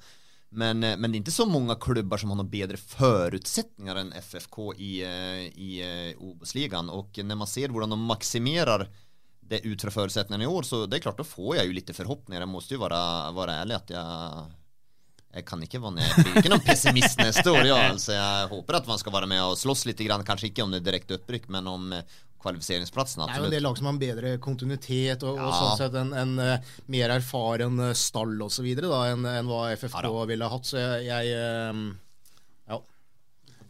Men, 0.56 0.84
eh, 0.84 0.98
men, 0.98 1.12
det 1.12 1.20
er 1.20 1.26
ikke 1.26 1.36
så 1.36 1.48
mange 1.50 1.76
klubber 1.82 2.22
som 2.22 2.32
har 2.32 2.40
noen 2.40 2.52
bedre 2.52 2.80
forutsetninger 2.80 4.02
enn 4.02 4.14
FFK 4.16 4.60
i, 4.78 4.92
eh, 5.04 5.48
i, 5.52 5.72
eh, 5.84 6.14
Obos-ligaen. 6.16 6.90
Og 6.90 7.18
når 7.22 7.42
man 7.42 7.50
ser 7.50 7.74
hvordan 7.74 7.92
de 7.92 8.00
maksimerer 8.00 8.88
det 9.46 9.66
ut 9.66 9.82
fra 9.82 9.94
forutsetningene 9.94 10.48
i 10.48 10.50
år, 10.50 10.66
så 10.66 10.86
det 10.90 10.98
er 10.98 11.06
klart, 11.06 11.20
da 11.22 11.28
får 11.28 11.58
jeg 11.60 11.68
jo 11.68 11.78
litt 11.78 11.92
forhåpninger. 11.94 12.42
Jeg 12.42 12.50
må 12.50 12.64
jo 12.66 12.82
være, 12.82 13.02
være 13.36 13.58
ærlig 13.62 13.76
at 13.76 13.92
jeg 13.94 14.56
jeg 15.36 15.44
kan 15.48 15.64
ikke 15.66 15.82
være. 15.84 16.00
Jeg 16.00 16.24
blir 16.24 16.38
ikke 16.40 16.52
noen 16.54 16.64
pessimist 16.64 17.20
neste 17.20 17.52
år. 17.52 17.66
Ja. 17.68 17.80
Altså, 17.90 18.14
jeg 18.16 18.52
håper 18.54 18.78
at 18.80 18.86
man 18.88 19.02
skal 19.02 19.14
være 19.18 19.28
med 19.28 19.42
og 19.44 19.58
slåss 19.60 19.84
litt. 19.90 20.00
Grann. 20.06 20.24
Kanskje 20.28 20.52
ikke 20.52 20.64
om 20.64 20.72
det 20.72 20.80
er 20.80 20.86
direkte 20.92 21.18
opprykk, 21.18 21.50
men 21.52 21.68
om 21.68 21.90
uh, 21.92 22.20
kvalifiseringsplassen. 22.44 23.26
Absolutt. 23.26 23.52
Det 23.52 23.60
er 23.60 23.66
lag 23.66 23.76
som 23.80 23.90
har 23.90 23.96
en 23.96 24.00
bedre 24.00 24.32
kontinuitet 24.44 25.26
og, 25.28 25.40
ja. 25.40 25.48
og 25.48 25.56
sånn 25.58 25.80
sett 25.82 25.98
en, 26.00 26.14
en 26.16 26.36
uh, 26.40 26.76
mer 26.94 27.16
erfaren 27.18 27.82
uh, 27.84 27.92
stall 27.98 28.38
osv. 28.46 28.70
enn 28.70 29.28
en 29.28 29.50
hva 29.50 29.66
FFK 29.76 30.08
ja, 30.08 30.26
ville 30.30 30.52
hatt. 30.54 30.70
Så 30.70 30.80
jeg, 30.80 31.08
jeg 31.10 31.34
ja, 32.72 32.80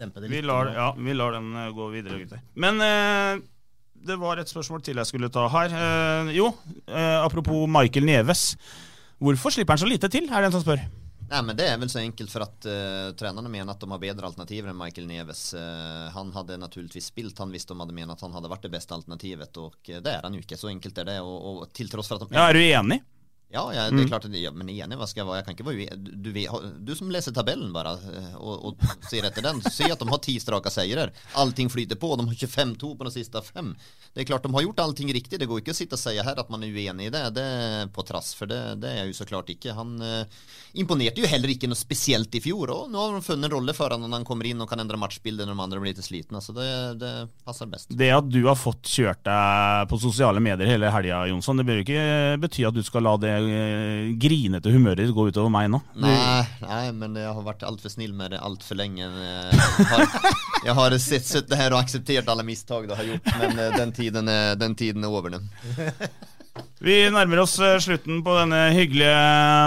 demper 0.03 0.21
det 0.21 0.29
litt. 0.29 0.35
Vi 0.35 0.41
lar, 0.45 0.69
ja, 0.75 0.89
vi 0.99 1.15
lar 1.17 1.37
den 1.39 1.49
gå 1.77 1.87
videre, 1.95 2.19
gutter. 2.21 2.43
Men 2.61 2.83
det 4.05 4.19
var 4.21 4.37
et 4.37 4.51
spørsmål 4.51 4.83
til 4.85 5.01
jeg 5.01 5.09
skulle 5.09 5.31
ta 5.33 5.47
her. 5.49 5.73
jo, 6.35 6.51
apropos 6.85 7.65
Michael 7.65 8.05
Neves. 8.05 8.51
Hvorfor 9.17 9.55
slipper 9.55 9.73
han 9.73 9.81
så 9.81 9.89
lite 9.89 10.11
til, 10.13 10.29
er 10.29 10.43
det 10.43 10.51
en 10.51 10.55
som 10.59 10.65
spør. 10.65 10.85
Nej, 11.29 11.43
men 11.43 11.57
det 11.57 11.67
är 11.67 11.77
väl 11.77 11.89
så 11.89 11.99
enkelt 11.99 12.31
för 12.31 12.39
att 12.39 12.65
uh, 12.65 13.15
tränarna 13.15 13.49
menar 13.49 13.73
att 13.73 13.79
de 13.79 13.91
har 13.91 13.99
bättre 13.99 14.25
alternativ 14.25 14.67
än 14.67 14.77
Michael 14.77 15.07
Neves. 15.07 15.53
Uh, 15.53 15.59
han 16.13 16.33
hade 16.33 16.57
naturligtvis 16.57 17.05
spilt, 17.05 17.39
han 17.39 17.51
visste 17.51 17.73
de 17.73 17.79
hade 17.79 17.93
menat 17.93 18.15
att 18.15 18.21
han 18.21 18.33
hade 18.33 18.47
varit 18.47 18.61
det 18.61 18.69
bästa 18.69 18.95
alternativet 18.95 19.57
och 19.57 19.89
uh, 19.89 19.97
det 19.97 20.09
är 20.09 20.21
han 20.23 20.33
ju 20.33 20.39
inte, 20.39 20.57
så 20.57 20.67
enkelt 20.67 20.97
är 20.97 21.05
det 21.05 21.21
och, 21.21 21.57
och 21.57 21.73
till 21.73 21.89
trots 21.89 22.07
för 22.07 22.15
att 22.15 22.21
de... 22.21 22.29
Ja, 22.31 22.49
är 22.49 22.53
du 22.53 22.69
enig? 22.69 23.03
Ja, 23.51 23.73
ja 23.73 23.81
det 23.81 23.87
är 23.87 23.91
Mm. 23.91 24.07
klart 24.07 24.25
ja, 24.25 24.51
men 24.51 24.69
enig, 24.69 24.97
hva 24.97 25.07
skal 25.07 25.25
jeg? 25.25 25.35
Jag 25.35 25.45
kan 25.45 25.55
ikke 25.55 25.65
være 25.65 25.75
uenig. 25.75 26.23
du, 26.23 26.31
du 26.85 26.95
som 26.95 27.11
leser 27.11 27.31
tabellen 27.31 27.73
bare, 27.73 27.97
og, 28.37 28.65
och, 28.65 28.65
och 28.65 28.75
ser 29.09 29.23
etter 29.23 29.41
den, 29.41 29.61
ser 29.61 29.91
at 29.91 29.99
de 29.99 30.09
har 30.09 30.17
ti 30.17 30.39
strake 30.39 30.69
seire. 30.71 31.09
Allting 31.33 31.69
flyter 31.69 31.95
på, 31.95 32.15
de 32.15 32.27
har 32.27 32.33
25-2 32.33 32.97
på 32.97 33.03
de 33.03 33.11
siste 33.11 33.41
fem. 33.41 33.75
Det 34.13 34.21
er 34.21 34.25
klart 34.25 34.43
de 34.43 34.53
har 34.53 34.61
gjort 34.61 34.79
allting 34.79 35.13
riktig. 35.13 35.39
det 35.39 35.45
går 35.45 35.59
ikke 35.61 35.71
å 35.71 35.75
sitte 35.75 35.95
og 35.95 35.99
si 35.99 36.15
her 36.17 36.39
at 36.39 36.49
man 36.49 36.63
er 36.63 36.71
uenig 36.71 37.07
i 37.07 37.09
det, 37.09 37.23
det 37.35 37.43
er 37.43 37.87
på 37.87 38.03
trass, 38.07 38.33
for 38.33 38.45
det, 38.47 38.79
det 38.79 38.89
er 38.89 39.05
jo 39.05 39.13
så 39.13 39.25
såklart 39.25 39.49
ikke. 39.49 39.73
Han 39.75 39.95
eh, 40.01 40.25
imponerte 40.79 41.21
jo 41.23 41.27
heller 41.29 41.51
ikke 41.51 41.69
noe 41.71 41.79
spesielt 41.79 42.35
i 42.37 42.41
fjor, 42.43 42.71
og 42.71 42.91
nå 42.91 43.01
har 43.01 43.15
de 43.17 43.25
funnet 43.25 43.49
en 43.49 43.55
rolle 43.57 43.73
for 43.75 43.89
honom 43.89 44.09
når 44.09 44.21
han 44.21 44.27
kommer 44.27 44.49
inn 44.49 44.61
og 44.61 44.69
kan 44.69 44.79
endre 44.83 44.99
matchbildet 45.01 45.47
når 45.47 45.55
de 45.57 45.65
andre 45.65 45.81
blir 45.81 45.95
litt 45.95 46.05
slitne. 46.05 46.41
så 46.41 46.55
det, 46.55 46.67
det 47.01 47.13
passer 47.45 47.69
best. 47.71 47.89
Det 47.89 48.11
at 48.13 48.29
du 48.29 48.41
har 48.47 48.57
fått 48.59 48.85
kjørt 48.85 49.23
deg 49.25 49.89
på 49.91 49.99
sosiale 50.01 50.43
medier 50.43 50.69
hele 50.69 50.91
helga, 50.93 51.25
Jonsson, 51.31 51.57
det 51.59 51.67
bør 51.67 51.83
ikke 51.83 52.05
bety 52.45 52.67
at 52.67 52.77
du 52.77 52.83
skal 52.85 53.05
la 53.07 53.15
det 53.21 53.34
eh, 53.41 54.13
grinete 54.21 54.71
humøret 54.73 55.03
ditt 55.03 55.15
gå 55.15 55.27
utover 55.29 55.51
meg 55.53 55.69
nå. 55.73 55.81
Nei, 56.01 56.15
nei 56.61 56.83
men 56.95 57.17
jeg 57.19 57.31
har 57.31 57.45
vært 57.45 57.65
altfor 57.67 57.93
snill 57.93 58.13
med 58.17 58.35
det 58.35 58.41
altfor 58.43 58.79
lenge. 58.79 59.05
Jeg 59.05 59.13
Eh, 59.15 59.85
Har, 59.89 60.05
jag 60.65 60.77
har 60.77 60.97
sittet 61.01 61.57
her 61.57 61.73
og 61.73 61.81
akseptert 61.83 62.29
alle 62.31 62.45
mistak 62.47 62.85
du 62.85 62.93
det 62.93 62.99
har 62.99 63.09
gjort, 63.09 63.33
men 63.41 63.59
eh, 63.59 63.75
den 63.75 63.91
tiden 63.95 64.31
den 64.59 64.75
tiden 64.77 65.03
er 65.03 65.13
over 65.13 65.35
nå. 65.35 65.41
Vi 66.85 66.95
nærmer 67.11 67.41
oss 67.41 67.55
slutten 67.83 68.21
på 68.23 68.35
denne 68.37 68.59
hyggelige 68.75 69.15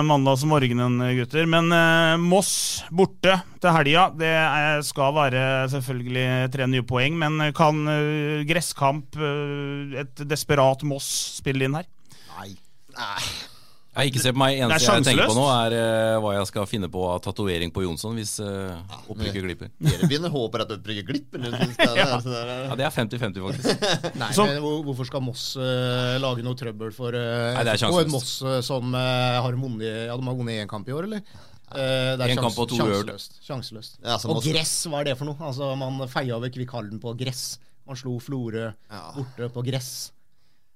mandagsmorgenen, 0.08 1.00
gutter. 1.18 1.48
Men 1.50 1.72
eh, 1.74 2.14
Moss 2.20 2.52
borte 2.94 3.40
til 3.60 3.74
helga. 3.74 4.06
Det 4.16 4.30
er, 4.30 4.80
skal 4.86 5.16
være 5.16 5.42
selvfølgelig 5.72 6.28
tre 6.54 6.68
nye 6.70 6.86
poeng, 6.86 7.18
men 7.18 7.50
kan 7.56 7.82
uh, 7.90 8.46
gresskamp, 8.48 9.18
uh, 9.18 9.98
et 10.04 10.24
desperat 10.30 10.84
Moss, 10.88 11.10
spille 11.40 11.66
inn 11.68 11.76
her? 11.80 11.88
Nei. 12.38 12.52
Nei. 12.96 13.22
Jeg 13.98 14.12
ikke 14.12 14.22
se 14.22 14.30
på 14.34 14.38
meg. 14.38 14.60
Eneste 14.62 14.92
jeg 14.94 15.04
tenker 15.08 15.26
på 15.26 15.34
nå, 15.34 15.44
er 15.50 15.74
uh, 15.74 16.20
hva 16.22 16.34
jeg 16.36 16.48
skal 16.52 16.66
finne 16.70 16.88
på 16.92 17.02
av 17.10 17.18
tatovering 17.24 17.72
på 17.74 17.82
Jonsson 17.82 18.14
hvis 18.18 18.36
uh, 18.38 18.78
opprykket 19.10 19.42
glipper. 19.42 19.72
Dere 19.82 20.06
begynner 20.06 20.30
håper 20.30 20.62
at 20.64 20.74
opprykket 20.76 21.08
glipper 21.08 21.42
nu. 21.42 21.50
Ja. 21.50 22.06
Ja, 22.22 22.76
det 22.78 22.86
er 22.86 22.94
50-50, 22.94 23.42
faktisk. 23.48 23.84
Nei, 24.22 24.30
Så- 24.36 24.46
men 24.46 24.62
hvor, 24.62 24.80
hvorfor 24.86 25.08
skal 25.10 25.24
Moss 25.26 25.48
uh, 25.58 26.14
lage 26.22 26.46
noe 26.46 26.54
trøbbel 26.58 26.94
for 26.94 27.16
uh, 27.18 27.58
Nei? 27.58 27.74
Et. 27.74 28.12
Moss 28.12 28.36
som 28.64 28.94
har 28.94 29.56
vunnet 29.58 29.86
Ja, 30.06 30.14
de 30.14 30.28
har 30.30 30.36
vunnet 30.38 30.62
én 30.62 30.70
kamp 30.70 30.86
i 30.88 30.94
år, 30.94 31.08
eller? 31.10 31.24
Uh, 31.68 32.14
det 32.16 32.22
er 32.24 32.32
En 32.32 32.44
kamp 32.46 32.56
og 32.62 32.70
to 32.70 32.78
sjanseløst. 32.78 33.40
sjanseløst. 33.44 33.98
Ja, 34.04 34.14
og 34.22 34.38
Moss- 34.38 34.46
gress, 34.48 34.76
hva 34.88 35.02
er 35.02 35.10
det 35.10 35.16
for 35.20 35.28
noe? 35.28 35.36
Altså, 35.50 35.72
Man 35.76 35.98
feia 36.08 36.38
over 36.38 36.48
Kvikkhallen 36.54 37.02
på 37.02 37.12
gress. 37.18 37.58
Man 37.88 37.96
slo 37.98 38.14
Florø 38.20 38.70
borte 39.16 39.50
på 39.52 39.64
gress. 39.66 39.90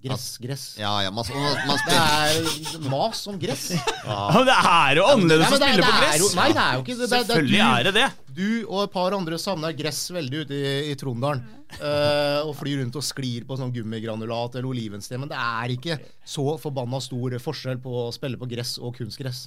Gress, 0.02 0.24
gress. 0.42 0.62
Ja, 0.80 0.90
ja, 1.04 1.10
man, 1.14 1.24
man, 1.30 1.58
man 1.68 1.78
Det 1.86 1.94
er 1.94 2.88
mas 2.90 3.20
om 3.30 3.36
gress. 3.38 3.68
Ja, 4.02 4.42
det 4.48 4.56
er 4.56 4.98
jo 4.98 5.04
annerledes 5.12 5.46
ja, 5.46 5.50
å 5.54 5.54
men 5.54 5.62
spille 5.62 5.86
på 5.86 6.00
gress! 6.00 6.18
jo- 6.18 6.30
Nei, 6.40 6.46
det 6.50 6.62
er 6.64 6.74
jo 6.74 6.82
ikke 6.82 6.96
det. 6.96 7.06
det. 7.06 7.20
Selvfølgelig 7.22 7.60
du, 7.60 7.68
er 7.68 7.86
det 7.86 7.92
det. 7.94 8.08
Du 8.32 8.48
og 8.64 8.78
et 8.82 8.94
par 8.96 9.14
andre 9.14 9.38
savner 9.38 9.76
gress 9.78 10.00
veldig 10.10 10.42
ute 10.42 10.58
i, 10.58 10.74
i 10.90 10.96
Trondalen. 10.98 11.44
Uh, 11.78 12.42
og 12.48 12.52
flyr 12.58 12.82
rundt 12.82 12.98
og 12.98 13.04
sklir 13.06 13.46
på 13.48 13.56
sånn 13.56 13.70
gummigranulat 13.72 14.58
eller 14.58 14.68
olivensten. 14.74 15.22
Men 15.22 15.30
det 15.30 15.38
er 15.38 15.76
ikke 15.78 16.00
så 16.34 16.44
forbanna 16.60 16.98
stor 17.00 17.38
forskjell 17.46 17.78
på 17.84 17.94
å 18.02 18.10
spille 18.12 18.40
på 18.40 18.50
gress 18.50 18.74
og 18.82 18.98
kunstgress. 18.98 19.46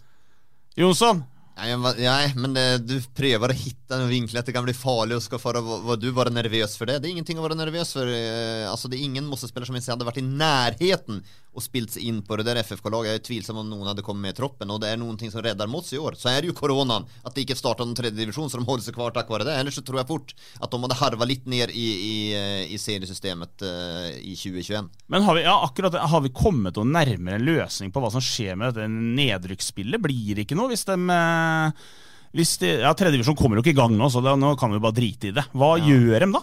Jonsson, 0.80 1.22
Nej, 1.58 2.34
men 2.36 2.54
det, 2.54 2.78
du 2.78 3.02
prövar 3.02 3.50
att 3.50 3.56
hitta 3.56 3.96
en 3.96 4.08
vinkel 4.08 4.38
att 4.38 4.46
det 4.46 4.54
kan 4.54 4.64
bli 4.64 4.74
farlig 4.74 5.18
och 5.18 5.24
ska 5.24 5.38
vad 5.84 6.00
du 6.00 6.12
vara 6.12 6.30
nervös 6.30 6.78
för 6.78 6.86
det. 6.86 7.00
Det 7.00 7.08
är 7.08 7.10
ingenting 7.10 7.38
att 7.38 7.44
vara 7.44 7.54
nervös 7.54 7.94
för. 7.94 8.08
Eh, 8.08 8.72
alltså 8.72 8.88
det 8.88 8.98
är 8.98 9.00
ingen 9.00 9.26
Mosse-spelare 9.26 9.66
som 9.66 9.76
hadde 9.92 10.06
varit 10.06 10.18
i 10.18 10.22
närheten 10.22 11.24
och 11.56 11.64
spilt 11.64 11.92
sig 11.92 12.08
in 12.08 12.22
på 12.22 12.36
det 12.36 12.44
där 12.44 12.56
FFK-laget. 12.56 13.08
Jag 13.08 13.16
är 13.16 13.20
tvilsam 13.20 13.58
om 13.58 13.70
någon 13.70 13.88
hade 13.88 14.02
kommit 14.02 14.22
med 14.22 14.32
i 14.32 14.34
troppen 14.34 14.72
och 14.72 14.80
det 14.80 14.90
är 14.90 14.98
någonting 14.98 15.32
som 15.32 15.42
räddar 15.42 15.68
Mots 15.68 15.94
i 15.94 15.98
år. 15.98 16.14
Så 16.18 16.30
är 16.30 16.42
det 16.42 16.48
ju 16.48 16.54
coronan, 16.54 17.06
att 17.24 17.36
det 17.36 17.42
inte 17.42 17.56
startar 17.56 17.86
någon 17.86 17.96
tredje 17.96 18.20
division 18.20 18.50
så 18.50 18.58
de 18.58 18.66
håller 18.66 18.84
sig 18.84 18.94
kvar 18.94 19.12
tack 19.12 19.30
vare 19.30 19.44
det. 19.44 19.56
Eller 19.56 19.72
så 19.72 19.82
tror 19.82 20.00
jag 20.00 20.08
fort 20.08 20.36
att 20.60 20.72
de 20.72 20.82
hade 20.82 20.96
harvat 20.96 21.28
lite 21.28 21.50
ner 21.50 21.68
i, 21.68 21.88
i, 22.12 22.34
eh, 22.34 22.74
i 22.74 22.78
seriesystemet 22.78 23.62
eh, 23.62 24.10
i 24.22 24.36
2021. 24.36 24.86
Men 25.08 25.24
har 25.24 25.36
vi, 25.36 25.44
ja, 25.44 25.64
akkurat 25.64 25.94
har 25.94 26.22
vi 26.22 26.30
kommet 26.30 26.76
noe 26.76 26.86
nærmere 26.86 27.40
en 27.40 27.46
løsning 27.48 27.92
på 27.92 28.04
hva 28.04 28.12
som 28.12 28.24
skjer 28.24 28.60
med 28.60 28.74
dette 28.74 28.90
nedrykksspillet? 28.92 30.02
Blir 30.02 30.36
det 30.36 30.46
ikke 30.46 30.60
noe 30.60 30.74
hvis 30.74 30.86
de 30.90 31.00
eh, 31.16 31.86
hvis 32.36 32.58
de, 32.60 32.74
ja, 32.84 32.92
Tredjevisjon 32.92 33.38
kommer 33.40 33.56
jo 33.56 33.64
ikke 33.64 33.72
i 33.72 33.78
gang 33.78 33.94
nå, 33.96 34.10
så 34.12 34.20
da, 34.20 34.34
nå 34.36 34.58
kan 34.60 34.74
vi 34.74 34.82
bare 34.84 34.98
drite 34.98 35.30
i 35.30 35.36
det. 35.36 35.46
Hva 35.56 35.78
gjør 35.80 36.26
de 36.26 36.34
da? 36.36 36.42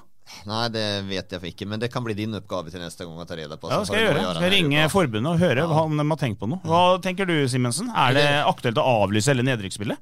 Nej, 0.48 0.68
det 0.72 0.84
vet 1.08 1.34
jeg 1.34 1.52
ikke, 1.52 1.66
men 1.68 1.80
det 1.82 1.90
kan 1.92 2.04
bli 2.04 2.14
din 2.16 2.34
oppgave 2.38 2.70
til 2.72 2.80
neste 2.82 3.04
gang 3.04 3.18
å 3.20 3.26
ta 3.28 3.36
reda 3.38 3.58
på. 3.60 3.70
Ja, 3.70 3.80
det 3.82 3.88
skal 3.90 3.98
jeg 4.00 4.08
gjøre. 4.08 4.22
Skal 4.30 4.46
jeg 4.46 4.54
ringe 4.54 4.86
forbundet 4.92 5.34
og 5.34 5.42
høre 5.42 5.66
hva 5.70 5.84
om 5.88 5.98
de 5.98 6.06
har 6.14 6.20
tenkt 6.20 6.40
på 6.40 6.48
noe. 6.50 6.62
Hva 6.66 6.82
tenker 7.04 7.28
du, 7.28 7.34
Simensen? 7.50 7.90
Er 7.90 8.16
det 8.16 8.26
aktuelt 8.46 8.80
å 8.80 8.86
avlyse 9.02 9.32
hele 9.34 9.44
nedrykksspillet? 9.50 10.00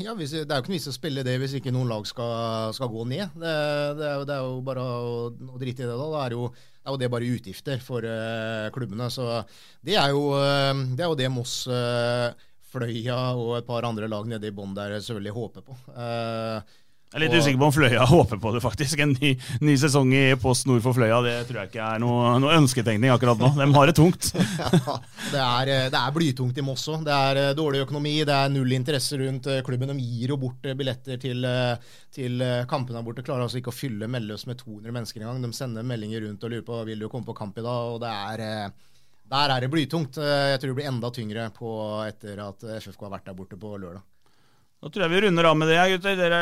Ja, 0.00 0.14
hvis, 0.16 0.32
Det 0.32 0.48
er 0.48 0.56
jo 0.56 0.62
ikke 0.64 0.72
noe 0.72 0.78
vits 0.78 0.88
å 0.88 0.94
spille 0.96 1.24
det 1.26 1.34
hvis 1.42 1.56
ikke 1.58 1.72
noen 1.74 1.90
lag 1.92 2.06
skal, 2.08 2.72
skal 2.76 2.88
gå 2.92 3.04
ned. 3.08 3.34
Det, 3.36 3.50
det, 3.98 4.06
er, 4.08 4.14
jo- 4.20 4.28
det 4.28 4.36
er 4.36 4.46
jo 4.46 4.62
bare 4.64 4.84
å, 4.84 5.10
å 5.28 5.60
drite 5.60 5.84
i 5.84 5.88
det, 5.90 5.98
da. 5.98 6.06
Det 6.14 6.22
er 6.24 6.36
jo, 6.38 6.48
det 6.54 6.88
er 6.88 6.94
jo 6.94 7.02
det 7.02 7.10
bare 7.12 7.28
utgifter 7.36 7.84
for 7.84 8.08
uh, 8.08 8.70
klubbene. 8.74 9.10
Så 9.12 9.28
det 9.84 9.98
er 10.00 10.14
jo 10.14 10.24
eh, 10.38 10.72
det, 10.96 11.04
er 11.04 11.10
jo 11.12 11.18
det 11.20 11.30
Moss, 11.32 11.58
uh, 11.68 12.32
Fløya 12.74 13.18
og 13.38 13.58
et 13.58 13.68
par 13.68 13.86
andre 13.86 14.08
lag 14.10 14.26
nede 14.28 14.48
i 14.50 14.54
bånn 14.54 14.74
der 14.76 14.96
selvfølgelig 14.98 15.34
håper 15.36 15.66
på. 15.68 15.76
Eh, 15.94 16.74
Jeg 17.14 17.20
er 17.20 17.28
litt 17.28 17.34
usikker 17.38 17.58
på 17.60 17.66
om 17.68 17.74
Fløya 17.74 18.04
håper 18.10 18.38
på 18.42 18.50
det, 18.56 18.60
faktisk. 18.64 18.98
En 19.04 19.12
ny, 19.14 19.28
ny 19.62 19.74
sesong 19.78 20.08
i 20.18 20.22
Post 20.42 20.66
nord 20.66 20.80
for 20.82 20.96
Fløya, 20.96 21.20
det 21.22 21.34
tror 21.46 21.60
jeg 21.60 21.70
ikke 21.70 21.84
er 21.86 22.00
noe, 22.02 22.32
noe 22.42 22.56
ønsketenkning 22.58 23.12
akkurat 23.14 23.38
nå. 23.38 23.52
De 23.54 23.68
har 23.76 23.86
det 23.86 23.94
tungt. 23.94 24.32
Det 25.34 25.38
er, 25.40 25.68
eh, 25.70 25.84
det 25.90 25.98
er 25.98 26.12
blytungt 26.14 26.58
i 26.58 26.62
Moss 26.62 26.84
òg. 26.90 27.04
Det 27.06 27.14
er 27.14 27.38
eh, 27.40 27.52
dårlig 27.56 27.84
økonomi, 27.84 28.12
det 28.26 28.34
er 28.34 28.50
null 28.52 28.74
interesse 28.74 29.16
rundt 29.18 29.46
eh, 29.50 29.62
klubben. 29.66 29.92
De 29.94 30.04
gir 30.04 30.32
jo 30.34 30.38
bort 30.42 30.66
billetter 30.78 31.20
til, 31.22 31.46
til 32.14 32.42
kampene 32.70 32.98
der 32.98 33.06
borte. 33.06 33.24
Klarer 33.26 33.46
altså 33.46 33.60
ikke 33.60 33.70
å 33.70 33.76
fylle 33.76 34.08
Melløs 34.10 34.46
med 34.50 34.58
200 34.64 34.94
mennesker 34.94 35.22
engang. 35.22 35.42
De 35.46 35.54
sender 35.54 35.86
meldinger 35.86 36.26
rundt 36.26 36.46
og 36.46 36.50
lurer 36.50 36.66
på 36.66 36.80
vil 36.90 37.06
du 37.06 37.08
komme 37.12 37.30
på 37.30 37.36
kamp 37.38 37.58
i 37.62 37.66
dag. 37.66 37.94
Og 37.94 38.02
det 38.02 38.10
er, 38.10 38.74
der 39.36 39.54
er 39.54 39.62
det 39.62 39.70
blytungt. 39.70 40.18
Jeg 40.18 40.58
tror 40.58 40.74
det 40.74 40.78
blir 40.80 40.90
enda 40.90 41.12
tyngre 41.14 41.46
etter 42.10 42.42
at 42.48 42.66
FFK 42.80 43.06
har 43.06 43.14
vært 43.16 43.30
der 43.30 43.38
borte 43.38 43.60
på 43.60 43.76
lørdag. 43.78 44.02
Da 44.84 44.90
tror 44.92 45.06
jeg 45.06 45.12
vi 45.14 45.20
runder 45.24 45.46
av 45.48 45.54
med 45.56 45.70
det, 45.72 45.80
gutter. 45.94 46.18
Dere 46.18 46.38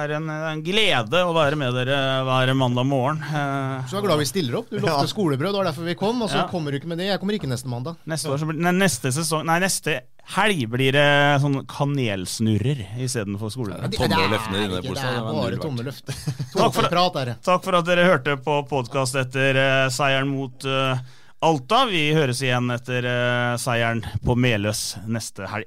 er 0.00 0.12
en, 0.16 0.28
en 0.32 0.60
glede 0.64 1.20
å 1.20 1.34
være 1.36 1.58
med 1.60 1.74
dere 1.76 1.98
hver 2.24 2.52
mandag 2.56 2.86
morgen. 2.88 3.18
Eh, 3.28 3.82
Så 3.90 3.98
er 3.98 4.06
glad 4.06 4.22
vi 4.22 4.28
stiller 4.30 4.56
opp. 4.62 4.70
Du 4.72 4.78
lovte 4.78 5.02
Ja. 5.04 5.10
skolebrød, 5.10 5.52
det 5.52 5.58
var 5.60 5.68
derfor 5.68 5.84
vi 5.84 5.94
kom. 6.00 6.22
Og 6.24 6.30
så 6.32 6.38
Ja. 6.40 6.46
kommer 6.48 6.72
du 6.72 6.78
ikke 6.80 6.88
med 6.88 6.96
det. 6.96 7.10
Jeg 7.10 7.20
kommer 7.20 7.36
ikke 7.36 7.50
neste 7.52 7.68
mandag. 7.68 7.98
Neste, 8.08 8.32
år 8.32 8.40
så 8.40 8.48
blir, 8.48 8.56
nei, 8.56 8.72
neste 8.72 9.12
sesong 9.12 9.44
Nei, 9.44 9.58
neste 9.60 9.98
helg 10.32 10.64
blir 10.72 10.92
det 10.96 11.04
sånn 11.44 11.60
kanelsnurrer 11.68 12.80
istedenfor 13.04 13.52
skolebrød. 13.52 13.90
Det- 13.90 14.00
det 14.00 14.16
er 14.16 14.80
ikke- 14.80 14.94
Det 14.96 15.04
er 15.04 15.20
bare 15.20 15.60
tomme 15.60 15.84
løfter. 15.84 16.14
Takk 16.56 16.72
for, 16.72 17.36
takk 17.44 17.62
for 17.64 17.74
at 17.76 17.84
dere 17.84 18.08
hørte 18.16 18.40
på 18.42 18.66
podkast 18.66 19.14
etter 19.14 19.60
uh, 19.60 19.88
seieren 19.90 20.28
mot 20.28 20.64
uh, 20.64 20.96
Alta. 21.42 21.84
Vi 21.84 22.14
høres 22.14 22.40
igjen 22.40 22.72
etter 22.72 23.04
uh, 23.04 23.56
seieren 23.58 24.00
på 24.24 24.34
Meløs 24.34 24.96
neste 25.06 25.46
helg. 25.46 25.66